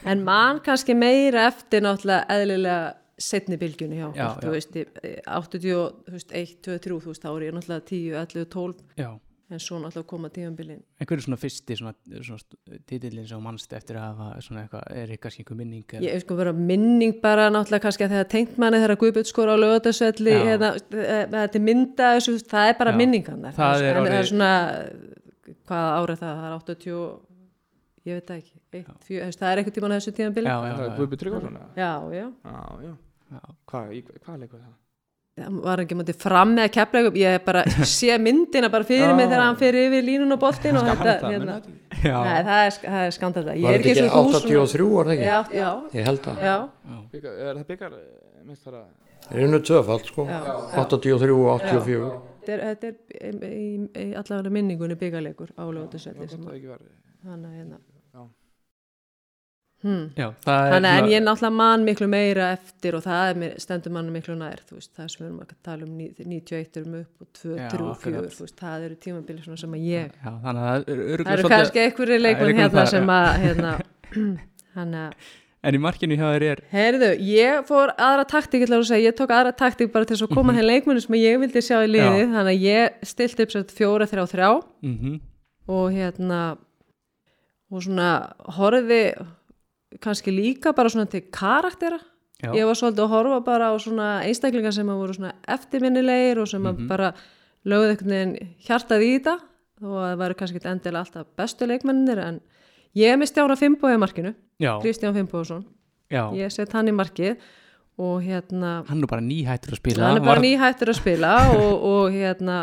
En 0.05 0.23
mann 0.27 0.59
kannski 0.65 0.95
meira 0.97 1.47
eftir 1.49 1.83
náttúrulega 1.85 2.27
eðlilega 2.37 2.79
setni 3.21 3.57
bylgjunni 3.61 3.99
hjá 3.99 4.07
Já, 4.17 4.27
okkur, 4.29 4.45
þú 4.45 4.47
já. 4.47 4.53
veist, 4.55 4.77
í- 4.81 4.85
81, 5.29 6.55
2, 6.65 6.79
3, 6.85 7.01
þú 7.03 7.11
veist, 7.11 7.25
þá 7.25 7.29
er 7.35 7.43
ég 7.49 7.53
náttúrulega 7.57 7.85
10, 7.91 8.15
11, 8.23 8.47
12 8.55 8.79
já, 8.97 9.09
en 9.51 9.59
svo 9.61 9.77
náttúrulega 9.83 10.09
koma 10.09 10.29
tímanbílin 10.33 10.79
En 11.01 11.09
hver 11.09 11.19
er 11.19 11.25
svona 11.27 11.37
fyrsti 11.41 11.77
svona, 11.77 11.93
svona 12.23 12.79
titillin 12.89 13.27
sem 13.29 13.43
mannst 13.45 13.73
eftir 13.77 13.99
að 13.99 14.07
hafa 14.23 14.41
svona 14.45 14.63
eitthvað, 14.63 14.87
er 14.95 15.11
eitthvað 15.13 15.23
kannski 15.27 15.43
einhver 15.45 15.59
minning 15.59 15.85
eða- 15.91 16.05
ég 16.07 16.15
hef 16.17 16.25
sko 16.25 16.39
vera 16.39 16.53
minning 16.57 17.17
bara 17.21 17.49
náttúrulega 17.53 17.85
kannski 17.85 18.07
að 18.07 18.15
þegar 18.15 18.29
tengt 18.33 18.57
manni 18.63 18.81
þegar 18.81 18.99
Guðbjörn 19.03 19.29
skor 19.33 19.53
á 19.53 19.55
lögatarsvelli 19.61 20.33
Já. 20.33 20.43
hérna, 20.49 20.73
þetta 20.89 21.61
er 21.61 21.65
mynda 21.69 22.11
þessu, 22.17 22.37
það 22.55 22.71
er 22.73 22.79
bara 22.81 22.97
minningan 22.97 23.49
Það 23.53 23.85
er 23.85 23.91
en 23.91 23.93
það 23.93 24.01
orðið- 24.07 24.19
er 24.23 24.31
svona 24.33 24.51
hvaða 25.69 25.91
árið 26.01 26.19
það, 26.23 26.33
það 26.41 26.47
er 26.49 26.55
80 26.59 26.95
og- 26.97 27.19
ég 28.09 28.17
veit 28.17 28.29
ekki, 28.33 28.53
eitt, 28.73 28.91
fjö, 29.05 29.17
veist, 29.25 29.39
það 29.39 29.51
er 29.51 29.57
einhvern 29.61 29.75
tímann 29.77 29.93
á 29.93 29.97
þessu 29.99 30.13
tímanbíli 30.17 30.49
Já, 30.49 30.55
Það 30.61 30.69
já, 30.71 30.85
er 30.85 30.95
Tryggvason 31.21 31.57
eða? 31.57 31.67
já, 31.77 31.91
já. 32.17 32.27
Já, 32.45 32.61
já. 33.31 33.41
Hvað, 33.71 33.91
hvað 34.25 34.39
leikur 34.41 34.59
það? 34.59 34.77
það 35.41 35.59
var 35.63 35.79
ekki 35.79 35.95
mútið 35.95 36.17
fram 36.21 36.49
með 36.57 36.65
að 36.67 36.71
kepla 36.75 37.01
ég 37.17 37.43
bara 37.45 37.61
sé 37.87 38.17
myndina 38.19 38.69
bara 38.69 38.83
fyrir 38.83 39.07
Já. 39.07 39.15
mig 39.15 39.29
þegar 39.29 39.43
hann 39.45 39.55
fyrir 39.61 39.85
yfir 39.87 40.03
línun 40.05 40.33
og 40.35 40.39
boltin 40.41 40.77
og 40.77 40.83
þetta, 40.89 41.13
hérna. 41.31 41.55
Nei, 42.01 42.41
það 42.43 42.65
er, 42.65 42.75
er 42.89 43.13
ég 43.55 43.63
Var 43.63 43.77
þetta 43.77 43.79
ekki 43.79 43.93
ekki 43.93 44.09
svo 44.09 44.23
hús 44.25 44.35
83 44.43 44.89
var 44.91 45.05
það 45.05 45.13
ekki? 45.15 45.29
já, 45.29 45.39
já, 45.61 45.69
Ég 45.95 46.05
held 46.09 46.27
að. 46.33 46.43
já, 46.49 46.57
Byggar, 47.13 47.39
er 47.47 47.55
það 47.61 47.65
byggar? 47.71 47.95
Það 48.61 49.37
er 49.37 49.45
unnu 49.47 49.59
tvöfald 49.69 50.05
sko. 50.11 50.25
Já. 50.27 50.41
83 50.75 51.31
og 51.31 51.61
84. 51.61 52.11
þetta 52.41 52.57
er, 52.57 52.65
þetta 52.67 52.91
er 53.29 53.39
í, 53.47 53.69
í, 53.85 54.09
allavega 54.19 54.53
minningunni 54.57 54.99
byggarleikur 54.99 55.55
á 55.55 55.63
lögatarsvelli 55.69 56.27
sem 56.31 56.45
Það 57.21 57.33
að 57.45 57.51
hérna 57.53 57.77
hmm. 59.83 60.05
Já, 60.17 60.27
það 60.45 60.63
er 60.65 60.73
Þannig 60.75 60.91
en 60.99 61.09
ég 61.11 61.17
er 61.17 61.25
náttúrulega 61.25 61.57
mann 61.57 61.85
miklu 61.87 62.07
meira 62.11 62.47
eftir 62.55 62.97
og 62.97 63.03
það 63.05 63.23
er 63.27 63.41
mér, 63.43 63.55
stendur 63.63 63.95
mann 63.95 64.11
miklu 64.13 64.35
nær 64.39 64.63
veist, 64.69 64.91
það 64.97 65.11
sem 65.13 65.23
við 65.23 65.27
erum 65.29 65.43
að 65.43 65.53
tala 65.67 65.87
um 65.87 65.93
ní- 65.97 66.11
91 66.21 66.81
um 66.83 66.97
upp 67.01 67.25
og 67.25 67.31
2, 67.41 67.53
Já, 67.57 67.67
3, 67.73 67.77
4 67.77 67.91
akkurat. 67.95 68.35
þú 68.37 68.45
veist, 68.45 68.57
það 68.61 68.87
eru 68.87 68.99
tímabili 69.05 69.45
svona 69.45 69.61
sem 69.63 69.77
að 69.77 69.85
ég 69.89 70.17
Já, 70.17 70.31
þannig 70.45 70.63
að 70.63 70.71
það 70.71 70.93
er 70.95 71.03
eru 71.05 71.27
svolítið- 71.27 71.53
kannski 71.55 71.83
einhverju 71.85 72.19
einhverjum 72.31 72.63
hérna 72.63 72.85
sem 72.95 73.13
að 73.17 73.29
hérna, 73.45 73.73
hann 74.77 74.97
að 75.05 75.31
En 75.63 75.75
í 75.77 75.79
markinu 75.81 76.15
hjá 76.17 76.25
þér 76.33 76.43
er 76.47 76.61
Heyrðu, 76.71 77.09
ég 77.21 77.65
fór 77.67 77.91
aðra 78.01 78.23
taktík, 78.25 78.63
að 78.65 79.03
ég 79.03 79.13
tók 79.13 79.29
aðra 79.29 79.51
taktík 79.53 79.91
bara 79.93 80.05
til 80.09 80.17
að 80.17 80.31
koma 80.33 80.53
þeim 80.57 80.65
leikmennu 80.65 81.01
sem 81.03 81.17
ég 81.19 81.37
vildi 81.43 81.61
sjá 81.61 81.83
í 81.85 81.89
liði, 81.91 82.23
Já. 82.25 82.31
þannig 82.33 82.55
að 82.55 82.63
ég 82.65 83.03
stilti 83.05 83.43
upp 83.45 83.51
sett 83.53 83.71
fjóra, 83.77 84.07
þrjá, 84.09 84.25
þrjá 84.33 84.49
mm 84.81 85.19
og 85.71 85.91
hérna 85.93 86.57
og 87.71 87.83
svona 87.85 88.07
horfiði 88.57 89.13
kannski 90.01 90.33
líka 90.33 90.73
bara 90.75 90.89
svona 90.89 91.05
til 91.07 91.21
karaktera 91.31 91.99
Já. 92.41 92.49
ég 92.57 92.65
var 92.65 92.75
svolítið 92.75 93.05
að 93.05 93.11
horfa 93.13 93.37
bara 93.45 93.69
á 93.69 93.75
svona 93.79 94.07
einstaklingar 94.25 94.73
sem 94.73 94.89
að 94.89 94.97
voru 95.03 95.13
svona 95.13 95.35
eftirminnilegir 95.47 96.41
og 96.41 96.47
sem 96.49 96.63
að 96.65 96.79
Mhm. 96.81 96.87
bara 96.89 97.13
lögðu 97.63 97.91
einhvern 97.93 98.09
veginn 98.15 98.55
hjartað 98.65 99.05
í 99.05 99.11
þetta 99.19 99.35
og 99.85 99.95
það 100.01 100.17
væri 100.17 100.37
kannski 100.41 100.59
endilega 100.65 101.03
alltaf 101.05 101.27
bestu 101.37 101.67
leikmennir 101.69 102.19
en 102.25 102.41
ég 102.95 103.07
er 103.13 103.17
með 103.17 103.31
Stjána 103.31 103.55
Fimbo 103.57 103.87
í 103.91 103.97
markinu, 103.99 104.33
Já, 104.61 104.79
Kristján 104.81 105.13
Fimboðsson 105.15 105.65
já. 106.11 106.29
ég 106.35 106.51
set 106.51 106.71
hann 106.73 106.87
í 106.87 106.93
markið 106.95 107.37
og 107.97 108.21
hérna 108.23 108.83
hann 108.87 109.01
er 109.03 109.07
bara 109.07 109.21
nýhættur 109.21 109.73
að 109.75 109.81
spila. 109.81 110.07
Hann 110.07 110.17
er 110.17 110.25
bara 110.25 110.39
Var- 110.39 110.45
nýhættur 110.45 110.89
að 110.91 110.97
spila 110.99 111.31
og, 111.59 111.83
og 111.91 112.11
hérna 112.11 112.57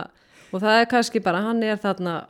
og 0.52 0.60
það 0.62 0.80
er 0.82 0.86
kannski 0.90 1.20
bara, 1.22 1.40
hann 1.42 1.62
er 1.62 1.76
þarna 1.76 2.26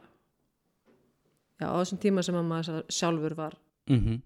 já, 1.60 1.66
á 1.68 1.76
þessum 1.82 2.00
tíma 2.02 2.22
sem 2.24 2.34
að 2.38 2.46
maður 2.50 2.84
sjálfur 2.92 3.34
var 3.38 3.54
Mhm. 3.88 4.22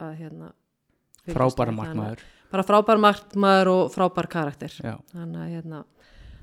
að 0.00 0.16
hérna 0.20 0.52
Frábæra 1.26 1.72
markmaður. 1.74 2.20
að- 2.20 2.50
bara 2.52 2.62
frábær 2.62 2.98
markmaður 3.00 3.66
og 3.72 3.90
frábær 3.92 4.28
karakter. 4.30 4.70
Já, 4.84 4.98
þannig 5.12 5.40
að 5.42 5.50
hérna 5.54 5.84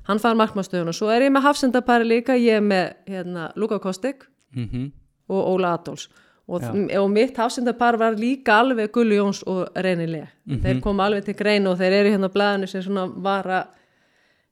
hann 0.04 0.18
fær 0.18 0.34
markmaðstöðun 0.36 0.88
og 0.88 0.94
svo 0.94 1.08
er 1.10 1.22
ég 1.22 1.32
með 1.32 1.42
hafsendapari 1.46 2.04
líka 2.04 2.34
ég 2.36 2.58
er 2.58 2.60
með 2.60 2.94
hérna 3.06 3.52
Luka 3.56 3.78
Kostik 3.78 4.26
mhm. 4.54 4.92
og 5.28 5.46
Óla 5.56 5.74
Adolfs 5.78 6.08
og, 6.48 6.62
og 7.00 7.10
mitt 7.10 7.36
hafsendapar 7.36 7.96
var 7.98 8.16
líka 8.16 8.58
alveg 8.60 8.92
Gulli 8.92 9.16
Jóns 9.16 9.42
og 9.46 9.68
Reyni 9.76 10.06
Le 10.06 10.26
Mhm. 10.46 10.60
þeir 10.62 10.80
kom 10.82 10.98
alveg 11.00 11.24
til 11.24 11.34
grein 11.34 11.66
og 11.66 11.78
þeir 11.78 11.92
eru 11.92 12.10
hérna 12.10 12.28
á 12.28 12.34
blæðinu 12.34 12.66
sem 12.68 12.82
svona 12.82 13.06
vara 13.22 13.66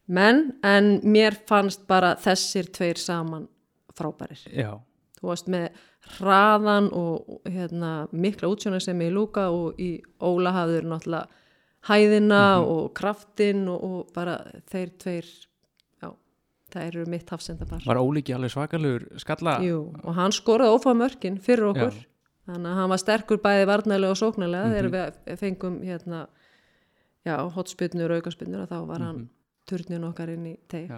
menn 0.09 0.53
en 0.65 1.01
mér 1.05 1.37
fannst 1.47 1.87
bara 1.87 2.15
þessir 2.17 2.71
tveir 2.73 2.97
saman 2.99 3.47
frábærir 3.95 4.41
Já, 4.57 4.79
þú 5.21 5.29
varst 5.29 5.49
með 5.53 5.69
hraðan 6.19 6.89
og 6.93 7.43
hérna, 7.47 8.09
mikla 8.13 8.49
útsjóna 8.49 8.81
sem 8.83 8.99
í 9.01 9.11
Lúka 9.13 9.51
og 9.53 9.79
í 9.79 10.01
Óla 10.21 10.51
hafður 10.53 10.89
náttúrulega 10.91 11.27
hæðina 11.89 12.41
Mhm. 12.59 12.67
og 12.69 12.95
kraftin 12.95 13.69
og, 13.69 13.85
og 13.85 14.13
bara 14.15 14.39
þeir 14.71 14.91
tveir 14.99 15.25
það 16.73 16.87
eru 16.91 17.05
mitt 17.13 17.29
hafsendapar 17.31 17.83
var 17.87 18.01
ólíki 18.03 18.35
alveg 18.37 18.51
svakalugur 18.55 19.05
skalla? 19.23 19.59
Jú, 19.65 19.93
og 20.03 20.15
hann 20.19 20.33
skoraði 20.33 20.75
ófá 20.79 20.95
mörkin 20.97 21.39
fyrir 21.41 21.69
okkur. 21.73 21.93
Já. 21.93 22.09
þannig 22.53 22.73
að 22.73 22.79
hann 22.81 22.91
var 22.91 22.99
sterkur 22.99 23.39
bæði 23.39 23.67
varnarlega 23.71 24.11
og 24.11 24.19
sóknarlega 24.19 24.67
Mhm. 24.67 24.75
þegar 24.75 25.13
við 25.27 25.39
fengum 25.39 25.77
hérna 25.87 26.27
hotspinnur 27.57 28.11
og 28.11 28.19
aukaspinnur 28.23 28.65
og 28.65 28.69
þá 28.73 28.79
var 28.89 29.01
hann 29.07 29.29
turnin 29.69 30.05
okkar 30.09 30.33
inn 30.35 30.47
í 30.51 30.57
teg 30.69 30.91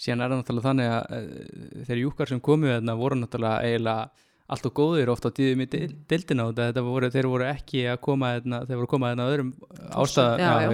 síðan 0.00 0.20
er 0.24 0.28
það 0.32 0.40
náttúrulega 0.42 0.66
þannig 0.66 0.90
að 0.90 1.14
uh, 1.16 1.84
þeir 1.88 2.00
júkar 2.04 2.28
sem 2.28 2.40
komu 2.40 2.68
þarna 2.68 2.94
voru 3.00 3.16
náttúrulega 3.20 3.64
eiginlega 3.64 4.10
allt 4.50 4.66
og 4.66 4.74
góðir 4.74 5.08
oft 5.12 5.24
á 5.24 5.30
tíðum 5.30 5.62
í 5.62 5.66
deil- 5.70 5.96
deildina 6.10 6.46
og 6.48 6.54
þetta 6.58 6.82
voru, 6.82 7.10
þeir 7.14 7.28
voru 7.30 7.44
ekki 7.46 7.84
að 7.92 8.00
koma 8.02 8.32
þarna, 8.34 8.58
þeir 8.66 8.76
voru 8.80 8.88
að 8.88 8.92
koma 8.94 9.10
þarna 9.12 9.24
á 9.24 9.30
öðrum 9.30 9.50
ástæðum, 9.94 10.40
Já, 10.40 10.48
já, 10.50 10.60
já, 10.60 10.68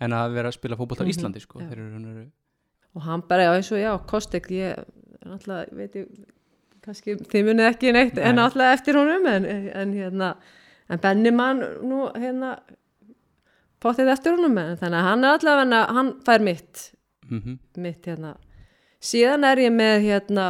en 0.00 0.12
að 0.12 0.34
vera 0.36 0.48
að 0.52 0.56
spila 0.58 0.76
fótbolt 0.76 1.00
á 1.00 1.04
Mhm, 1.04 1.12
Íslandi 1.14 1.40
sko. 1.40 1.58
þeir 1.60 1.72
eru, 1.78 2.00
eru 2.12 2.26
og 2.96 3.02
hann 3.02 3.22
bara, 3.28 3.42
já, 3.44 3.52
eins 3.56 3.72
og 3.72 3.78
já, 3.78 3.92
Kostik 4.06 4.46
ég, 4.50 4.84
náttúrulega, 5.26 5.72
veit 5.76 5.92
ég 5.96 6.06
kannski, 6.82 7.16
þið 7.16 7.44
munið 7.48 7.66
ekki 7.74 7.92
neitt 7.92 8.14
Nei. 8.16 8.24
en 8.24 8.36
náttúrulega 8.36 8.72
eftir 8.78 8.94
honum 8.96 9.26
en, 9.26 9.44
en 9.74 9.92
hérna, 9.92 10.36
en 10.88 10.98
Benni 11.02 11.30
mann 11.30 11.60
nú, 11.82 12.06
hérna 12.14 12.58
fóttið 13.82 14.08
eftir 14.12 14.36
honum, 14.36 14.56
en 14.58 14.76
þannig 14.80 14.98
að 15.00 15.08
hann 15.10 15.24
er 15.24 15.38
allavega 15.38 15.80
hann 15.98 16.12
fær 16.26 16.40
mitt. 16.46 16.92
Mm 17.30 17.58
mitt 17.76 18.06
hérna. 18.06 18.36
Síðan 19.02 19.44
er 19.44 19.56
ég 19.60 19.72
með 19.74 20.00
hérna 20.06 20.46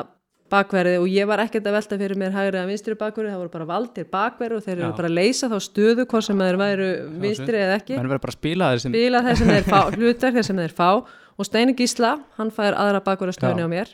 bakverði 0.52 0.96
og 1.00 1.06
ég 1.10 1.26
var 1.28 1.42
ekkert 1.42 1.66
að 1.68 1.76
velta 1.76 1.98
fyrir 2.00 2.18
mér 2.20 2.34
hægri 2.34 2.60
að 2.60 2.70
vinstri 2.70 2.96
bakverði, 2.98 3.32
það 3.32 3.42
voru 3.42 3.52
bara 3.52 3.68
valdir 3.70 4.08
bakverði 4.12 4.58
og 4.58 4.64
þeir 4.66 4.76
eru 4.76 4.90
bara 4.98 5.10
að 5.10 5.16
leysa 5.18 5.50
þá 5.50 5.56
stöðu 5.66 6.06
hvort 6.06 6.26
sem 6.26 6.42
þeir 6.44 6.58
væru 6.60 6.88
vinstri 7.22 7.60
eða 7.62 7.78
ekki. 7.80 7.96
menn 7.96 8.10
verður 8.10 8.24
bara 8.26 8.34
að 8.34 8.38
spila 8.38 8.70
þeir 8.72 8.82
sem 8.84 8.94
spila 8.94 9.22
þeir 9.26 9.40
sem 9.40 9.52
þeir 9.54 9.66
fá, 9.66 9.80
hlutar 9.96 10.36
þeir 10.36 10.48
sem 10.50 10.62
þeir 10.62 10.76
fá. 10.76 10.90
Og 11.36 11.44
Steini 11.44 11.74
Gísla, 11.76 12.14
hann 12.38 12.52
fær 12.54 12.78
aðra 12.80 13.02
Já. 13.04 13.52
á 13.52 13.68
mér. 13.68 13.90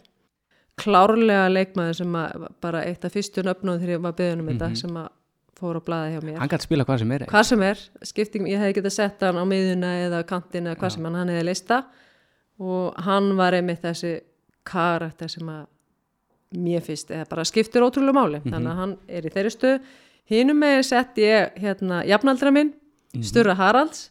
Klárlega 0.78 1.48
leikmaður 1.50 1.98
sem 1.98 2.14
að 2.16 2.46
bara 2.62 2.84
eitt 2.86 3.02
af 3.04 3.12
fyrstu 3.12 3.42
nöfnum 3.44 3.80
þegar 3.80 3.96
ég 3.96 4.04
var 4.04 4.14
beðunum 4.16 4.46
mm 4.46 4.60
þetta 4.62 4.78
sem 4.78 4.96
að 4.96 5.10
fór 5.58 5.78
á 5.78 5.82
blaði 5.82 6.14
hjá 6.14 6.22
mér. 6.22 6.38
Hann 6.38 6.52
gæti 6.52 6.68
spila 6.68 6.86
hvað 6.86 7.02
sem 7.02 7.12
er. 7.12 7.24
Hvað 7.30 7.44
sem 7.48 7.64
er, 7.66 7.82
skipting, 8.08 8.46
ég 8.50 8.62
hefði 8.62 8.78
getað 8.78 8.94
sett 8.94 9.26
hann 9.26 9.38
á 9.38 9.44
miðuna 9.46 9.90
eða 10.06 10.22
kantina 10.26 10.72
eða 10.72 10.80
hvað 10.80 10.90
Já. 10.90 10.94
sem 10.96 11.04
hann, 11.06 11.18
hann 11.20 11.34
hefði 11.34 11.44
leista 11.50 11.82
og 12.62 13.02
hann 13.06 13.30
var 13.38 13.58
einmitt 13.58 13.82
þessi 13.84 14.14
karakter 14.66 15.30
sem 15.30 15.48
að 15.50 15.66
mér 16.52 16.82
finnst, 16.84 17.10
eða 17.10 17.28
bara 17.28 17.44
skiptir 17.44 17.82
ótrúlega 17.84 18.12
máli. 18.16 18.40
Mhm. 18.42 18.52
þannig 18.52 18.70
að 18.72 18.76
hann 18.82 18.96
er 19.08 19.22
í 19.22 19.30
þeirri 19.32 19.50
stöð 19.56 19.80
hinum 20.30 20.58
með 20.62 20.82
sett 20.84 21.16
ég 21.16 21.54
hérna 21.60 22.04
jafnaldra 22.06 22.52
minn, 22.52 22.72
Mhm. 23.14 23.22
Sturra 23.24 23.54
Haralds. 23.54 24.10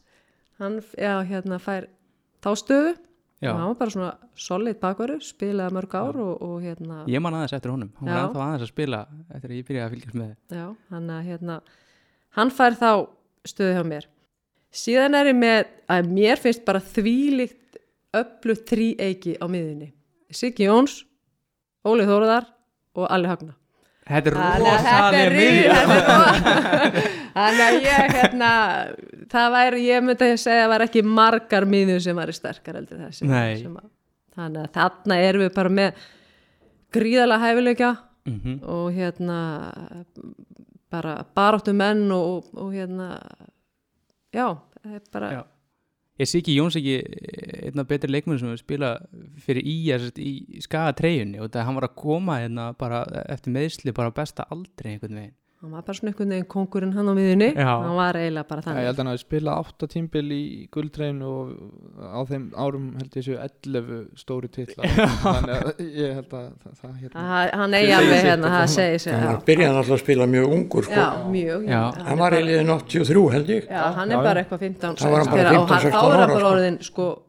Hann 0.59 0.81
já, 0.97 1.25
hérna 1.25 1.57
fær 1.59 1.87
Já. 3.41 3.49
og 3.53 3.57
hann 3.57 3.67
var 3.69 3.75
bara 3.75 3.89
svona 3.89 4.15
solid 4.35 4.79
bakvaru, 4.79 5.15
spilaði 5.19 5.73
mörg 5.73 5.93
ár 5.97 6.15
og, 6.21 6.41
og 6.41 6.61
hérna 6.61 7.05
ég 7.07 7.19
man 7.21 7.33
aðeins 7.33 7.53
eftir 7.57 7.71
honum. 7.71 7.89
Hann 7.99 8.07
var 8.09 8.17
Já. 8.19 8.27
ennþá 8.27 8.43
aðeins 8.45 8.61
að 8.67 8.67
spila 8.67 8.99
eftir 9.33 9.49
að 9.49 9.57
ég 9.57 9.65
byrjaði 9.65 9.85
að 9.87 9.93
fylgjast 9.95 10.19
með 10.21 10.35
Já, 10.51 10.75
hann 10.91 11.09
hérna 11.25 11.61
hann 12.37 12.51
fær 12.51 12.77
þá 12.77 13.07
stöðu 13.47 13.73
hjá 13.73 13.83
mér. 13.89 14.05
Síðan 14.71 15.15
er 15.15 15.25
ég 15.25 15.35
með 15.35 15.65
að 15.89 16.11
mér 16.13 16.37
finnst 16.37 16.63
bara 16.65 16.79
þvílíkt 16.79 17.79
öllu 18.13 18.55
þrý 18.69 18.87
eiki 18.99 19.33
á 19.41 19.45
miðunni 19.49 19.91
Siggi 20.31 20.67
Jóns, 20.69 21.03
Óli 21.87 22.05
Þóruðar 22.05 22.45
og 22.99 23.07
Alli 23.09 23.27
Hagna 23.31 23.53
þetta 24.11 24.31
er 24.31 24.35
rosalega 24.35 25.31
miðja 25.31 25.31
ríð 25.31 25.69
þannig 27.35 27.63
að 27.65 27.75
ég 27.85 28.15
hérna 28.17 28.49
það 29.31 29.47
væri, 29.55 29.81
ég 29.87 30.03
myndi 30.05 30.27
að 30.33 30.39
segja 30.41 30.65
að 30.65 30.71
var 30.73 30.83
ekki 30.87 31.03
margar 31.07 31.67
miður 31.69 32.01
sem 32.03 32.17
væri 32.19 32.35
sterkar 32.35 32.79
heldur 32.79 32.99
en 32.99 33.05
þessi 33.11 33.29
að, 33.31 33.85
þannig 34.35 34.65
að 34.65 34.71
þarna 34.77 35.19
erum 35.27 35.45
við 35.45 35.53
bara 35.55 35.73
með 35.79 36.01
gríðalega 36.97 37.45
hæfileika 37.47 37.91
Mhm. 38.21 38.59
og 38.69 38.91
hérna 38.93 39.37
bara 40.93 41.15
baráttu 41.33 41.73
menn 41.73 42.03
og, 42.13 42.45
og 42.53 42.67
hérna 42.75 43.07
já, 44.29 44.45
það 44.83 44.93
er 44.93 45.01
bara 45.15 45.31
Já. 45.33 45.39
Ég 46.19 46.27
sé 46.27 46.41
ekki 46.41 46.57
Jóns 46.57 46.75
ekki 46.77 46.97
einna 47.67 47.85
betri 47.87 48.11
leikmenn 48.11 48.39
sem 48.41 48.55
spila 48.59 48.93
fyrir 49.41 49.63
í, 49.63 49.75
í 50.19 50.61
skaga 50.61 50.95
treyjunni 50.97 51.39
og 51.41 51.51
það 51.53 51.67
hann 51.67 51.77
var 51.79 51.87
að 51.87 51.99
koma 52.01 52.39
hérna 52.41 52.71
bara 52.77 53.03
eftir 53.31 53.55
meðsli 53.55 53.93
bara 53.95 54.13
besta 54.15 54.45
aldrei 54.51 54.95
einhvern 54.95 55.21
veginn 55.21 55.37
hann 55.61 55.71
var 55.75 55.83
bara 55.85 55.93
svona 55.93 56.09
einhvern 56.11 56.31
veginn 56.33 56.47
kongurinn 56.49 56.93
hann 56.95 57.09
á 57.09 57.13
miðunni 57.13 57.47
hann 57.55 57.95
var 57.97 58.17
eiginlega 58.17 58.47
bara 58.49 58.61
Já, 58.61 58.65
ég 58.65 58.65
þannig 58.65 58.85
held 58.87 58.95
að 58.95 59.01
hann 59.01 59.09
hafi 59.11 59.21
spilað 59.21 59.59
8 59.61 59.87
tímbil 59.93 60.23
í 60.33 60.41
guldrein 60.73 61.19
og 61.21 61.51
á 62.01 62.19
þeim 62.31 62.47
árum 62.65 62.87
held 62.97 63.17
ég 63.19 63.27
séu 63.27 63.37
11 63.37 63.99
stóri 64.23 64.49
titla 64.55 64.89
þannig 65.21 65.53
að 65.53 65.83
ég 65.85 66.15
held 66.17 66.33
að 66.33 66.47
það, 66.63 66.75
það 66.81 66.95
hérna 67.03 67.25
Ha- 67.29 67.51
hann 67.61 67.77
eigi 67.77 67.93
alveg 67.99 68.25
hérna, 68.25 68.53
það 68.57 68.67
segir 68.75 69.03
sig 69.05 69.13
hann 69.21 69.41
byrjaði 69.51 69.77
alltaf 69.83 69.95
að 69.97 70.03
spila 70.05 70.29
mjög 70.33 70.55
ungur 70.57 70.89
sko. 70.89 70.97
já, 70.97 71.07
mjög 71.37 71.67
Já. 71.69 71.81
hann 72.09 72.23
var 72.25 72.37
í 72.37 72.43
liðin 72.49 72.73
83 72.75 73.27
held 73.37 73.49
ég. 73.55 73.69
Já, 73.69 73.83
hann 73.99 74.11
er 74.11 74.17
já. 74.17 74.23
bara 74.29 74.43
eitthvað 74.43 74.65
15 74.65 74.95
Þá 74.97 75.09
var 75.11 75.19
hann 75.21 75.31
bara 75.35 75.51
16 75.51 75.61
og 75.61 75.67
15, 75.67 75.67
hann- 75.67 75.67
þá 75.67 75.81
16 75.81 76.01
hann 76.01 76.11
ára, 76.11 76.27
bara 76.27 76.39
sko. 76.39 76.51
orðin 76.55 76.77
sko, 76.89 77.07
li- 77.11 77.19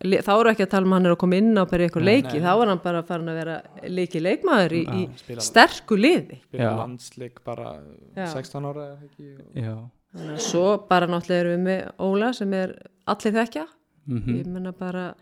þá 0.00 0.30
eru 0.40 0.50
ekki 0.50 0.64
að 0.64 0.70
tala 0.72 0.86
um 0.86 0.92
að 0.92 0.96
hann 0.96 1.06
er 1.06 1.12
að 1.14 1.18
koma 1.20 1.36
inn 1.36 1.58
á 1.60 1.64
bara 1.68 1.86
Nei, 2.00 2.04
leiki, 2.08 2.38
nei. 2.38 2.44
þá 2.46 2.52
er 2.62 2.68
hann 2.72 2.78
bara 2.84 3.02
farin 3.04 3.28
að 3.28 3.38
vera 3.40 3.56
leiki 3.88 4.20
leikmaður 4.24 4.72
í, 4.72 4.82
í 4.96 5.02
spila- 5.20 5.44
sterku 5.44 5.96
liði 6.00 6.38
spila 6.46 6.62
Já. 6.64 6.70
landsleik 6.78 7.40
bara 7.44 7.74
Já. 8.16 8.26
16 8.32 8.64
ára 8.70 8.86
eða 8.86 9.04
ekki 9.04 9.26
og- 9.36 9.56
Já. 9.64 9.74
Þannig 10.10 10.34
að 10.34 10.40
svo 10.48 10.64
bara 10.88 11.06
náttúrulega 11.06 11.40
erum 11.44 11.52
við 11.52 11.66
með 11.68 11.90
Óla 12.00 12.32
sem 12.34 12.54
er 12.54 12.72
allir 13.06 13.32
þekkja 13.36 13.66
Mm 14.10 14.38
ég 14.40 14.46
menna 14.46 14.72
bara 14.72 15.14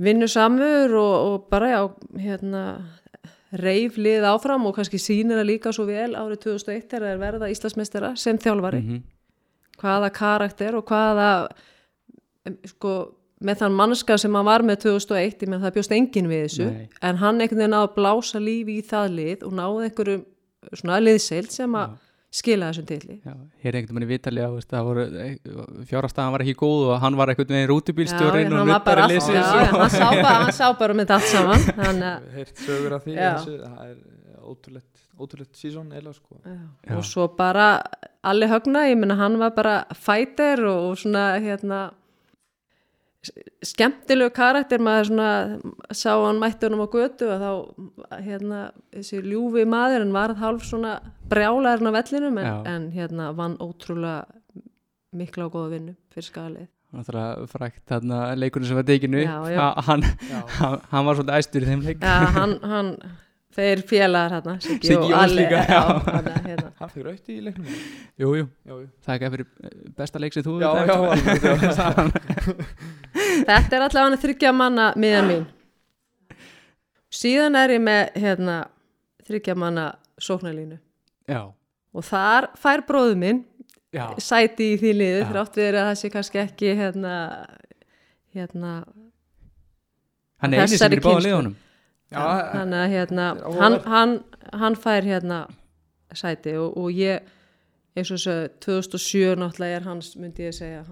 vinnu 0.00 0.26
samur 0.26 0.94
og, 0.98 1.14
og 1.28 1.44
bara 1.50 1.68
já 1.68 1.80
hérna 2.18 2.62
reif 3.54 3.94
lið 4.00 4.24
áfram 4.26 4.64
og 4.66 4.74
kannski 4.74 4.98
sýnir 4.98 5.38
það 5.38 5.46
líka 5.52 5.72
svo 5.72 5.84
vel 5.86 6.16
árið 6.18 6.40
2001 6.48 6.88
þegar 6.90 7.04
þeir 7.12 7.20
verða 7.22 7.50
Íslandsmeistara 7.52 8.16
sem 8.18 8.38
þjálfari 8.38 8.80
Mhm. 8.82 9.02
hvaða 9.78 10.10
karakter 10.12 10.74
og 10.74 10.84
hvaða 10.88 11.28
sko 12.66 12.94
með 13.40 13.58
þann 13.64 13.74
mannska 13.80 14.16
sem 14.20 14.34
hann 14.38 14.46
var 14.46 14.62
með 14.62 14.84
2001 14.86 15.42
ég 15.42 15.48
menn 15.50 15.60
það 15.64 15.74
bjóst 15.78 15.92
enginn 15.96 16.28
við 16.30 16.44
þessu 16.46 16.68
Nei. 16.70 16.88
en 17.02 17.16
hann 17.20 17.40
einhvern 17.40 17.58
veginn 17.64 17.74
náði 17.74 17.88
að 17.88 17.94
blása 17.98 18.40
lífi 18.40 18.78
í 18.78 18.84
það 18.86 19.08
lið 19.18 19.42
og 19.48 19.52
náði 19.58 19.88
einhverjum 19.88 20.24
svona 20.78 21.00
liðseild 21.02 21.50
sem 21.52 21.74
að 21.76 21.96
skila 22.34 22.70
þessum 22.72 22.86
tilli 22.88 23.16
Já, 23.22 23.34
hér 23.62 23.68
er 23.74 23.78
einhvern 23.80 23.98
veginn 23.98 24.06
í 24.06 24.12
Vitali 24.14 24.42
að 24.42 24.54
það 24.70 24.86
voru 24.88 25.04
fjárastæðan 25.90 26.32
var 26.34 26.44
ekki 26.46 26.54
góð 26.62 26.86
og 26.94 27.02
hann 27.04 27.18
var 27.20 27.30
einhvern 27.34 27.52
veginn 27.54 27.70
rútubílstjórin 27.70 28.56
og 28.58 28.66
nuttari 28.70 29.04
liðsins 29.12 29.38
já, 29.38 29.44
já, 29.44 29.68
og- 29.68 29.80
hann 29.82 29.90
sá 29.94 30.08
bara, 30.10 30.34
hann 30.44 30.52
sá 30.56 30.66
bara 30.80 30.96
með 30.98 31.12
allt 31.18 31.30
saman 31.30 32.02
heyrt 32.38 32.64
sögur 32.64 32.96
af 32.96 33.04
því 33.06 33.14
Já. 33.18 33.28
þessu, 33.36 33.58
það 33.62 33.90
er 33.90 33.98
ótrúlegt 34.44 35.04
ótrúlegt 35.14 35.54
sísón 35.60 35.92
eða 35.94 36.14
sko 36.16 36.40
Já. 36.42 36.56
Já. 36.88 36.96
og 36.98 37.04
svo 37.06 37.28
bara 37.38 37.68
allir 38.24 38.50
högna, 38.50 38.86
ég 38.90 38.98
meina 38.98 39.14
hann 39.20 39.38
var 39.38 39.52
bara 39.54 39.76
fighter 39.94 40.64
og, 40.70 40.96
svona 40.98 41.36
hérna 41.44 41.84
skemmtilegu 43.64 44.32
karakter 44.36 44.82
maður 44.82 45.08
svona 45.10 45.30
sá 45.96 46.12
hann 46.24 46.40
mætti 46.42 46.68
honum 46.68 46.84
á 46.84 46.88
götu 46.92 47.28
og 47.32 47.42
þá 47.44 48.20
hérna 48.26 48.60
þessi 48.94 49.22
ljúfi 49.24 49.64
maður 49.68 50.04
en 50.06 50.14
varð 50.16 50.40
hálf 50.42 50.66
svona 50.68 50.94
brjálæðurinn 51.32 51.90
á 51.90 51.96
vellinum 51.98 52.38
en, 52.42 52.52
en 52.74 52.86
hérna 52.94 53.32
vann 53.36 53.56
ótrúlega 53.62 54.24
mikla 55.14 55.48
og 55.48 55.54
góða 55.56 55.72
vinnu 55.76 55.96
fyrir 56.14 56.28
skalið 56.30 56.70
náttúrulega 56.94 57.48
frækt 57.50 57.82
þarna 57.90 58.18
leikurinn 58.38 58.68
sem 58.70 58.78
var 58.78 58.86
tekinu 58.86 59.22
Já, 59.24 59.36
já. 59.50 59.66
hann, 59.88 60.02
Já. 60.30 60.40
hann, 60.60 60.80
hann 60.92 61.06
var 61.08 61.18
svolítið 61.18 61.38
æstur 61.40 61.64
í 61.66 61.70
þeim 61.72 61.84
leik 61.88 62.02
Já, 62.04 62.16
hann, 62.38 62.56
hann 62.62 62.90
þeir 63.54 63.82
félagar 63.88 64.34
hérna 64.36 64.54
Siggi 64.64 64.96
og 64.98 65.12
Alli, 65.16 65.44
hann, 65.48 66.28
hérna. 66.44 66.88
fyrir 66.92 67.10
aukt 67.12 67.32
í 67.32 67.38
leiknum? 67.44 67.80
Jú, 68.20 68.34
jú, 68.40 68.46
já, 68.66 68.74
já. 68.74 68.86
það 69.06 69.14
er 69.14 69.18
ekki 69.18 69.32
fyrir 69.34 69.48
eh, 69.48 69.74
besta 70.00 70.22
leik 70.22 70.36
sem 70.36 70.46
þú 70.46 70.54
Já, 70.62 70.70
já, 70.90 70.96
Þetta 73.48 73.76
er 73.78 73.86
allavega 73.86 74.20
þryggja 74.24 74.54
manna 74.54 74.86
miðan 75.00 75.30
mín. 75.30 75.44
Síðan 77.14 77.58
er 77.58 77.76
ég 77.76 77.82
með 77.84 78.02
hérna, 78.24 78.56
þryggja 79.26 79.54
manna 79.58 79.86
sóknarlínu. 80.18 80.78
Já, 81.30 81.42
og 81.94 82.06
þar 82.06 82.50
fær 82.58 82.82
bróðu 82.88 83.18
minn 83.18 83.44
já, 83.94 84.08
sæti 84.22 84.74
í 84.74 84.78
því 84.80 84.92
liðu 84.98 85.26
þrátt 85.30 85.58
við 85.60 85.68
að 85.70 85.88
það 85.88 85.98
sé 86.00 86.10
kannski 86.12 86.40
ekki 86.42 86.74
hérna, 86.78 87.14
hérna 88.34 88.72
hann 90.42 90.56
er 90.56 90.64
eini 90.64 90.74
sem 90.74 90.78
Þessari 90.78 91.00
er 91.30 91.52
þannig 92.14 92.80
að 92.84 92.90
hérna, 92.94 93.28
hann, 93.60 93.78
hann, 93.86 94.14
hann 94.52 94.76
fær 94.76 95.02
hérna 95.06 95.46
sæti 96.14 96.54
og, 96.56 96.76
og 96.78 96.90
ég 96.94 97.20
eins 97.96 98.10
og 98.10 98.18
þess 98.18 98.30
að 98.32 98.42
2007 98.64 99.36
náttúrulega 99.38 99.76
er 99.80 99.86
hans, 99.88 100.12
myndi 100.18 100.46
ég 100.48 100.54
segja 100.56 100.84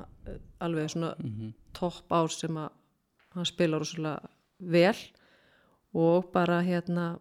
alveg 0.63 0.91
svona 0.91 1.15
Mhm. 1.19 1.53
topp 1.75 2.13
ár 2.13 2.29
sem 2.31 2.57
að 2.57 2.71
hann 3.35 3.45
spila 3.49 3.79
rosalega 3.79 4.21
vel 4.61 4.97
og 5.95 6.31
bara 6.33 6.61
hérna 6.63 7.19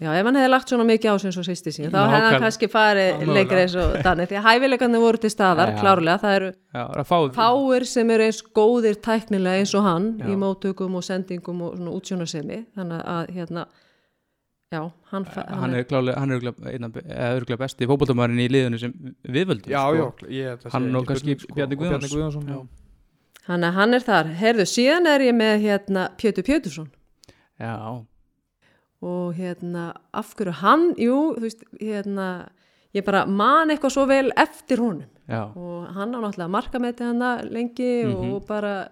já, 0.00 0.08
ef 0.16 0.24
hann 0.24 0.36
hefði 0.38 0.48
lagt 0.50 0.70
svona 0.72 0.84
mikið 0.88 1.12
á 1.12 1.16
sem 1.20 1.32
svo 1.34 1.42
sýsti 1.44 1.72
sín, 1.74 1.90
þá 1.92 1.98
hefði 1.98 2.12
hann 2.12 2.22
Nákvæmlega. 2.22 2.40
kannski 2.46 2.68
farið 2.72 3.26
lengur 3.28 3.58
eins 3.60 3.74
og 3.76 3.96
þannig, 4.06 4.28
því 4.30 4.38
að 4.40 4.46
hæfileikarnir 4.48 5.02
voru 5.04 5.18
til 5.20 5.30
staðar, 5.34 5.68
Já, 5.68 5.76
já. 5.76 5.80
klárlega 5.82 6.18
það 6.22 6.36
eru 6.38 6.48
já, 6.52 6.82
er 6.86 7.02
að 7.02 7.08
fá 7.10 7.18
fáir 7.36 7.84
sem 7.90 8.10
eru 8.16 8.24
eins 8.24 8.40
góðir 8.56 8.96
tæknilega 9.04 9.58
eins 9.60 9.74
og 9.76 9.82
hann 9.84 10.06
Já. 10.18 10.26
í 10.32 10.36
móttökum 10.40 10.96
og 10.96 11.04
sendingum 11.04 11.60
og 11.66 11.76
svona 11.76 11.92
útsjónasemi 11.98 12.58
þannig 12.76 13.02
að 13.04 13.32
hérna 13.36 13.66
já, 14.72 14.80
hann, 15.12 15.26
hann 15.36 15.74
er 15.74 15.84
er 15.84 16.84
af- 16.88 16.96
eða 17.04 17.34
örgulega 17.36 17.58
besti 17.60 17.86
fótboltamærin 17.90 18.40
í 18.40 18.48
liðinu 18.48 18.78
sem 18.80 18.92
við 19.28 19.44
völdum 19.50 19.68
já, 19.68 19.82
sko. 19.84 20.24
já, 20.24 20.32
ég 20.32 20.52
að 20.64 20.72
Hann 20.72 20.96
og 20.96 21.04
kannski 21.06 21.36
sko. 21.38 21.54
Bjarni 21.54 21.76
Og 21.76 21.82
Guðjóns. 21.82 22.14
Guðjónsson 22.14 22.48
já. 22.48 22.66
hann, 23.48 23.64
er- 23.64 23.72
hann 23.76 23.92
er 23.94 24.00
þar, 24.00 24.32
heyrðu, 24.40 24.64
síðan 24.72 25.06
er 25.06 25.20
ég 25.20 25.34
með 25.36 25.60
hérna 25.68 26.08
Pétur 26.16 26.42
Pétursson 26.48 26.88
já, 27.60 27.76
og 29.02 29.34
hérna, 29.34 29.92
af 30.14 30.34
hverju 30.36 30.52
hann 30.62 30.94
jú, 30.96 31.34
þú 31.36 31.40
veist, 31.42 31.64
hérna 31.80 32.48
ég 32.94 33.04
bara 33.04 33.24
man 33.26 33.68
eitthvað 33.70 33.90
svo 33.96 34.06
vel 34.06 34.30
eftir 34.36 34.78
honum. 34.78 35.08
Já, 35.28 35.44
og 35.56 35.86
hann 35.94 36.12
á 36.14 36.18
náttúrulega 36.20 36.50
markameti 36.50 37.04
hana 37.04 37.42
lengi 37.42 38.04
Mhm. 38.04 38.32
og 38.34 38.46
bara 38.46 38.88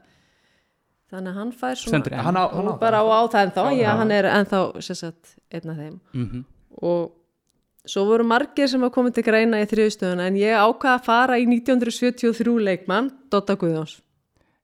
þannig 1.12 1.28
að 1.32 1.34
hann 1.34 1.52
fær 1.52 1.74
svona 1.76 1.88
Stendur 1.98 2.12
enn. 2.12 2.24
hann 2.24 2.34
á, 2.36 2.44
hann 2.54 2.68
á 2.68 2.78
bara 2.80 2.98
á, 3.02 3.04
á 3.06 3.20
það 3.28 3.46
ennþá, 3.46 3.64
já, 3.74 3.82
Já. 3.82 3.96
hann 3.98 4.10
er 4.12 4.24
ennþá 4.24 4.82
sem 4.82 4.96
sagt, 4.96 5.36
einn 5.52 5.70
af 5.70 5.76
þeim. 5.76 6.00
Mhm, 6.14 6.44
og 6.82 7.12
svo 7.86 8.04
voru 8.06 8.24
margir 8.24 8.68
sem 8.68 8.80
að 8.80 8.92
koma 8.92 9.10
til 9.10 9.22
greina 9.24 9.56
í 9.62 9.66
þriðustöðuna 9.66 10.26
en 10.26 10.34
ég 10.34 10.54
ákvaða 10.54 10.98
að 10.98 11.04
fara 11.04 11.34
í 11.38 11.46
1973 11.46 12.58
leikmann 12.60 13.10
Dotta 13.30 13.56
Guðjóns 13.56 14.00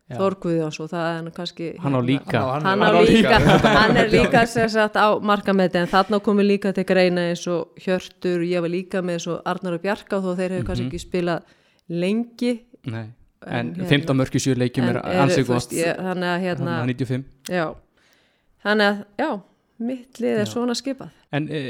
Já. 0.07 0.21
Þór 0.21 0.35
Guðjóns 0.39 0.77
og 0.85 0.91
það 0.93 1.07
er 1.11 1.31
kannski 1.35 1.69
hann 1.83 1.95
á 1.95 1.99
hérna, 1.99 2.07
líka. 2.07 2.41
Hann 2.47 2.63
á- 2.63 2.71
hann 2.71 2.83
á 2.95 3.03
líka, 3.03 3.39
hann 3.81 3.97
er 3.99 4.13
líka 4.13 4.45
sem 4.47 4.69
sagt 4.71 4.95
á 4.95 5.19
markameti 5.19 5.81
en 5.81 5.89
þarna 5.91 6.21
komi 6.23 6.45
líka 6.47 6.71
til 6.77 6.85
greina 6.87 7.25
eins 7.33 7.43
og 7.51 7.75
Hjörtur, 7.83 8.45
ég 8.47 8.63
var 8.63 8.71
líka 8.71 9.03
með 9.03 9.19
eins 9.19 9.27
og 9.33 9.41
Arnar 9.51 9.75
og 9.75 9.83
Bjarka 9.83 10.21
þó 10.23 10.31
þeir 10.39 10.55
hefur 10.61 10.69
kannski 10.71 10.87
ekki 10.87 11.03
spilað 11.03 11.43
lengi. 11.91 12.53
Nei. 12.87 13.09
en 13.47 13.75
hérna- 13.75 13.91
15 13.91 14.17
mörki 14.17 14.39
sjö 14.43 14.55
leikjum 14.57 14.89
er 14.93 15.01
ansið 15.03 15.47
gott. 15.51 15.75
ég, 15.75 15.99
þannig 15.99 16.31
að 16.31 16.41
hérna, 16.47 16.79
hann 16.79 16.89
95 16.95 17.27
já. 17.51 17.67
Þannig 18.63 18.87
að, 18.87 19.05
já, 19.19 19.31
mitt 19.91 20.19
lið 20.23 20.39
er 20.41 20.49
svona 20.51 20.75
skipað. 20.79 21.11
En 21.35 21.49
e, 21.51 21.61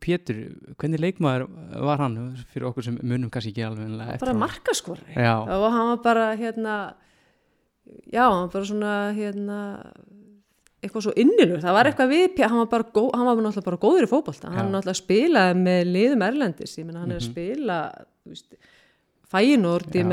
Pétur, 0.00 0.44
hvernig 0.78 1.00
leikmaður 1.00 1.48
var 1.88 1.98
hann? 2.04 2.20
Fyrir 2.52 2.68
okkur 2.70 2.84
sem 2.84 3.00
munum 3.02 3.32
kannski 3.32 3.50
ekki 3.56 3.64
alveg 3.66 4.20
bara 4.20 4.36
já, 5.16 5.34
og 5.40 5.70
hann 5.72 5.88
var 5.96 6.02
bara 6.04 6.30
hérna 6.36 6.78
já, 8.12 8.24
hann 8.28 8.44
var 8.46 8.52
bara 8.52 8.64
svona 8.68 8.94
hérna 9.16 9.58
eitthvað 10.78 11.02
svo 11.08 11.12
innilur, 11.18 11.58
það 11.62 11.74
var 11.74 11.88
eitthvað 11.90 12.10
við 12.14 12.26
hann 12.52 12.60
var 12.62 12.68
bara, 12.70 12.84
hann 12.94 13.26
var 13.26 13.40
náttúrulega 13.42 13.64
bara 13.66 13.80
góður 13.82 14.04
í 14.06 14.10
fótbolta. 14.12 14.48
Hann 14.54 14.68
Já. 14.68 14.74
náttúrulega 14.76 15.00
spilaði 15.02 15.54
með 15.64 15.80
liðum 15.96 16.22
erlendis. 16.28 16.76
Ég 16.78 16.86
meina 16.86 17.00
hann 17.02 17.10
er 17.10 17.18
að 17.18 17.24
Mhm. 17.24 17.32
spila 17.32 17.78
þú 18.22 18.30
veist, 18.30 18.46
fæinord, 19.28 19.88
ég 19.92 20.06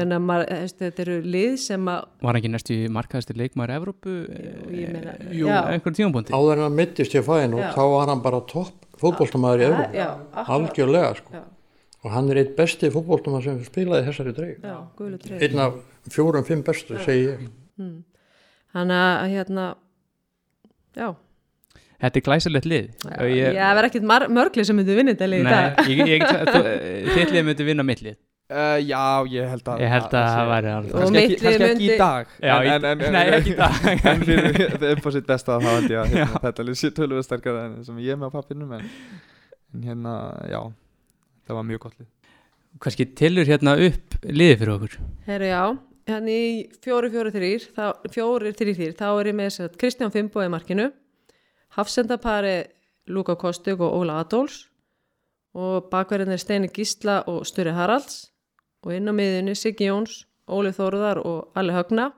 veist, 0.63 0.79
þetta 0.79 0.99
eru 1.05 1.21
lið 1.21 1.57
sem 1.59 1.85
að 1.85 2.05
var 2.21 2.33
ekki 2.35 2.49
næstu 2.51 2.89
markaðistir 2.89 3.37
leikmaður 3.37 3.75
Evrópu 3.77 4.15
já. 5.31 5.59
einhvern 5.69 5.95
tímabúndi 5.95 6.33
áður 6.33 6.53
en 6.57 6.63
hann 6.65 6.75
mittist 6.75 7.13
ég 7.15 7.23
Já. 7.61 7.71
þá 7.75 7.83
var 7.93 8.07
hann 8.09 8.21
bara 8.21 8.41
topp 8.41 8.73
fótboltamaður 8.99 9.61
í 9.61 9.67
Evrópu. 9.69 9.93
algjörlega 10.49 11.15
sko. 11.17 11.31
Já. 11.33 11.43
og 12.05 12.11
hann 12.11 12.29
er 12.31 12.35
eitt 12.43 12.55
besti 12.57 12.89
fótboltamaður 12.91 13.43
sem 13.43 13.63
spilaði 13.63 14.03
í 14.03 14.09
þessari 14.09 14.33
dreig 14.35 14.59
einn 15.41 15.59
af 15.59 15.73
fjórum, 16.09 16.43
fimm 16.45 16.63
bestu 16.63 16.97
segi 17.05 17.27
ég 17.29 17.49
hann 18.75 18.91
að 18.91 19.29
hérna 19.33 19.65
já, 20.95 21.09
þetta 22.01 22.19
er 22.21 22.25
glæsilegt 22.27 22.67
lið. 22.69 22.87
Já, 23.03 23.25
ég 23.31 23.57
verð 23.79 23.89
ekkit 23.89 24.05
mar- 24.07 24.29
mörgli 24.31 24.65
sem 24.67 24.77
myndi 24.77 24.95
vinna 24.97 25.15
þetta 25.15 25.27
lið 25.31 25.41
í 25.41 25.47
Nei, 25.47 25.51
dag. 25.55 25.89
ég, 25.89 26.07
ég, 26.13 26.25
þú- 26.53 27.11
þitt 27.17 27.35
lið 27.35 27.45
myndi 27.49 27.67
vinna 27.71 27.85
mitt 27.87 28.01
lið. 28.05 28.17
Uh, 28.45 28.77
já, 28.85 28.99
ég 29.33 29.47
held 29.49 29.69
að 29.73 29.79
Ég 29.81 29.89
held 29.89 30.11
að 30.13 30.25
það 30.29 30.49
væri 30.51 30.67
alveg 30.69 30.91
Og 30.93 30.99
Kannski 31.01 31.21
ekki, 31.65 31.85
í 31.87 31.95
dag 31.97 32.27
Já, 32.45 32.51
en, 32.61 32.83
en, 32.91 32.99
en, 33.07 33.15
nei, 33.15 33.23
ekki 33.39 33.55
í 33.55 33.57
dag. 33.57 33.87
En 34.11 34.19
fyrir 34.27 34.59
það 34.75 34.83
er 34.85 34.99
upp 34.99 35.07
á 35.09 35.11
sitt 35.15 35.25
besta 35.31 35.55
þá 35.63 35.65
held 35.71 35.87
ég 35.89 35.97
að 36.03 36.11
hérna, 36.13 36.41
þetta 36.43 36.65
lið 36.67 36.77
sé 36.77 36.91
tölvöð 36.93 37.23
sterkara 37.25 37.63
en 37.71 37.73
sem 37.87 37.97
ég 38.05 38.13
er 38.13 38.19
með 38.21 38.29
á 38.29 38.35
pappinum 38.35 38.75
en, 38.77 38.85
en 39.73 39.87
hérna, 39.89 40.13
já 40.45 40.59
það 40.61 41.57
var 41.57 41.65
mjög 41.71 41.81
gott 41.87 41.97
lið. 42.03 42.11
Kannski 42.85 43.07
tilur 43.17 43.49
hérna 43.49 43.73
upp 43.87 44.19
liði 44.29 44.59
fyrir 44.61 44.73
okkur. 44.75 44.99
Herru 45.25 45.49
já, 45.49 45.63
hérna 46.09 46.31
í 46.31 46.45
fjóri 46.83 47.09
fjóri 47.13 47.33
þrýr, 47.33 47.65
fjóri 48.13 48.53
þrýr 48.53 48.77
þrýr, 48.77 48.95
þá 48.97 49.07
er 49.09 49.31
ég 49.31 49.37
með 49.37 49.49
þess 49.49 49.65
að 49.65 49.77
Kristján 49.81 50.13
Fimbo 50.13 50.43
í 50.45 50.51
markinu, 50.53 50.91
hafsendapari 51.77 52.57
Luka 53.09 53.35
Kostug 53.39 53.81
og 53.85 53.97
Óla 54.01 54.19
Adolfs 54.23 54.65
og 55.55 55.89
bakverðin 55.91 56.35
er 56.35 56.41
Steini 56.41 56.69
Gísla 56.73 57.21
og 57.31 57.45
Sturri 57.47 57.73
Haralds 57.75 58.27
og 58.85 58.93
inn 58.95 59.09
á 59.09 59.13
miðunni 59.15 59.55
Siggi 59.57 59.89
Jóns, 59.89 60.23
Óli 60.45 60.73
Þóruðar 60.75 61.21
og 61.25 61.57
Alli 61.57 61.73
Högna 61.73 62.11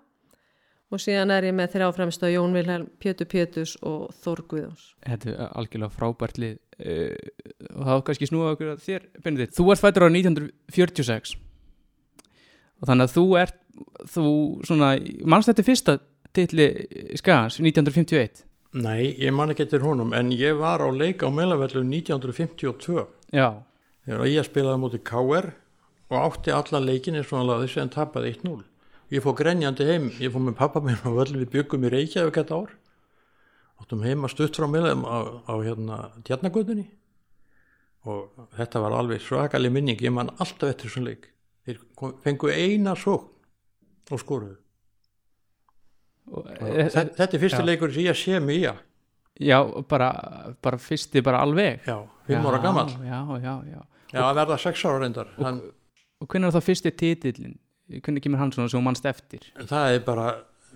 og 0.92 1.02
síðan 1.04 1.34
er 1.36 1.50
ég 1.50 1.56
með 1.56 1.76
þrjá 1.76 1.90
fremst 1.96 2.24
á 2.24 2.28
Jón 2.32 2.56
Vilhelm, 2.56 2.88
Pétur 3.00 3.28
Péturs 3.28 3.76
og 3.84 4.14
Þór 4.24 4.44
Guðjóns. 4.52 4.86
Þetta 5.04 5.34
er 5.34 5.52
algjörlega 5.60 5.96
frábært 5.96 6.40
lið 6.40 6.56
uh, 6.56 7.16
og 7.74 7.82
það 7.84 7.94
var 7.94 8.06
kannski 8.10 8.30
snúið 8.32 8.52
okkur 8.54 8.72
að 8.74 8.84
þér, 8.86 9.08
Benedikt. 9.24 9.56
Þú 9.58 9.68
ert 9.74 9.84
fættur 9.84 10.08
á 10.08 10.10
1946 10.12 11.36
og 12.78 12.90
þannig 12.90 13.08
að 13.08 13.16
þú 13.16 13.26
ert, 13.42 13.60
þú 14.14 14.28
svona, 14.68 14.96
mannst 15.26 15.52
þetta 15.52 15.66
fyrsta 15.68 15.98
titli 16.36 16.68
Skagans 17.18 17.60
1951? 17.62 18.44
Nei, 18.78 19.14
ég 19.18 19.34
man 19.34 19.54
ekki 19.54 19.66
eftir 19.66 19.86
honum 19.86 20.14
en 20.14 20.32
ég 20.36 20.58
var 20.60 20.84
á 20.84 20.90
leik 20.92 21.24
á 21.24 21.30
Melavellu 21.34 21.82
1952 21.88 23.06
Já, 23.34 23.64
þegar 24.06 24.28
ég 24.30 24.48
spilaði 24.48 24.82
mútið 24.84 25.06
KR 25.08 25.54
og 26.08 26.18
átti 26.22 26.54
alla 26.56 26.84
leikinni 26.84 27.24
svona 27.24 27.48
laði 27.48 27.72
sem 27.72 27.90
tapaði 27.92 28.36
1-0 28.38 28.60
ég 29.14 29.24
fór 29.24 29.38
grenjandi 29.40 29.88
heim, 29.88 30.10
ég 30.20 30.34
fór 30.34 30.44
með 30.44 30.58
pappa 30.60 30.84
minn 30.84 31.00
og 31.08 31.16
völdum 31.22 31.42
við 31.44 31.54
byggum 31.56 31.88
í 31.88 31.92
Reykjavík 31.94 32.42
þetta 32.42 32.60
ár. 32.60 32.76
Áttum 33.78 34.04
heima 34.04 34.30
stutt 34.32 34.58
frá 34.58 34.68
Melavellu 34.68 35.08
á, 35.08 35.20
á 35.48 35.54
hérna 35.64 35.98
tjarnagötunni 36.28 36.88
og 38.08 38.48
þetta 38.56 38.82
var 38.84 38.96
alveg 38.96 39.24
svakalig 39.24 39.72
minning 39.74 40.00
ég 40.04 40.14
man 40.16 40.32
alltaf 40.38 40.72
eftir 40.72 40.90
þessum 40.90 41.08
leik. 41.08 41.30
Þeir 41.68 41.82
fengu 42.24 42.52
eina 42.52 42.96
sókn 43.00 43.32
og 44.12 44.22
skoruðu 44.22 44.56
og, 46.28 46.44
og 46.44 46.68
e, 46.68 46.90
þetta, 46.92 47.28
er 47.34 47.42
fyrsti 47.44 47.62
já. 47.62 47.66
leikur 47.66 47.94
sem 47.96 48.08
ég 48.08 48.18
sé 48.20 48.40
mig 48.44 48.62
í 48.64 48.68
að 48.72 48.82
já 49.40 49.60
bara, 49.90 50.10
bara 50.64 50.78
fyrsti 50.82 51.22
bara 51.22 51.44
alveg. 51.46 51.84
já, 51.88 51.98
fimm 52.28 52.46
ára 52.50 52.60
gammal 52.64 52.90
Já, 53.06 53.20
já, 53.44 53.54
já. 53.70 53.82
já, 54.14 54.22
að 54.26 54.36
verða 54.42 54.58
sex 54.58 54.86
ára 54.86 55.00
reyndar 55.04 55.30
Hann, 55.38 55.62
Og 56.18 56.26
hvernig 56.28 56.50
er 56.50 56.56
það 56.58 56.66
fyrsti 56.66 56.92
titillin? 56.98 57.58
Hvernig 57.88 58.24
kemur 58.26 58.40
hann 58.42 58.52
svona 58.52 58.70
sem 58.74 58.84
mannst 58.84 59.06
eftir? 59.06 59.46
það 59.70 59.94
er 59.94 60.00
bara 60.08 60.28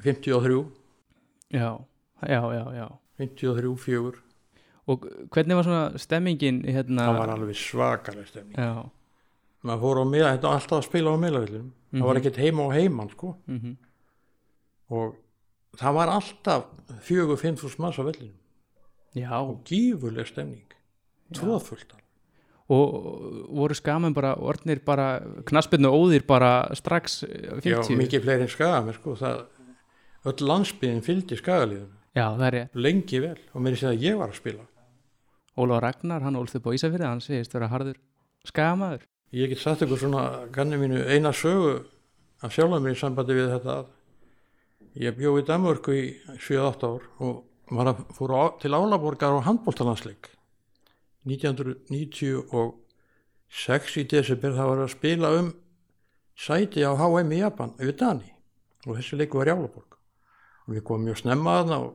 53 0.04 0.60
Já, 1.52 1.72
já, 2.28 2.42
já, 2.54 2.66
já. 2.78 2.88
53, 3.18 3.76
4 3.78 4.12
Og 4.92 5.08
hvernig 5.34 5.56
var 5.58 5.64
svona 5.66 5.98
stemmingin 5.98 6.62
hérna? 6.66 7.08
það 7.10 7.20
var 7.20 7.34
alveg 7.36 7.58
svakaleg 7.58 8.28
stemning 8.30 8.58
Já, 8.62 8.86
maður 9.64 9.82
fór 9.86 10.02
á 10.02 10.06
miða, 10.10 10.34
þetta 10.36 10.50
var 10.50 10.60
alltaf 10.60 10.78
að 10.80 10.88
spila 10.90 11.14
á 11.14 11.18
miðlavillum 11.22 11.72
það 11.92 12.08
var 12.08 12.20
ekkert 12.22 12.38
heima 12.42 12.66
á 12.66 12.70
heimann 12.76 13.10
sko. 13.12 13.34
Mhm. 13.48 13.74
og 14.92 15.16
það 15.78 15.94
var 15.94 16.08
alltaf 16.12 16.64
fjögur, 17.02 17.40
fimm 17.40 17.56
fús 17.60 17.78
manns 17.80 18.00
á 18.00 18.04
vellinu 18.04 18.38
Já, 19.12 19.42
og 19.44 19.66
gífurleg 19.68 20.28
stemning. 20.30 20.72
Tróðfullt 21.36 21.98
og 22.72 22.94
voru 23.52 23.76
skamen 23.76 24.14
bara 24.16 24.30
orðnir 24.40 24.80
bara 24.86 25.20
knaspinu 25.44 25.90
óðir 25.92 26.24
bara 26.24 26.70
strax 26.80 27.18
eh, 27.28 27.50
50 27.60 27.68
já, 27.68 27.98
mikið 28.00 28.24
fleiri 28.24 28.46
en 28.46 28.52
skagamenn 28.54 28.96
sko. 28.96 29.18
Það, 29.20 29.42
öll 30.32 30.46
landsbyðin 30.48 31.04
fylgdi 31.04 31.36
er 32.48 32.56
rétt. 32.56 32.78
Lengi 32.88 33.20
vel. 33.24 33.36
Og 33.52 33.66
mér 33.66 33.76
sér 33.80 33.92
að 33.92 34.06
ég 34.06 34.16
var 34.20 34.32
að 34.32 34.40
spila. 34.40 34.64
Ólaf 35.60 35.84
Ragnar, 35.84 36.24
hann 36.24 36.40
ólst 36.40 36.56
upp 36.56 36.72
á 36.72 36.76
Ísafirði 36.78 37.10
hann 37.10 37.24
segist 37.24 37.52
vera 37.52 37.68
harður 37.72 38.00
skamaður 38.48 39.04
ég 39.32 39.48
get 39.52 39.60
sagt 39.62 39.82
ykkur 39.86 40.00
svona 40.00 40.24
ganni 40.52 40.78
mínu 40.78 40.98
eina 41.08 41.32
sögu 41.34 41.84
af 42.42 42.54
sjálfum 42.54 42.84
mér 42.84 42.96
í 42.96 43.00
sambandi 43.00 43.34
við 43.38 43.50
þetta 43.56 43.72
að 43.80 43.86
ég 45.06 45.18
bjó 45.18 45.30
í 45.40 45.48
Danmörku 45.48 45.92
í 45.96 45.98
7-8 46.36 46.86
ár 46.90 47.04
og 47.24 47.34
var 47.72 47.88
að 47.94 47.98
fór 48.18 48.32
á, 48.36 48.44
til 48.60 48.76
Álaborgar 48.76 49.34
á 49.40 49.48
handbóltalansleik 49.48 50.24
1996 51.30 53.98
í 54.02 54.04
desember 54.10 54.52
það 54.58 54.70
var 54.72 54.80
að 54.84 54.96
spila 54.96 55.28
um 55.40 55.48
sæti 56.36 56.80
á 56.84 56.92
HM 56.98 57.30
í 57.32 57.44
Japan 57.44 57.72
yfir 57.80 57.98
Dani 58.00 58.30
og 58.88 58.98
þessi 58.98 59.20
leiku 59.20 59.38
var 59.38 59.52
í 59.52 59.54
Álaborg. 59.54 59.98
Og 60.66 60.76
við 60.76 60.86
komum 60.88 61.10
mjög 61.10 61.22
snemma 61.22 61.60
að 61.62 61.72
það 61.72 61.88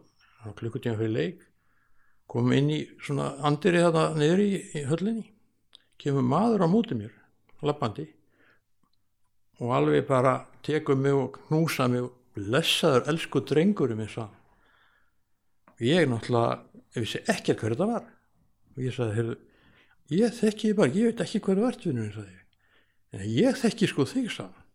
og 0.46 0.56
klukkutíma 0.60 0.98
fyrir 1.00 1.14
leik. 1.14 1.40
Komum 2.30 2.54
inn 2.54 2.70
í 2.70 2.80
svona 3.02 3.32
andiri 3.46 3.82
þarna 3.82 4.04
niður 4.18 4.42
í, 4.44 4.50
höllinni. 4.86 5.24
Kemur 5.98 6.26
maður 6.26 6.66
á 6.66 6.68
móti 6.70 6.98
mér 6.98 7.14
lappandi 7.64 8.06
og 9.62 9.72
alveg 9.72 10.04
bara 10.08 10.38
tekur 10.66 10.98
mig 11.00 11.14
og 11.16 11.38
knúsa 11.46 11.88
mig. 11.88 12.04
Og 12.04 12.12
blessaður 12.36 13.06
elsku 13.08 13.40
drengurum 13.48 14.02
eins 14.04 14.16
og 14.20 15.80
ég 15.80 16.08
náttúrulega 16.08 16.58
ég 16.96 17.04
vissi 17.04 17.22
ekkert 17.32 17.62
hver 17.62 17.74
þetta 17.74 17.86
var. 17.88 18.02
Og 18.76 18.82
ég 18.84 18.92
sagði, 18.92 19.14
heyrðu, 19.16 19.36
ég 20.12 20.34
þekki 20.36 20.68
þig 20.68 20.76
bara 20.76 20.92
ég 20.92 21.08
veit 21.08 21.22
ekki 21.24 21.40
hver 21.46 21.60
þú 21.60 21.68
ert 21.70 21.86
vinnur 21.86 22.10
eins 22.10 22.18
og 22.20 22.26
þig 22.26 22.42
en 23.16 23.30
ég 23.32 23.56
þekki 23.62 23.88
sko 23.88 24.04
þig 24.10 24.28
saman 24.34 24.66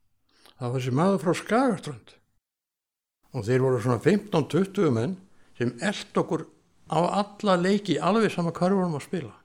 það 0.57 0.71
var 0.71 0.79
þessi 0.79 0.95
maður 0.97 1.21
frá 1.21 1.33
Skagaströnd. 1.37 2.15
Og 3.31 3.45
þeir 3.47 3.63
voru 3.63 3.81
svona 3.81 4.01
15-20 4.03 4.95
menn 4.95 5.13
sem 5.57 5.71
eld 5.81 6.17
okkur 6.21 6.47
á 6.91 6.99
alla 7.21 7.55
leiki 7.61 7.99
alveg 8.01 8.33
sama 8.33 8.51
við 8.51 8.75
vorum 8.75 8.97
að 8.97 9.05
spila. 9.05 9.35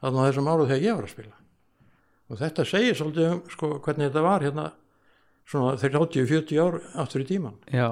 Þarna 0.00 0.28
þessum 0.28 0.52
áru 0.52 0.68
þegar 0.68 0.84
ég 0.84 0.98
var 0.98 1.08
að 1.08 1.14
spila 1.14 1.43
og 2.34 2.40
þetta 2.42 2.66
segir 2.68 2.98
svolítið 2.98 3.30
um 3.30 3.40
sko, 3.52 3.70
hvernig 3.84 4.10
þetta 4.10 4.24
var 4.26 4.44
hérna 4.46 4.66
svona 5.48 5.76
þeir 5.80 5.98
80-40 6.00 6.60
ár 6.64 6.80
aftur 7.04 7.24
í 7.24 7.28
tíman 7.28 7.54
Já, 7.70 7.88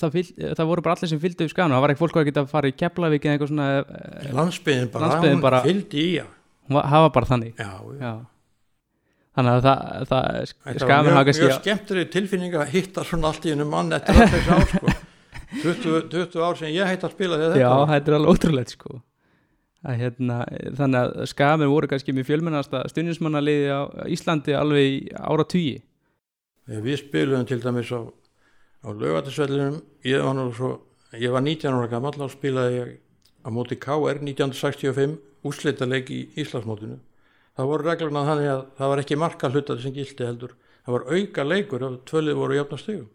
það, 0.00 0.12
fylg, 0.16 0.34
það 0.58 0.68
voru 0.72 0.84
bara 0.86 0.96
allir 0.98 1.12
sem 1.12 1.22
fylgdu 1.22 1.46
í 1.48 1.52
skanu 1.52 1.76
það 1.76 1.84
var 1.84 1.94
ekki 1.94 2.02
fólk 2.04 2.18
að 2.20 2.28
geta 2.30 2.44
fara 2.50 2.70
í 2.70 2.76
Keflavík 2.80 3.26
eða 3.26 3.36
eitthvað 3.36 3.52
svona 3.52 3.70
eh, 3.80 4.34
landsbyðin 4.36 4.92
bara, 4.92 5.06
Landsbyggðin 5.06 5.38
hún 5.38 5.46
bara- 5.46 5.62
fylgdi 5.66 6.04
í 6.04 6.12
það 6.70 7.04
var 7.04 7.10
bara 7.16 7.26
þannig. 7.26 7.54
Já, 7.58 7.70
já. 7.98 8.00
Já. 8.04 8.12
Þannig 9.30 9.52
að 9.56 9.64
það, 9.64 10.06
það 10.10 10.24
Þetta 10.50 10.82
skamin 10.84 11.14
mjög, 11.14 11.28
mjög 11.40 11.52
skemmtileg 11.60 12.08
tilfinning 12.14 12.56
að 12.58 12.72
hitta 12.74 13.04
svona 13.06 13.30
allt 13.30 13.46
í 13.46 13.52
hennu 13.54 13.66
mann 13.70 13.94
eftir 13.94 14.18
allt 14.18 14.34
þessi 14.34 14.54
ár 14.56 14.66
sko. 14.70 14.94
20, 15.62 16.02
20 16.10 16.42
ár 16.46 16.58
sem 16.58 16.70
ég 16.74 16.86
hætti 16.86 17.06
að 17.08 17.14
spila 17.16 17.38
þegar 17.40 17.58
Já, 17.58 17.70
þetta 17.70 17.92
þetta 17.94 18.10
er 18.12 18.16
alveg 18.18 18.32
ótrúlegt 18.36 18.74
sko 18.76 18.98
að, 19.86 19.96
hérna, 20.02 20.38
Þannig 20.78 21.00
að 21.00 21.28
skamin 21.30 21.72
voru 21.72 21.90
kannski 21.90 22.14
með 22.16 22.28
fjölmennasta 22.30 22.82
stundismannaliði 22.92 23.70
á 23.72 23.80
Íslandi 24.12 24.56
alveg 24.56 25.10
ára 25.16 25.46
tugi 25.48 25.80
við 26.70 27.00
spilum 27.00 27.46
til 27.48 27.58
dæmis 27.62 27.90
á, 27.90 28.00
á 28.06 28.88
lögatisvellinum 28.94 29.80
ég 30.06 30.22
var 30.22 30.36
nú 30.38 30.50
svo 30.54 30.72
ég 31.18 31.32
var 31.34 31.42
19 31.42 31.74
ára 31.74 31.90
gammal 31.90 32.14
og 32.20 32.30
spilaði 32.30 32.98
á 33.42 33.48
móti 33.50 33.78
KR 33.80 34.20
1965 34.22 35.16
úrslitaleik 35.42 36.10
í 36.12 36.20
Íslandsmótinu. 36.38 36.98
Það 37.56 37.70
voru 37.72 37.88
regluna 37.88 38.26
þannig 38.28 38.50
að 38.52 38.60
það 38.76 38.92
var 38.92 39.02
ekki 39.02 39.18
marka 39.18 39.48
hlutað 39.50 39.80
sem 39.82 39.94
gildi 39.96 40.26
heldur. 40.28 40.52
Það 40.84 40.94
var 40.94 41.06
auka 41.16 41.46
leikur 41.48 41.86
og 41.86 41.96
tvölið 42.06 42.38
voru 42.38 42.58
jafna 42.60 42.78
stegum 42.78 43.08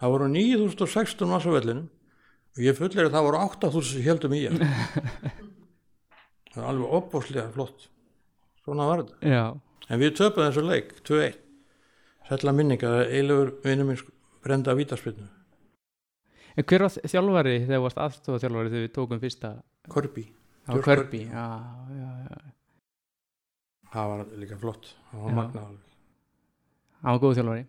það 0.00 0.14
voru 0.14 0.28
9016 0.28 1.28
manns 1.30 1.46
á 1.48 1.50
vellinum. 1.54 1.86
og 1.88 1.93
ég 2.62 2.76
fullir 2.78 3.06
að 3.08 3.14
það 3.16 3.24
voru 3.26 3.38
8000 3.42 3.86
sem 3.90 4.02
heldum 4.06 4.34
í 4.36 4.42
ég 4.44 4.58
það 6.54 6.60
var 6.60 6.68
alveg 6.70 6.92
opbóslega 7.00 7.48
flott. 7.54 7.88
Svona 8.64 8.86
var 8.88 9.02
þetta. 9.02 9.16
Já, 9.26 9.44
En 9.92 10.00
við 10.00 10.14
töpum 10.16 10.46
þessu 10.46 10.62
leik, 10.64 10.92
2-1. 11.04 11.34
Sætla 12.28 12.52
minninga, 12.56 12.88
það 12.88 13.00
er 13.02 13.10
eiginlegur 13.12 13.50
vinnum 13.66 13.90
minn 13.90 14.04
brenda 14.44 14.72
að 14.72 14.78
vítaspilnu. 14.80 15.26
en 16.56 16.64
hver 16.70 16.84
var 16.86 16.94
þjálfari 17.10 17.56
þegar 17.66 17.82
varst 17.84 17.98
aðstofa 18.00 18.38
þjálfari 18.44 18.70
þegar 18.72 18.84
við 18.86 18.92
tókum 18.94 19.20
fyrsta? 19.20 19.50
Körbi 19.92 20.24
það 23.94 24.08
var 24.10 24.22
líka 24.40 24.56
flott, 24.58 24.88
það 25.10 25.26
var 25.26 25.36
magnað. 25.40 25.74
Hann 27.02 27.12
var 27.18 27.20
góð 27.26 27.36
þjálfari. 27.38 27.66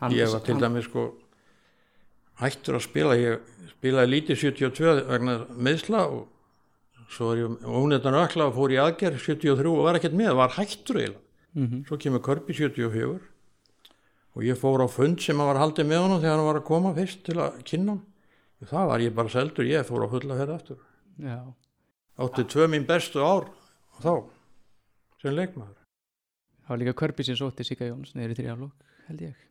Hann, 0.00 0.12
Ég 0.12 0.32
var 0.32 0.42
til 0.44 0.58
dæmis 0.60 0.88
sko 0.90 1.06
hættur 2.40 2.78
að 2.78 2.84
spila, 2.86 3.16
ég 3.18 3.44
spilaði 3.76 4.12
lítið 4.12 4.40
72 4.42 5.04
vegna 5.10 5.36
meðsla 5.56 6.02
og 6.12 6.26
svo 7.12 7.30
var 7.30 7.40
ég 7.40 7.64
ónefndan 7.64 8.18
ökla 8.24 8.48
og 8.50 8.56
fór 8.56 8.74
í 8.74 8.80
aðgerð 8.82 9.20
73 9.22 9.70
og 9.72 9.84
var 9.86 9.98
ekkert 10.00 10.18
með, 10.18 10.34
var 10.40 10.56
hættur 10.56 11.00
eiginlega. 11.00 11.22
mm 11.56 11.84
Svo 11.88 11.96
kemur 12.02 12.22
Korpi 12.26 12.52
74 12.56 13.20
og 14.36 14.44
ég 14.44 14.58
fór 14.60 14.84
á 14.84 14.88
fund 14.92 15.22
sem 15.24 15.38
hann 15.38 15.48
var 15.48 15.62
haldið 15.62 15.88
með 15.88 16.02
honum 16.04 16.20
þegar 16.20 16.36
hann 16.36 16.48
var 16.50 16.60
að 16.60 16.66
koma 16.68 16.92
fyrst 16.96 17.22
til 17.24 17.38
að 17.40 17.62
kynna 17.64 17.94
hann. 17.94 18.02
Það 18.66 18.90
var 18.90 19.04
ég 19.04 19.14
bara 19.16 19.32
seldur, 19.32 19.68
ég 19.68 19.86
fór 19.88 20.04
á 20.04 20.08
fulla 20.12 20.36
ferð 20.36 20.54
aftur. 20.56 20.78
Já, 21.20 21.40
átti 22.20 22.44
tvö 22.52 22.66
mín 22.68 22.84
bestu 22.88 23.22
ár 23.24 23.48
þá 24.02 24.12
sem 25.22 25.32
leikmaður 25.32 25.76
það 26.66 26.72
var 26.74 26.80
líka 26.82 26.96
Körbi 27.00 27.24
sem 27.24 27.38
sótti 27.38 27.64
Sigga 27.64 27.88
Jóns 27.88 28.12
neður 28.16 28.34
í 28.34 28.38
þrjaflokk 28.40 28.90
held 29.08 29.22
ég 29.24 29.45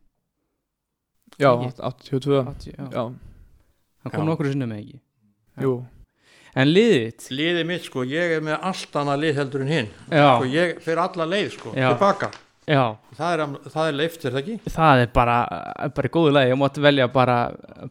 Já, 1.39 1.49
Ég- 1.65 1.79
82 1.83 2.39
80, 2.45 2.73
já. 2.77 2.87
Já, 2.91 3.03
Hann 4.05 4.11
kom 4.13 4.25
nokkur 4.29 4.47
sinnum 4.51 4.69
með 4.69 4.79
ekki? 4.85 4.99
Jú. 5.65 5.73
En 6.55 6.67
liðið 6.71 7.01
þitt? 7.05 7.25
Liðið 7.35 7.65
mitt 7.67 7.83
sko, 7.83 8.03
ég 8.07 8.37
er 8.37 8.41
með 8.45 8.59
allt 8.63 8.91
annað 9.01 9.19
lið 9.25 9.35
heldur 9.41 9.61
en 9.65 9.67
hinn. 9.73 9.89
Sko, 10.07 10.45
ég 10.47 10.77
fer 10.85 10.97
alla 11.03 11.25
leið 11.27 11.49
sko, 11.57 11.73
Já. 11.75 11.89
tilbaka. 11.91 12.29
Já. 12.65 12.95
Það 13.17 13.33
er, 13.33 13.41
það 13.69 13.87
er 13.89 13.93
leift, 13.99 14.23
er 14.25 14.31
það 14.31 14.39
ekki? 14.41 14.55
Það 14.73 15.01
er 15.03 15.09
bara, 15.13 15.35
bara 15.93 16.07
í 16.09 16.13
góðu 16.15 16.31
lagi. 16.33 16.51
Og 16.55 16.57
mátt 16.63 16.79
velja 16.81 17.07
bara, 17.13 17.35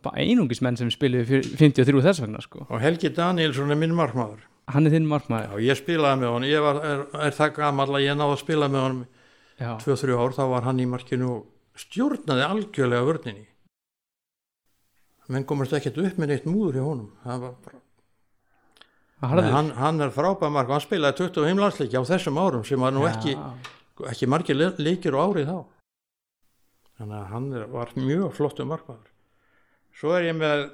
bara 0.02 0.16
einungismenn 0.24 0.76
sem 0.80 0.88
spiluðu 0.90 1.26
fjör- 1.28 1.50
53 1.60 2.02
þess 2.02 2.20
vegna 2.24 2.40
sko. 2.42 2.66
og 2.70 2.80
Helgi 2.80 3.12
Danielsson 3.14 3.70
er 3.70 3.76
minn 3.76 3.94
markmaður. 3.94 4.40
Hann 4.68 4.86
er 4.86 4.90
þinn 4.96 5.06
markmaður. 5.06 5.52
Já, 5.60 5.68
ég 5.68 5.76
spilaði 5.78 6.20
með 6.24 6.32
honum, 6.32 6.48
ég 6.48 6.62
var, 6.64 6.80
er, 6.82 7.04
er 7.26 7.30
það 7.36 7.54
gamall 7.54 7.88
að 7.94 8.06
ég 8.08 8.16
náði 8.16 8.32
að 8.34 8.38
spila 8.40 8.68
með 8.68 8.80
honum 8.80 9.06
já, 9.60 9.76
2-3 9.84 10.16
ár, 10.18 10.32
þá 10.32 10.44
var 10.50 10.62
hann 10.62 10.80
í 10.80 10.86
markinu 10.88 11.28
og 11.36 11.46
stjórnaði 11.78 12.44
algjörlega 12.46 13.06
vörninni. 13.08 13.46
Menn 15.32 15.46
komast 15.48 15.72
ekkert 15.72 15.96
upp 16.02 16.18
með 16.20 16.30
neitt 16.34 16.46
múður 16.48 16.76
hjá 16.78 16.84
honum. 16.84 17.10
Það 17.24 17.44
var 17.46 17.54
bara, 17.64 19.44
hann, 19.54 19.70
hann 19.78 20.04
er 20.04 20.12
frábæð 20.12 20.52
mark. 20.52 20.68
Hann 20.74 20.82
spilaði 20.84 21.16
25 21.22 21.62
landsleiki 21.62 21.96
á 21.96 22.02
þessum 22.10 22.40
árum 22.42 22.64
sem 22.68 22.80
var 22.84 22.92
nú 22.92 23.06
ekki, 23.08 23.32
ekki 24.10 24.28
margir 24.28 24.58
le- 24.58 24.74
leikir 24.84 25.16
á 25.16 25.24
árið 25.24 25.48
þá. 25.48 25.56
Þannig 26.98 27.16
að 27.22 27.30
hann 27.32 27.46
er, 27.56 27.64
var 27.72 27.94
mjög 27.96 28.34
flottu 28.36 28.66
markmaður. 28.68 29.08
Svo 29.94 30.12
er 30.18 30.28
ég 30.28 30.36
með 30.36 30.66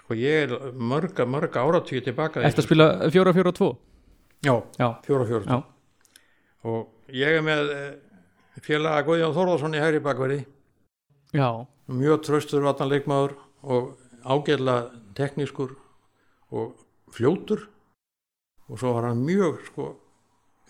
sko 0.00 0.16
ég 0.18 0.46
er 0.50 0.72
mörga, 0.74 1.24
mörga 1.26 1.62
áratíu 1.66 2.02
tilbaka 2.04 2.42
að 2.44 2.62
spila 2.66 2.86
4-4-2 3.10 3.70
já, 4.46 4.54
Já, 4.78 4.88
fjóra 5.06 5.24
fjóra 5.26 5.44
já, 5.50 5.56
og 6.70 7.10
ég 7.10 7.38
er 7.40 7.42
með 7.42 7.72
eh, 7.74 7.88
félaga 8.64 9.02
Guðjón 9.06 9.34
Þórðarsson 9.36 9.74
í 9.76 9.80
hægri 9.82 10.00
bakverði 10.04 10.38
já, 11.36 11.48
mjög 11.88 12.22
tröstur 12.26 12.62
vatnan 12.64 12.88
leikmaður 12.92 13.34
og 13.62 13.96
ágæðlega 14.24 14.90
teknískur 15.14 15.74
og 16.52 16.74
fljótur. 17.14 17.66
Og 18.68 18.78
svo 18.80 18.92
var 18.96 19.04
hann 19.10 19.20
mjög 19.26 19.60
sko 19.68 19.84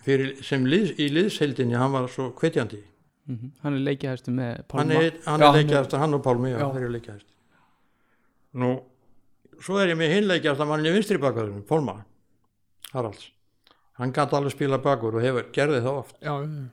fyrir, 0.05 0.35
sem 0.45 0.65
liðs, 0.69 0.91
í 1.01 1.07
liðsheildinni 1.09 1.73
hann 1.77 1.91
var 1.95 2.05
svo 2.13 2.29
hvetjandi. 2.37 2.83
Mhm. 3.27 3.49
hann 3.63 3.73
er 3.73 3.79
leikjahæstu 3.83 4.31
með 4.31 4.51
hann 4.71 4.87
Pálma 4.87 5.01
er, 5.03 5.15
hann 5.25 5.39
Já, 5.41 5.43
er 5.43 5.47
hann 5.47 5.55
er- 5.57 5.63
leikjast 5.65 5.91
hann 5.99 6.13
og 6.13 6.21
Pálmi, 6.23 6.51
þeir 6.55 6.77
eru 6.77 6.91
leikjast 6.93 7.25
nú, 8.55 8.69
svo 9.59 9.79
er 9.81 9.89
ég 9.91 9.97
með 9.99 10.13
hinleikjast 10.13 10.61
að 10.63 10.67
mann 10.69 10.85
í 10.85 10.93
vinstri 10.95 11.17
bakverðinu, 11.19 11.65
Pálma 11.67 11.97
Haralds. 12.93 13.31
Hann 13.97 14.13
gæti 14.13 14.37
alveg 14.37 14.51
spila 14.55 14.77
bakur 14.77 15.15
og 15.17 15.21
hefur 15.25 15.49
gerði 15.51 15.81
það 15.83 15.97
oft. 15.99 16.15
Já, 16.21 16.37
já, 16.39 16.69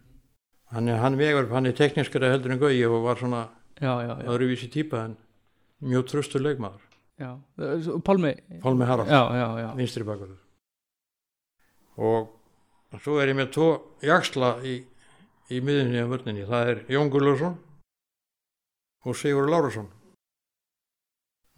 hann 0.72 0.88
er, 0.88 0.98
hann 1.02 1.18
vegur, 1.18 1.48
hann 1.52 1.66
er 1.66 1.72
teknískara 1.76 2.30
heldur 2.32 2.52
en 2.54 2.58
Gauji 2.62 2.84
og 2.86 3.04
var 3.04 3.16
svona 3.20 3.48
öðruvísi 3.80 4.70
típa 4.70 5.04
en 5.04 5.16
mjög 5.82 6.06
tröstur 6.10 6.40
leikmaður. 6.40 6.80
Pálmi 8.04 8.34
Pálmi 8.62 8.84
já, 9.08 9.74
vinstri 9.76 10.04
bakverður 10.04 10.40
og 11.96 12.30
svo 13.02 13.20
er 13.22 13.30
ég 13.30 13.36
með 13.38 13.52
tvo 13.54 13.68
jaksla 14.02 14.56
í, 14.66 14.80
í 15.50 15.60
miðinni 15.62 16.00
af 16.02 16.10
vörninni, 16.10 16.46
það 16.48 16.70
er 16.72 16.80
Jón 16.90 17.10
Gullarsson 17.10 17.54
og 19.04 19.18
Sigur 19.18 19.50
Lárusson. 19.50 19.88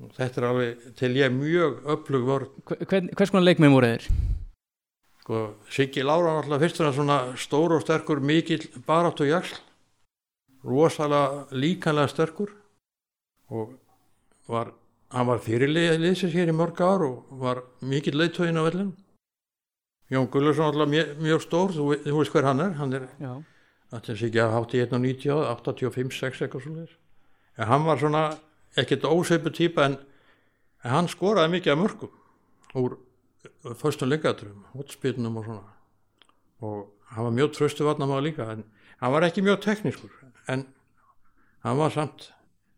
Og 0.03 0.13
þetta 0.13 0.41
er 0.43 0.47
alveg 0.51 0.87
til 0.99 1.13
ég 1.17 1.33
mjög 1.33 1.79
öflug 1.95 2.27
vörn. 2.29 2.49
Hvern, 2.69 3.09
Hvers 3.17 3.33
konar 3.33 3.47
leikmenn 3.47 3.73
voru 3.73 3.95
þeir? 3.95 4.09
Sko, 5.27 5.57
Siggi 5.69 6.05
Lára 6.07 6.37
var 6.37 6.45
alltaf 6.45 6.61
fyrst 6.63 6.81
og 6.81 6.85
fremst 6.87 7.01
svona 7.01 7.19
stór 7.35 7.73
og 7.75 7.83
sterkur 7.83 8.21
mikill 8.23 8.69
baráttu 8.87 9.27
jaksl 9.27 9.59
rosalega 10.67 11.47
líkanlega 11.51 12.11
sterkur. 12.11 12.53
Og 13.51 13.75
var, 14.47 14.71
hann 15.11 15.27
var 15.27 15.43
fyrirliðsins 15.43 16.35
hér 16.35 16.51
í 16.51 16.55
mörg 16.55 16.79
ár 16.83 17.03
og 17.07 17.27
var 17.43 17.63
mikill 17.81 18.19
leiðtögin 18.19 18.59
á 18.59 18.67
vellin 18.67 18.95
Jón 20.11 20.29
Gullarsson 20.31 20.71
alltaf 20.71 20.89
mjög, 20.91 21.09
mjög 21.19 21.43
stór 21.43 21.73
þú, 21.75 21.87
þú 22.05 22.19
veist 22.21 22.35
hver 22.35 22.47
hann 22.47 22.63
er. 22.63 22.75
Hann 22.79 22.95
er 22.95 23.09
Þetta 23.91 24.15
sé 24.15 24.29
ekki 24.29 24.43
að 24.43 24.53
hátti 24.55 24.83
1.90 24.83 25.35
á, 25.35 25.39
85, 25.63 26.15
6 26.15 26.43
eitthvað 26.43 26.63
svo 26.63 26.75
leiðis. 26.75 26.95
En 27.59 27.71
hann 27.71 27.87
var 27.87 27.99
svona 27.99 28.23
ekkert 28.79 29.07
óseipu 29.07 29.51
típa 29.55 29.87
en, 29.87 29.99
en 30.83 30.95
hann 30.95 31.11
skoraði 31.11 31.57
mikið 31.57 31.75
af 31.75 31.83
mörgum 31.83 32.15
úr 32.79 32.97
förstum 33.81 34.09
leikaturum, 34.11 34.65
hotspilnum 34.75 35.37
og 35.41 35.45
svona. 35.45 35.75
Og 36.63 36.87
hann 37.13 37.25
var 37.29 37.35
mjög 37.37 37.53
tröstu 37.57 37.85
vatnamaður 37.87 38.27
líka 38.29 38.47
en 38.53 38.65
hann 39.03 39.13
var 39.13 39.27
ekki 39.29 39.43
mjög 39.45 39.61
teknískur 39.67 40.11
en 40.49 40.65
hann 41.67 41.79
var 41.79 41.91
samt 41.95 42.31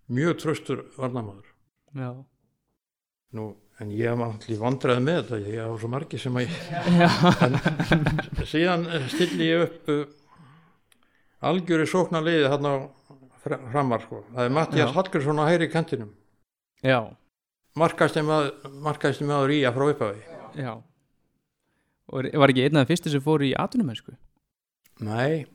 mjög 0.09 0.39
tröstur 0.43 0.85
varnamaður. 0.99 1.47
já, 1.95 2.12
Nú, 3.37 3.51
en 3.81 3.91
ég 3.93 4.16
var 4.16 4.31
allir 4.33 4.59
vandræði 4.61 5.03
með 5.05 5.19
þetta, 5.21 5.39
ég 5.53 5.61
hafa 5.61 5.79
svo 5.83 5.89
margi 5.93 6.19
sem 6.19 6.37
að 6.41 6.47
ég 6.47 6.53
en 7.45 8.47
síðan 8.49 8.87
stilli 9.12 9.49
ég 9.51 9.64
upp 9.66 9.91
uh, 9.93 10.07
algjöri 11.51 11.85
sóknarliði 11.89 12.49
þarna 12.49 12.73
á 12.73 12.79
fr- 13.45 13.61
framar 13.73 14.01
sko. 14.07 14.23
það 14.35 14.45
er 14.49 14.55
Mattias. 14.57 14.95
Hallgrímsson 14.97 15.43
á 15.45 15.45
hægri 15.51 15.69
kantinum 15.73 16.14
já, 16.83 16.99
markaðist 17.77 19.23
maður 19.29 19.53
í 19.55 19.61
að 19.69 19.77
frá 19.77 19.87
upphafi 19.93 20.28
já. 20.57 20.72
Og 22.09 22.24
var 22.40 22.49
ekki 22.49 22.64
einn 22.64 22.76
af 22.80 22.88
fyrstu 22.88 23.11
sem 23.12 23.20
fóru 23.20 23.44
í 23.49 23.55
atvinnumennsku? 23.59 24.16
nei. 25.05 25.46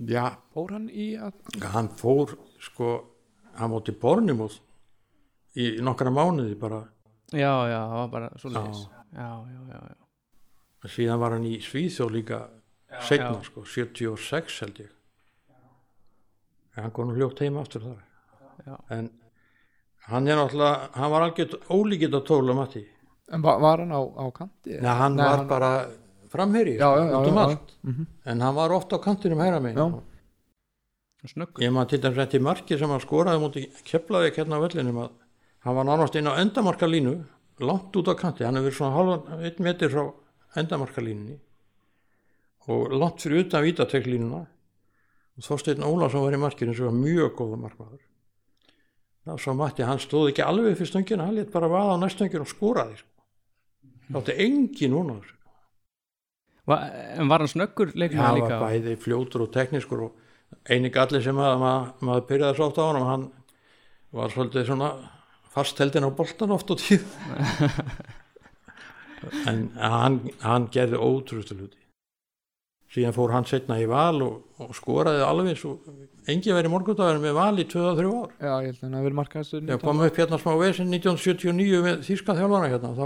Já, 0.00 0.38
Fór 0.54 0.70
hann 0.72 0.86
í 0.88 1.10
að 1.20 1.64
hann 1.74 1.88
fór 2.00 2.30
sko, 2.62 2.86
hann 3.58 3.68
móti 3.72 3.92
Bornimúð 3.92 4.54
í 5.60 5.74
nokkra 5.84 6.08
mánuði 6.14 6.54
bara. 6.56 6.78
Já, 7.34 7.50
já, 7.68 7.80
það 7.84 7.98
var 7.98 8.08
bara 8.14 8.30
svo 8.40 8.52
leiðis 8.54 8.80
Já, 9.12 9.26
já, 9.44 9.58
já, 9.74 9.80
já. 9.90 10.88
Síðan 10.88 11.20
var 11.20 11.34
hann 11.36 11.44
í 11.44 11.58
Svíþjóð 11.60 12.14
líka 12.14 12.38
setna 13.04 13.34
Já. 13.36 13.44
sko, 13.50 13.64
76 13.68 14.60
held 14.64 14.80
ég. 14.86 14.94
En 16.76 16.84
hann 16.86 16.94
kom 16.96 17.10
nú 17.10 17.18
hljótt 17.18 17.42
heim 17.44 17.58
aftur 17.60 17.84
þar. 17.84 18.00
Já. 18.64 18.76
en 18.96 19.10
hann 20.10 20.28
er 20.28 20.36
náttúrulega 20.40 20.90
hann 20.98 21.10
var 21.14 21.22
algjört 21.28 21.54
ólíkitt 21.70 22.14
að 22.18 22.26
tóla 22.30 22.54
Matti 22.56 22.84
En 23.32 23.42
var, 23.42 23.60
var 23.62 23.78
hann 23.78 23.92
á, 23.94 24.00
á 24.02 24.24
kanti? 24.34 24.74
Nei, 24.82 24.94
hann 25.00 25.14
Nei, 25.16 25.24
var 25.28 25.44
bara 25.46 25.70
framherji 26.32 26.76
Já, 26.78 26.88
já, 26.98 27.04
já, 27.10 27.18
út 27.20 27.28
um 27.32 27.38
allt 27.38 27.74
Mhm. 27.82 28.06
en 28.26 28.40
hann 28.40 28.54
var 28.54 28.70
oft 28.72 28.90
á 28.92 28.98
kantinum 28.98 29.38
hæra 29.38 29.60
megin 29.60 29.78
Já. 29.78 30.02
Snöggur 31.26 31.62
ég 31.62 31.70
maður 31.72 31.88
til 31.90 32.00
dæmis 32.00 32.18
eftir 32.24 32.40
marki 32.40 32.78
sem 32.78 32.88
hann 32.88 33.00
skoraði 33.00 33.40
múti 33.42 33.62
keflaði 33.84 34.30
hérna 34.36 34.56
á 34.56 34.64
vellinum 34.64 34.98
að 35.04 35.10
hann 35.66 35.74
var 35.76 35.84
nánast 35.84 36.16
inn 36.16 36.26
á 36.26 36.34
endamarkalínu 36.40 37.14
langt 37.60 37.92
út 37.96 38.08
á 38.08 38.14
kanti, 38.16 38.44
hann 38.44 38.56
hefur 38.56 38.70
verið 38.70 38.78
svona 38.78 38.96
halvan 38.96 39.44
einn 39.44 39.58
metri 39.66 39.88
frá 39.92 40.06
endamarkalínunni 40.56 41.36
og 42.68 42.92
langt 42.96 43.20
fyrir 43.20 43.44
utan 43.44 43.62
vítateklínuna 43.66 44.40
og 45.36 45.44
Þorsteinn 45.44 45.84
Ólafsson 45.84 46.24
var 46.24 46.32
í 46.36 46.40
markinu 46.40 46.74
sem 46.76 46.86
var 46.88 46.96
mjög 46.96 47.36
góða 47.36 47.58
markmaður 47.60 48.00
svo 49.40 49.54
mætti 49.54 49.84
hann 49.86 50.00
stóð 50.02 50.30
ekki 50.32 50.42
alveg 50.46 50.76
fyrir 50.78 50.90
stöngina, 50.92 51.26
hann 51.28 51.36
létt 51.36 51.52
bara 51.52 51.68
vaða 51.70 51.96
á 51.96 52.02
næstönginu 52.02 52.44
og 52.46 52.50
skoraði 52.50 52.96
sko. 53.00 53.08
þá 54.10 54.16
átti 54.22 54.36
engin 54.46 54.90
núna 54.96 55.18
þessu 55.20 55.36
Va, 56.70 56.76
En 57.18 57.28
var 57.28 57.38
hann 57.42 57.48
snöggur 57.50 57.88
Já, 57.92 57.98
leikmenn 57.98 58.22
hann 58.24 58.36
líka? 58.38 58.58
var 58.60 58.70
bæði 58.70 58.96
fljótur 59.00 59.42
og 59.46 59.52
teknískur 59.54 60.02
og 60.06 60.12
eini 60.70 60.90
galli 60.92 61.22
sem 61.22 61.38
að 61.40 61.56
maður, 61.62 61.92
maður 62.06 62.26
byrjaði 62.28 62.56
svo 62.58 62.66
oft 62.70 62.78
á 62.78 62.84
honum 62.88 63.06
hann 63.08 63.24
var 64.12 64.30
svolítið 64.34 64.66
svona 64.68 64.90
fastheldin 65.50 66.06
á 66.06 66.10
boltan 66.14 66.50
oft 66.54 66.70
á 66.70 66.74
tíð 66.78 67.04
en 69.50 69.64
hann, 69.76 70.20
hann 70.44 70.68
gerði 70.72 71.00
ótrústu 71.00 71.56
hluti 71.58 71.79
síðan 72.90 73.14
fór 73.14 73.32
hann 73.34 73.46
setna 73.46 73.76
í 73.80 73.86
val 73.90 74.18
og, 74.24 74.36
og 74.62 74.70
skoraði 74.74 75.22
alveg 75.22 75.58
svo 75.58 75.76
engin 76.30 76.56
verið 76.56 76.72
morgundagur 76.72 77.20
með 77.22 77.36
val 77.38 77.62
í 77.62 77.66
2-3 77.70 78.10
ár. 78.10 78.32
Já, 78.40 78.52
ég 78.66 78.72
held 78.72 78.84
að 78.84 78.94
hafi 78.96 79.06
verið 79.06 79.18
markaðastur 79.20 79.66
þegar 79.66 79.82
kom 79.84 80.02
upp 80.06 80.20
hérna 80.20 80.40
smá 80.42 80.52
vesin 80.60 80.94
1979 80.94 81.82
með 81.86 82.00
þýska 82.08 82.36
þjálfana 82.38 82.70
hérna 82.72 82.94
þá 82.98 83.04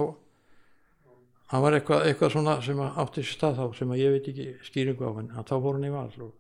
hann 1.52 1.64
var 1.66 1.76
eitthvað, 1.78 2.06
eitthvað 2.08 2.32
svona 2.34 2.54
sem 2.64 2.80
átti 2.84 3.26
stað 3.28 3.60
þá 3.60 3.66
sem 3.78 3.92
ég 4.00 4.14
veit 4.16 4.30
ekki 4.32 4.46
skýringu 4.70 5.04
á 5.04 5.12
en 5.20 5.28
þá 5.44 5.54
fór 5.58 5.76
hann 5.76 5.88
í 5.88 5.92
val 5.92 6.08
og 6.08 6.32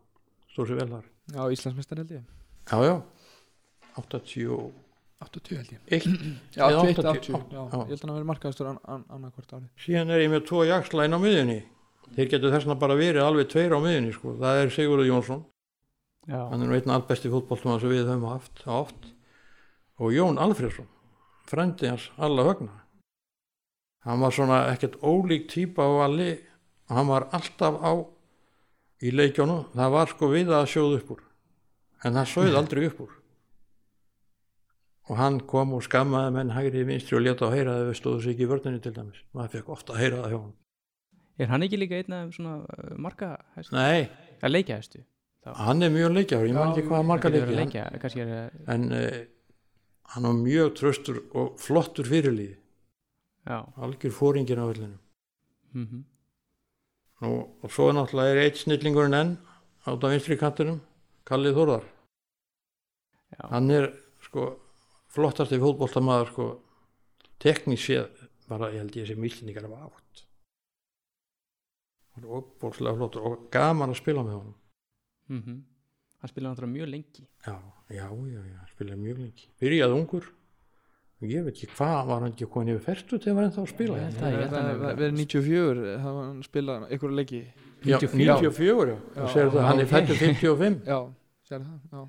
stóð 0.54 0.72
sér 0.72 0.80
vel 0.80 0.88
þar. 0.94 1.04
Já, 1.34 1.42
Íslandsmeistar 1.58 2.00
held 2.00 2.16
ég. 2.16 2.24
Já 2.70 2.78
já. 2.88 2.96
81 4.00 4.72
80 5.24 5.56
held 5.56 5.70
ég. 5.72 6.08
Já, 6.56 6.64
Eða 6.68 6.80
80, 6.80 6.98
80, 6.98 7.36
80 7.36 7.54
já, 7.54 7.60
já. 7.60 7.78
Ég 7.78 7.92
held 7.92 8.02
að 8.02 8.08
hafi 8.08 8.16
verið 8.16 8.28
markaðastur 8.28 8.68
an, 8.70 8.80
an, 8.84 9.04
annarkvort 9.14 9.54
ári 9.56 9.68
síðan 9.80 10.12
er 10.12 10.24
ég 10.24 10.32
með 10.32 10.42
tvo 10.50 10.64
jaksla 10.68 11.06
inn 11.06 11.16
á 11.16 11.20
miðjunni 11.22 11.56
þeir 12.14 12.30
getur 12.32 12.54
þessna 12.54 12.78
bara 12.80 12.96
verið 12.98 13.24
alveg 13.24 13.50
tveir 13.52 13.74
á 13.74 13.78
miðjunni 13.82 14.14
sko. 14.14 14.36
það 14.40 14.60
er 14.62 14.72
Sigurður 14.74 15.10
Jónsson. 15.10 15.44
Já, 16.24 16.40
hann 16.48 16.62
er 16.62 16.70
nú 16.70 16.78
einn 16.78 16.94
albesti 16.94 17.28
fútboltum 17.28 17.76
sem 17.80 17.92
við 17.92 18.06
höfum 18.08 18.30
haft 18.30 18.64
oft 18.64 19.10
og 20.00 20.14
Jón 20.14 20.40
Alfredsson 20.40 20.88
frendi 21.44 21.90
hans 21.90 22.08
alla 22.16 22.46
högna 22.46 22.80
hann 24.08 24.22
var 24.24 24.32
svona 24.32 24.62
ekkert 24.72 24.96
ólík 25.04 25.50
típa 25.52 25.84
á 25.84 26.08
alli 26.08 26.30
hann 26.88 27.10
var 27.12 27.28
alltaf 27.36 27.76
á 27.84 27.92
í 29.04 29.12
leikjónu 29.12 29.58
það 29.74 29.94
var 29.94 30.10
sko 30.12 30.30
við 30.32 30.50
að 30.54 30.70
sjóða 30.72 30.98
upp 31.00 31.12
úr. 31.16 31.22
En 32.04 32.18
það 32.18 32.32
sögð 32.32 32.58
aldrei 32.60 32.82
upp 32.88 33.00
úr. 33.04 33.14
Og 35.04 35.16
hann 35.20 35.40
kom 35.48 35.74
og 35.76 35.84
skammaði 35.84 36.34
menn 36.36 36.52
hægri 36.56 36.84
vinstri 36.88 37.18
og 37.18 37.24
leta 37.26 37.48
á 37.48 37.52
heyra 37.52 37.78
þegar 37.78 37.90
við 37.90 37.98
stóðu 38.00 38.20
sig 38.24 38.34
ekki 38.34 38.46
í 38.46 38.50
vörninni 38.52 38.84
til 38.84 38.94
dæmis. 38.96 39.24
Maður 39.36 39.56
fekk 39.58 39.72
ofta 39.76 39.92
að 39.94 40.00
heyra 40.00 40.22
það 40.22 40.32
hjá 40.32 40.38
hann 40.38 40.54
er 41.38 41.50
hann 41.50 41.62
ekki 41.66 41.78
líka 41.80 41.98
einn 42.00 42.16
af 42.16 42.32
svona 42.36 42.56
uh, 42.62 42.94
marka 43.00 43.34
hæstu? 43.56 43.74
nei, 43.76 44.08
Að 44.44 44.54
leikja 44.54 44.78
hæstu? 44.80 45.04
hann 45.44 45.82
er 45.84 45.92
mjög 45.92 46.14
leikjár 46.16 46.46
ég 46.48 46.54
man 46.56 46.72
ekki 46.72 46.86
hvað 46.88 47.06
marga 47.08 47.30
leikja, 47.30 47.88
kannski 48.00 48.22
er 48.24 48.30
það 48.32 48.74
en 48.74 48.86
uh, 48.96 49.20
hann 50.14 50.28
var 50.28 50.38
mjög 50.40 50.74
tröstur 50.80 51.20
og 51.34 51.58
flottur 51.60 52.08
fyrirlíði 52.08 52.56
já. 53.44 53.58
Algjör 53.76 54.14
fóringin 54.16 54.62
á 54.62 54.66
vellinu 54.70 54.98
mm 55.74 56.04
og, 57.24 57.64
og 57.64 57.70
svo 57.72 57.86
er 57.88 57.94
náttúrulega 57.96 58.32
er 58.34 58.42
eitt 58.42 58.58
snillingurinn 58.60 59.14
enn 59.16 59.30
át 59.86 60.02
á 60.04 60.08
vinstri 60.12 60.36
kantinum 60.36 60.80
Kallið 61.24 61.54
Þórðar. 61.56 61.84
Já, 63.32 63.42
hann 63.48 63.70
er 63.72 63.86
sko 64.26 64.42
flottasti 65.14 65.56
fótboltamaður 65.62 66.32
sko 66.32 66.46
teknísk 67.40 67.86
séð 67.86 68.26
bara 68.50 68.68
ég 68.74 68.82
held 68.82 68.98
ég 68.98 69.08
sé 69.08 69.16
millinningar 69.16 69.64
af 69.70 69.86
átt 69.88 70.24
hann 72.14 72.24
er 72.24 72.30
óbólslega 72.38 72.96
flottur 72.98 73.26
og 73.30 73.46
gaman 73.54 73.90
að 73.94 74.00
spila 74.02 74.22
með 74.26 74.36
honum. 74.40 74.56
Mm 75.30 75.62
hann 76.24 76.30
spilaði 76.32 76.54
náttúrulega 76.54 76.72
mjög 76.72 76.88
lengi. 76.88 77.22
Já, 77.44 77.54
já, 77.92 78.06
já, 78.08 78.40
já, 78.48 78.56
hann 78.56 78.70
spilaði 78.72 79.00
mjög 79.04 79.18
lengi. 79.20 79.48
Byrjaði 79.60 79.96
ungur. 79.98 80.28
Ég 81.24 81.44
veit 81.44 81.54
ekki 81.54 81.66
hvað 81.76 82.06
var 82.08 82.22
hann 82.24 82.32
ekki 82.32 82.46
komin 82.52 82.70
yfir 82.74 82.82
ferstu 82.84 83.18
þegar 83.20 83.34
var 83.36 83.44
hann 83.44 83.52
þá 83.54 83.60
að 83.62 83.68
spila? 83.74 83.94
Ég 83.96 84.04
held 84.04 84.16
já, 84.16 84.24
að- 84.24 84.32
ég 84.32 84.40
held 84.40 84.54
að 84.54 84.64
hann 84.64 84.70
Það 84.74 84.84
það 84.84 84.98
verið 85.02 85.14
94 85.20 85.84
það 86.04 86.16
var 86.16 86.24
hann 86.24 86.42
spilað 86.48 86.86
einhverju 86.88 87.16
leiki? 87.20 87.40
94, 87.84 88.40
94. 88.40 88.96
já, 89.14 89.20
Já, 89.20 89.48
það, 89.54 89.60
hann 89.68 89.80
er 89.84 89.88
fættur 89.92 90.16
55 90.20 90.80
Já, 90.88 90.98
sér 91.48 91.60
það, 91.64 91.78
já. 91.92 92.02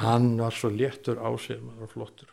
Hann 0.00 0.28
var 0.40 0.50
svo 0.56 0.70
léttur 0.74 1.16
á 1.20 1.28
sig 1.38 1.60
maður 1.62 1.80
var 1.84 1.92
flottur. 1.94 2.30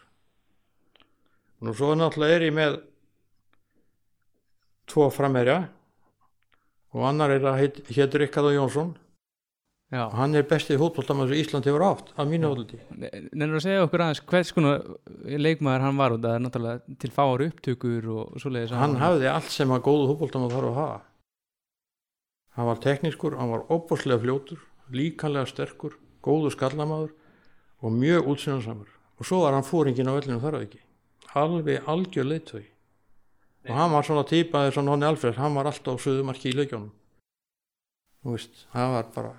Nú 1.62 1.74
svo 1.78 1.92
náttúrulega 2.00 2.36
er 2.40 2.48
ég 2.48 2.54
með 2.58 2.80
tvo 4.88 5.10
framherja 5.14 5.60
og 6.98 7.06
annar 7.12 7.36
er 7.36 7.46
að 7.46 7.60
heit, 7.62 7.84
hétur 7.94 8.26
Ríkard 8.26 8.56
Jónsson. 8.56 8.96
Já, 9.88 10.02
hann 10.12 10.36
er 10.36 10.44
bestið 10.44 10.82
fótbolltamaður 10.82 11.30
sem 11.32 11.46
Ísland 11.46 11.68
hefur 11.70 11.84
átt 11.88 12.10
af 12.20 12.28
mínu 12.28 12.50
áldi 12.52 12.76
nefnir 12.92 13.54
að 13.56 13.62
segja 13.64 13.84
okkur 13.86 14.02
aðeins 14.04 14.20
hvers 14.28 14.50
konar 14.52 14.82
leikmaður 15.24 15.86
hann 15.86 16.02
var 16.02 16.16
og 16.18 16.26
það 16.26 16.34
er 16.36 16.42
náttúrulega 16.44 16.98
til 17.00 17.12
fáar 17.16 17.44
upptökur 17.46 18.10
og 18.12 18.34
svoleiðis 18.44 18.74
hann 18.76 18.98
hafði 19.00 19.30
allt 19.32 19.54
sem 19.54 19.72
að 19.72 19.86
góðu 19.86 20.10
fótbolltamaður 20.10 20.58
þarf 20.58 20.68
að 20.74 20.80
hafa. 20.82 21.00
Hann 22.58 22.68
var 22.68 22.84
teknískur, 22.84 23.38
hann 23.40 23.54
var 23.54 23.64
óbúslega 23.72 24.20
fljótur 24.26 24.66
líkanlega 24.92 25.48
sterkur, 25.54 25.96
góðu 26.20 26.52
skallamaður 26.52 27.16
og 27.80 27.96
mjög 27.96 28.28
útsinansamur 28.34 28.92
og 28.92 29.30
svo 29.30 29.46
var 29.46 29.56
hann 29.56 29.68
fóringin 29.72 30.12
á 30.12 30.18
vellinu 30.20 30.44
þar 30.44 30.60
að 30.60 30.68
ekki 30.68 30.84
alveg 31.46 31.88
algjör 31.88 32.28
leitvei 32.28 32.66
og 33.66 33.74
hann 33.76 33.94
var 33.96 34.06
svona 34.06 34.26
típaði 34.28 34.76
svona 34.76 34.94
Nonni 34.94 35.10
Alfred, 35.10 35.40
hann 35.42 35.58
var 35.58 35.70
alltaf 35.70 35.98
á 35.98 36.04
söðumarki 36.04 36.52
í 36.52 36.58
leikjónum 36.58 36.92
þú 38.24 38.36
veist, 38.36 38.66
það 38.74 38.94
var 38.96 39.10
bara 39.16 39.34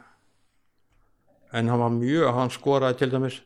en 1.52 1.70
hann 1.72 1.80
var 1.80 1.94
mjög, 1.94 2.28
hann 2.36 2.52
skoraði 2.52 2.98
til 3.00 3.10
dæmis 3.14 3.40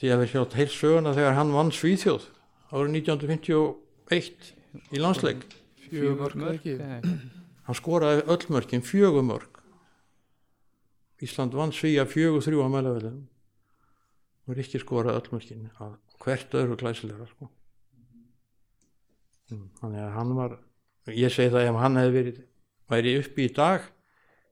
því 0.00 0.12
að 0.14 0.22
við 0.22 0.32
sjátt 0.32 0.56
heilt 0.56 0.74
söguna 0.74 1.14
þegar 1.16 1.36
hann 1.36 1.52
vann 1.52 1.72
Svíþjóð 1.74 2.28
árið 2.70 2.94
1951 3.02 4.52
í 4.94 5.00
landsleik. 5.02 5.42
Ekki? 6.54 6.76
Hann 7.66 7.76
skoraði 7.78 8.22
öll 8.30 8.46
mörkin, 8.54 8.84
fjögur 8.86 9.26
mörg 9.26 9.60
Ísland 11.20 11.52
vann 11.52 11.74
Svíja 11.76 12.06
fjögur 12.08 12.40
þrjú 12.40 12.64
á 12.64 12.68
mælavellinum 12.72 13.26
og 14.48 14.56
Rikki 14.56 14.80
skoraði 14.80 15.20
öll 15.20 15.34
mörkin 15.34 15.66
að 15.76 15.98
hvert 16.24 16.54
öðru 16.56 16.78
glæsilega 16.80 17.26
sko. 17.28 17.50
Mm, 19.50 19.64
þannig 19.80 20.02
að 20.04 20.12
hann 20.16 20.34
var 20.38 20.58
ég 21.16 21.32
segi 21.34 21.52
það 21.54 21.70
ef 21.70 21.78
hann 21.80 22.00
hefði 22.00 22.16
verið 22.16 22.42
væri 22.90 23.14
uppi 23.20 23.46
í 23.46 23.54
dag 23.54 23.86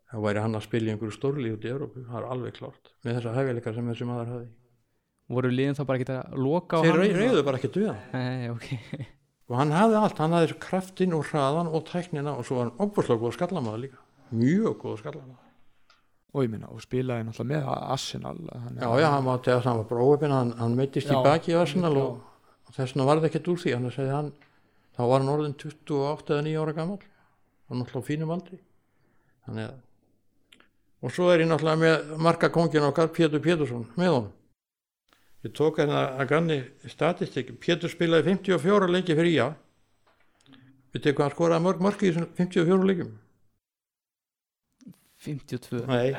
þá 0.09 0.17
væri 0.25 0.43
hann 0.45 0.57
að 0.59 0.65
spila 0.65 0.89
í 0.89 0.95
einhverju 0.95 1.17
stórli 1.17 1.53
út 1.55 1.67
í 1.67 1.71
Európu 1.73 2.05
það 2.07 2.19
er 2.21 2.31
alveg 2.33 2.57
klárt, 2.57 2.95
með 3.05 3.19
þessa 3.19 3.35
hæfileikar 3.37 3.77
sem 3.77 3.91
þessi 3.93 4.09
maður 4.09 4.33
hafði. 4.33 4.49
Voru 5.29 5.51
liðin 5.53 5.77
þá 5.77 5.83
bara 5.85 6.01
ekki 6.01 6.15
að 6.17 6.39
loka 6.41 6.81
á 6.81 6.83
þeir 6.87 6.97
hann? 6.97 7.19
reyðu 7.19 7.43
bara 7.45 7.59
ekki 7.61 7.71
duða 7.75 7.97
Nei, 8.15 8.49
ok. 8.55 8.69
Og 9.49 9.57
hann 9.57 9.73
hafði 9.73 9.99
allt, 10.01 10.19
hann 10.21 10.37
hafði 10.37 10.57
kraftinn 10.61 11.15
og 11.17 11.29
hraðan 11.29 11.71
og 11.73 11.85
tæknina 11.89 12.35
og 12.37 12.45
svo 12.45 12.59
var 12.59 12.67
hann 12.69 12.81
opuslega 12.85 13.23
góð 13.23 13.37
skallamaður 13.37 13.85
líka. 13.87 14.01
Mjög 14.37 14.75
góð 14.83 14.99
skallamaður. 15.01 15.45
Og 16.37 16.45
ég 16.45 16.51
minna, 16.53 16.69
og 16.69 16.83
spilaði 16.85 17.25
náttúrulega 17.25 17.63
með 17.65 17.69
Arsenal 17.95 18.35
Já, 18.45 18.89
já, 19.01 19.07
hann 19.15 19.25
var, 19.25 19.39
var 19.65 19.87
bróðupinn, 19.89 20.35
hann, 20.37 20.51
hann 20.59 20.77
meittist 20.77 21.09
í 21.09 21.23
baki 21.25 21.55
í 21.55 21.57
Arsenal 21.57 21.95
Já. 21.97 22.03
og, 22.03 22.43
og 22.69 22.77
þess 22.77 22.93
vegna 22.93 23.07
var 23.09 23.23
það 23.23 23.29
ekkert 23.31 23.49
úr 23.49 23.63
því, 23.63 23.73
hann 23.79 23.95
segði 23.95 24.13
hann, 24.13 24.29
þá 24.99 25.03
var 25.07 25.23
hann 25.23 25.31
orðin 25.31 25.55
28 25.63 26.35
eða 26.35 26.45
9 26.49 26.57
ára 26.65 26.75
gammal, 26.75 26.99
hann 27.71 27.79
náttúrulega 27.83 28.09
fínum 28.09 28.33
aldri, 28.35 28.59
þannig 29.47 29.69
að, 29.69 29.77
og 31.07 31.15
svo 31.15 31.29
er 31.31 31.45
ég 31.45 31.51
náttúrulega 31.53 31.83
með 31.85 32.11
marka 32.27 32.51
kongin 32.51 32.89
okkar, 32.89 33.13
Pétur 33.15 33.43
Pétursson, 33.45 33.87
með 33.95 34.11
honum. 34.17 34.35
Ég 35.47 35.53
tók 35.55 35.79
hérna 35.79 36.01
að 36.19 36.31
ganni 36.33 36.59
statistik, 36.91 37.53
Pétur 37.63 37.93
spilaði 37.93 38.33
54 38.35 38.91
leiki 38.91 39.15
fyrir 39.15 39.37
IA, 39.37 39.49
við 40.97 41.05
tekum 41.07 41.29
hann 41.29 41.35
skoraði 41.37 41.67
mörg 41.69 41.85
mörg 41.87 42.03
í 42.03 42.11
þessum 42.11 42.27
54 42.41 42.91
leikum, 42.91 43.13
52 45.23 45.85
nei, 45.87 46.13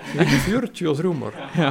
43 0.47 1.13
mörg, 1.19 1.35
Já, 1.55 1.69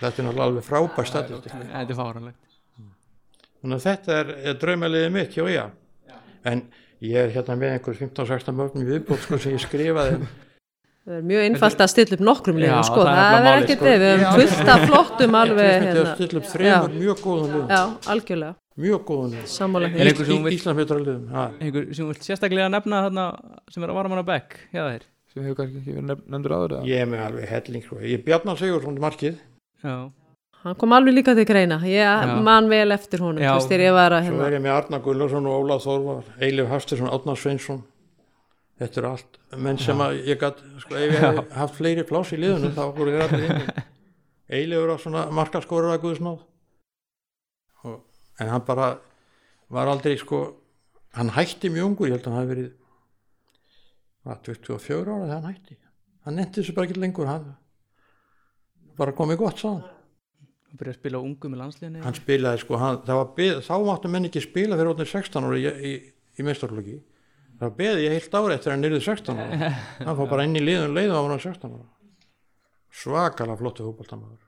þetta 0.00 0.10
er 0.10 0.26
náttúrulega 0.26 0.48
alveg 0.50 0.66
frábær 0.66 1.08
statistik. 1.08 1.54
þetta 1.54 1.82
er 1.86 1.98
fáranlegt 1.98 2.55
Þannig 3.62 3.76
að 3.80 3.86
þetta 3.88 4.16
er, 4.20 4.32
er 4.50 4.58
draumaliðið 4.62 5.12
mitt 5.16 5.36
hjá 5.36 5.44
ég. 5.50 5.70
En 6.46 6.60
ég 7.02 7.16
er 7.26 7.32
hérna 7.34 7.56
með 7.58 7.72
einhver 7.76 7.96
15-16 7.98 8.54
mörgum 8.56 8.82
í 8.84 8.90
viðbót 8.90 9.22
sko, 9.24 9.38
sem 9.42 9.56
ég 9.56 9.62
skrifaði. 9.64 10.20
Það 11.06 11.14
er 11.20 11.26
mjög 11.30 11.44
einfalt 11.46 11.82
að 11.84 11.90
stilla 11.92 12.16
upp 12.16 12.22
nokkrum 12.26 12.56
liðum, 12.58 12.78
Já, 12.80 12.86
sko, 12.88 13.02
það 13.06 13.18
er 13.22 13.28
það 13.30 13.44
er 13.46 13.60
ekkert 13.60 13.78
sko. 13.78 13.86
við, 13.86 14.04
höfum 14.10 14.38
fullt 14.40 14.70
af 14.72 14.80
flottum 14.90 15.36
alveg, 15.40 15.68
Ég 15.70 15.84
hérna, 15.84 16.00
að 16.02 16.08
stilla 16.16 16.40
upp 16.40 16.48
þremur 16.50 16.96
mjög 16.96 17.20
góðum 17.22 17.52
liðum. 17.52 17.68
já, 17.70 17.82
algjörlega, 18.14 18.56
Mjög 18.86 19.04
góðum 19.06 19.36
liðum. 19.36 19.44
sammála 19.52 19.86
Er 19.86 19.92
því. 19.94 20.00
einhver 21.68 21.94
sem 21.94 22.08
vilt 22.10 22.26
sérstaklega 22.26 22.66
nefna 22.74 23.04
þarna 23.06 23.26
sem 23.70 23.86
er 23.86 23.92
að 23.94 23.98
vara 24.00 24.10
manna 24.16 24.26
bekk 24.32 24.58
hjá 24.74 24.82
þér 24.82 25.06
sem 25.30 25.46
hefur 25.46 25.58
kannski 25.60 25.78
ekki 25.84 25.94
verið 25.94 26.08
nefn- 26.10 26.26
nefndur 26.34 26.56
áður 26.58 26.74
eða? 26.80 26.90
Ég 26.90 27.04
er 27.04 27.08
með 27.14 27.22
alveg 27.28 27.48
helling. 27.54 27.86
Sko. 27.86 28.00
Ég 28.02 28.18
er 28.18 28.26
Bjarnar 28.26 28.58
Sigursson 28.58 28.98
markið. 29.06 29.38
já, 29.86 29.94
Hann 30.66 30.74
kom 30.74 30.90
alveg 30.96 31.14
líka 31.14 31.30
til 31.38 31.44
greina, 31.46 31.76
ég 31.86 32.02
Já. 32.02 32.40
man 32.42 32.66
vel 32.66 32.90
eftir 32.90 33.20
honum, 33.22 33.38
veist, 33.38 33.70
ég 33.70 33.92
var 33.94 34.16
að 34.16 34.24
Svo 34.24 34.32
hérna, 34.32 34.46
er 34.48 34.56
ég 34.56 34.62
með 34.64 34.72
Arna 34.74 34.98
Gullarsson 35.04 35.46
og 35.46 35.60
Ólaf 35.62 35.84
Þórvar, 35.84 36.32
Eilif 36.42 36.66
Hafstursson, 36.72 37.10
Átnar 37.14 37.38
Sveinsson. 37.38 37.84
Þetta 38.80 39.00
er 39.00 39.06
allt. 39.12 39.38
Menn 39.62 39.78
sem 39.78 40.02
að 40.02 40.18
ég 40.26 40.40
gætt, 40.42 40.64
sko, 40.82 40.98
ef 40.98 41.14
ég 41.14 41.22
hef 41.22 41.54
haft 41.60 41.78
fleiri 41.78 42.06
pláss 42.08 42.34
í 42.34 42.40
liðunum 42.42 42.74
þá 42.74 42.82
voru 42.98 43.14
þér 43.14 43.24
allir 43.28 43.46
inn. 43.46 43.86
Eilif 44.58 44.82
er 44.82 45.02
svona 45.04 45.24
markaskorur 45.38 45.94
að 45.94 46.02
Guðsnáð. 46.02 46.42
Og, 47.86 47.96
en 48.42 48.54
hann 48.56 48.66
bara 48.66 48.92
var 49.70 49.94
aldrei, 49.94 50.18
sko, 50.18 50.44
hann 51.14 51.30
hætti 51.38 51.70
mjög 51.70 51.92
ungur, 51.92 52.10
ég 52.10 52.18
held 52.18 52.26
að 52.26 52.32
hann 52.32 52.42
hafi 52.42 52.56
verið, 52.56 52.70
hvað, 54.26 54.46
24 54.50 55.14
ára 55.14 55.26
þegar 55.28 55.36
hann 55.36 55.52
hætti. 55.54 55.82
Hann 56.26 56.42
nefndi 56.42 56.58
þessu 56.58 56.74
bara 56.74 56.90
ekki 56.90 57.04
lengur, 57.06 57.30
hann 57.30 57.52
bara 58.98 59.14
komið 59.14 59.46
gott, 59.46 59.62
sagði 59.62 59.94
hann 60.76 60.80
byrjaði 60.80 60.96
að 60.96 61.00
spila 61.00 61.20
ungu 61.24 61.50
með 61.50 61.60
landsliðinu 61.62 62.02
hann 62.04 62.16
spilaði 62.16 62.62
sko, 62.62 62.78
hann, 62.80 62.98
beð, 63.36 63.60
þá 63.64 63.74
máttu 63.86 64.10
menn 64.12 64.28
ekki 64.28 64.42
spila 64.44 64.76
fyrir 64.76 64.92
orðin 64.92 65.08
16 65.08 65.46
ára 65.48 65.60
í, 65.60 65.70
í, 65.90 65.92
í 66.36 66.46
meistarflöki 66.46 66.96
það 67.56 67.76
beði 67.78 68.02
ég 68.04 68.16
heilt 68.16 68.36
ári 68.36 68.56
eftir 68.56 68.72
að 68.72 68.74
hann 68.76 68.84
nyrði 68.84 69.04
16 69.06 69.40
ára 69.40 69.70
hann 70.04 70.18
fór 70.18 70.32
bara 70.34 70.44
inn 70.44 70.58
í 70.60 70.64
liðun 70.64 70.96
leið 70.96 71.14
og 71.14 71.22
hann 71.22 71.32
var 71.32 71.46
16 71.46 71.78
ára 71.78 71.86
svakalega 72.96 73.60
flottu 73.62 73.86
fótballtamaður 73.88 74.42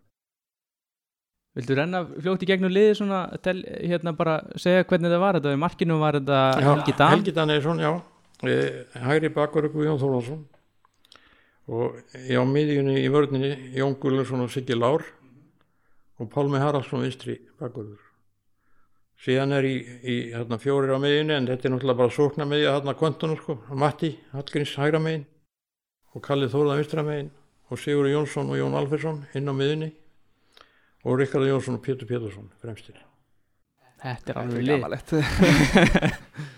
Viltu 1.58 1.74
renna 1.74 2.04
fljótt 2.06 2.44
í 2.44 2.46
gegnum 2.46 2.70
liði 2.70 2.92
svona 3.00 3.22
tel, 3.42 3.56
hérna 3.64 4.12
bara 4.14 4.36
segja 4.60 4.84
hvernig 4.86 5.10
það 5.10 5.22
var 5.24 5.38
þetta? 5.38 5.54
Í 5.56 5.58
markinu 5.58 5.96
var 5.98 6.18
þetta 6.20 6.42
Helgi 6.62 6.94
Dan 7.00 7.14
Helgi 7.16 7.34
Danesson, 7.34 7.80
já. 7.82 7.90
Eh, 8.46 8.84
hægri 9.02 9.32
bakur 9.34 9.66
Guðjón 9.72 9.98
Þórðarsson 9.98 10.44
og 11.68 11.98
ég 12.24 12.38
á 12.40 12.44
miðjunni 12.48 13.00
í 13.02 13.08
vörninni 13.12 13.50
Jón 13.76 13.96
Gullarsson 14.00 14.44
og 14.44 14.52
Siggi 14.52 14.76
Lár 14.78 15.02
og 16.18 16.30
Pálmi 16.32 16.60
Haraldsson 16.60 17.04
vinstri 17.04 17.38
bakurður 17.60 18.04
síðan 19.22 19.54
er 19.56 19.66
í, 19.66 19.74
í 20.02 20.16
hérna, 20.34 20.58
fjórir 20.62 20.94
á 20.94 20.98
miðjunni 21.02 21.34
en 21.34 21.48
þetta 21.50 21.68
er 21.68 21.74
náttúrulega 21.74 22.00
bara 22.02 22.14
sókna 22.14 22.46
miðja 22.48 22.74
hérna 22.76 22.94
kvöntunum 22.98 23.40
sko, 23.40 23.58
Matti 23.74 24.12
Hallgrins 24.34 24.76
hægra 24.78 25.00
megin 25.02 25.26
og 26.14 26.24
Kalli 26.24 26.50
Þórða 26.50 26.78
vinstra 26.78 27.04
megin 27.06 27.32
og 27.68 27.82
Sigur 27.82 28.08
Jónsson 28.10 28.52
og 28.52 28.60
Jón 28.60 28.76
Alfersson 28.78 29.24
inn 29.38 29.50
á 29.50 29.54
miðjunni 29.54 29.90
og 31.04 31.18
Rikard 31.18 31.50
Jónsson 31.50 31.78
og 31.78 31.84
Pétur 31.84 32.08
Pétursson 32.10 32.50
fremstir. 32.62 33.02
Þetta 33.98 34.34
er 34.34 34.40
alveg 34.44 34.70
gamalegt 34.70 35.14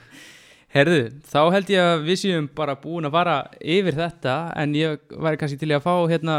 Herðu, 0.70 0.98
þá 1.26 1.38
held 1.50 1.70
ég 1.72 1.82
að 1.82 2.02
við 2.06 2.18
séum 2.20 2.44
bara 2.54 2.76
búin 2.78 3.08
að 3.08 3.14
fara 3.16 3.36
yfir 3.58 3.96
þetta 3.96 4.34
en 4.62 4.74
ég 4.78 5.00
væri 5.18 5.40
kannski 5.40 5.58
til 5.58 5.72
að 5.74 5.82
fá 5.82 5.94
hérna 6.12 6.36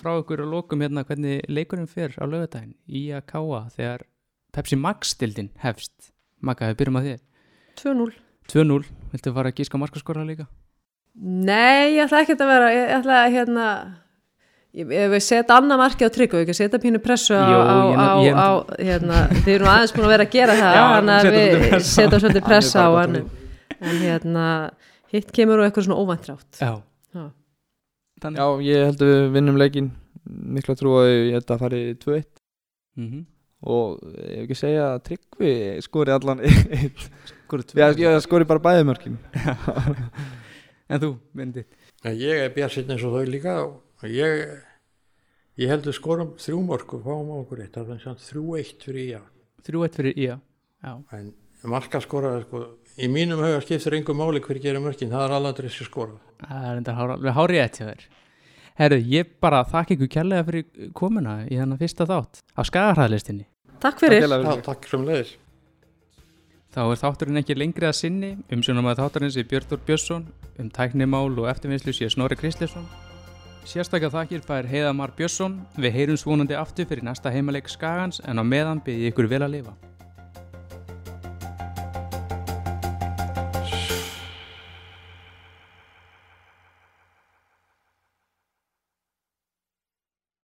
frá 0.00 0.16
ykkur 0.18 0.42
og 0.42 0.50
lokum 0.56 0.82
hérna 0.82 1.04
hvernig 1.06 1.44
leikurinn 1.46 1.86
fer 1.86 2.10
á 2.18 2.26
laugardaginn 2.26 2.74
í 2.90 3.04
að 3.14 3.22
káa 3.30 3.60
þegar 3.76 4.02
Pepsi 4.56 4.78
Max 4.80 5.12
stildin 5.14 5.52
hefst. 5.62 6.10
Magga, 6.42 6.72
við 6.72 6.80
byrjum 6.80 6.98
að 6.98 7.06
þér. 7.12 7.22
2-0. 7.78 8.10
2-0, 8.50 8.90
viltu 9.12 9.34
fara 9.36 9.52
að 9.52 9.60
gíska 9.62 9.78
markaskora 9.78 10.26
líka? 10.26 10.48
Nei, 11.18 11.94
ég 11.98 12.04
ætla 12.08 12.24
ekki 12.24 12.34
að 12.34 12.50
vera, 12.50 12.68
ég 12.74 12.92
ætla 12.98 13.22
að 13.24 13.32
hérna, 13.36 13.70
Ég- 14.78 14.90
ef 14.92 15.08
við 15.14 15.22
setja 15.24 15.54
annað 15.56 15.78
marki 15.80 16.04
á 16.04 16.10
trygg 16.12 16.34
og 16.36 16.42
ekki 16.44 16.54
setja 16.54 16.78
pínu 16.82 16.98
pressu 17.02 17.32
á, 17.34 17.40
Jú, 17.48 17.56
á, 17.62 17.76
ég- 17.88 17.98
á, 17.98 18.10
ég- 18.26 18.36
á 18.36 18.48
hérna, 18.78 19.20
þið 19.46 19.54
erum 19.54 19.70
aðeins 19.72 19.94
búin 19.96 20.04
að 20.06 20.12
vera 20.12 20.26
að 20.26 20.34
gera 20.34 20.56
það 20.58 20.76
þannig 20.78 21.14
að 21.14 21.30
við 21.38 21.68
pressu 21.70 21.90
setja 21.94 22.18
svolítið 22.20 22.44
pressa 22.50 22.82
á 22.84 22.90
Hann 22.98 23.16
en 23.80 23.96
hérna 24.02 24.44
hitt 25.12 25.30
kemur 25.32 25.60
úr 25.62 25.68
eitthvað 25.68 25.86
svona 25.88 26.00
óvæntrátt 26.02 26.60
Já, 26.60 26.72
Já. 27.14 27.24
ég 28.66 28.84
held 28.88 29.02
að 29.04 29.10
við 29.14 29.32
vinnum 29.36 29.58
leikin 29.60 29.90
mikla 30.28 30.74
trú 30.76 30.96
að 31.00 31.08
ég 31.12 31.32
held 31.38 31.50
að 31.54 31.62
fari 31.64 31.82
2-1 32.02 32.24
Mhm. 32.98 33.20
og 33.62 34.00
ég 34.02 34.34
hef 34.34 34.44
ekki 34.48 34.56
segja 34.58 34.86
að 34.96 35.02
Tryggvi 35.06 35.52
skori 35.86 36.10
allan 36.14 36.40
eitt. 36.46 37.04
Skora 37.46 37.62
tvö. 37.62 37.78
Já, 37.78 37.86
ég 37.94 38.20
skori 38.24 38.44
bara 38.44 38.58
bæði 38.60 38.84
mörkin. 38.88 39.18
En 40.90 41.00
þú, 41.02 41.12
myndið 41.36 41.64
En 42.06 42.14
ég 42.18 42.42
er 42.44 42.52
bjart 42.54 42.76
eins 42.94 43.02
og 43.06 43.14
þau 43.16 43.24
líka. 43.26 43.54
Og 43.98 44.04
ég, 44.14 44.42
ég 45.58 45.68
heldur 45.72 45.92
skorum 45.96 46.34
þrjú 46.38 46.60
mörg 46.66 46.92
og 46.94 47.02
fáum 47.06 47.32
á 47.34 47.36
okkur 47.42 47.62
eitt, 47.64 47.74
þrjú 48.28 48.44
eitt 48.58 48.84
fyrir 48.86 49.02
í 49.02 49.08
Þrjú 49.66 49.82
eitt 49.86 49.96
fyrir 49.98 50.14
Ía 50.18 50.36
Já, 50.84 50.92
En 51.18 51.32
marka 51.72 51.98
skora, 52.00 52.36
sko, 52.44 52.60
í 52.98 53.10
mínum 53.12 53.42
huga 53.42 53.60
skiptir 53.64 53.98
engum 53.98 54.18
máli 54.18 54.42
hver 54.44 54.58
gerir 54.62 54.82
mörkin, 54.82 55.10
það 55.12 55.26
er 55.26 55.36
alveg 55.38 55.60
þessi 55.64 55.86
skora. 55.86 56.18
það 56.42 56.70
er 56.70 56.80
enda 56.80 56.96
hár, 56.98 57.14
hárið 57.38 57.62
eitt 57.62 57.78
hjá 57.78 57.86
þér. 57.90 58.08
Herru, 58.78 58.98
ég 59.10 59.30
bara 59.42 59.64
þakka 59.66 59.94
ykkur 59.96 60.10
kærlega 60.16 60.46
fyrir 60.46 60.90
komuna 60.94 61.40
í 61.46 61.58
þennan 61.58 61.80
fyrsta 61.80 62.06
þátt 62.06 62.42
á 62.54 62.60
skagahræðlistinni 62.62 63.46
Takk 63.78 64.00
fyrir. 64.02 64.26
Já, 64.26 64.56
takk 64.66 64.86
sem 64.90 65.04
leiðis. 65.06 65.36
Þá 66.74 66.80
er 66.84 67.00
þátturinn 67.00 67.40
ekki 67.40 67.56
lengri 67.56 67.88
að 67.88 67.96
sinni. 67.96 68.30
Umsjónum 68.52 68.90
að 68.90 69.02
þátturins 69.02 69.38
er 69.38 69.46
Björn 69.50 69.84
Björnsson. 69.86 70.24
Um 70.58 70.70
tæknimál 70.74 71.38
og 71.38 71.46
eftirvinnslu 71.52 71.94
sé 71.94 72.08
Snorri 72.10 72.34
Kristleifsson 72.34 72.88
Sérstaklega 73.68 74.10
þakkir 74.10 74.42
fær 74.42 74.66
Heiðamar 74.66 75.12
Björnsson. 75.14 75.60
Við 75.78 75.94
heyrum 75.94 76.18
svonandi 76.18 76.58
aftur 76.58 76.88
fyrir 76.90 77.06
næsta 77.06 77.30
heimaleik 77.30 77.70
Skagans 77.70 78.18
en 78.26 78.42
á 78.42 78.44
meðan 78.44 78.82
byrði 78.82 79.12
ykkur 79.12 79.30
vel 79.30 79.44
að 79.46 79.54
lifa 79.58 79.76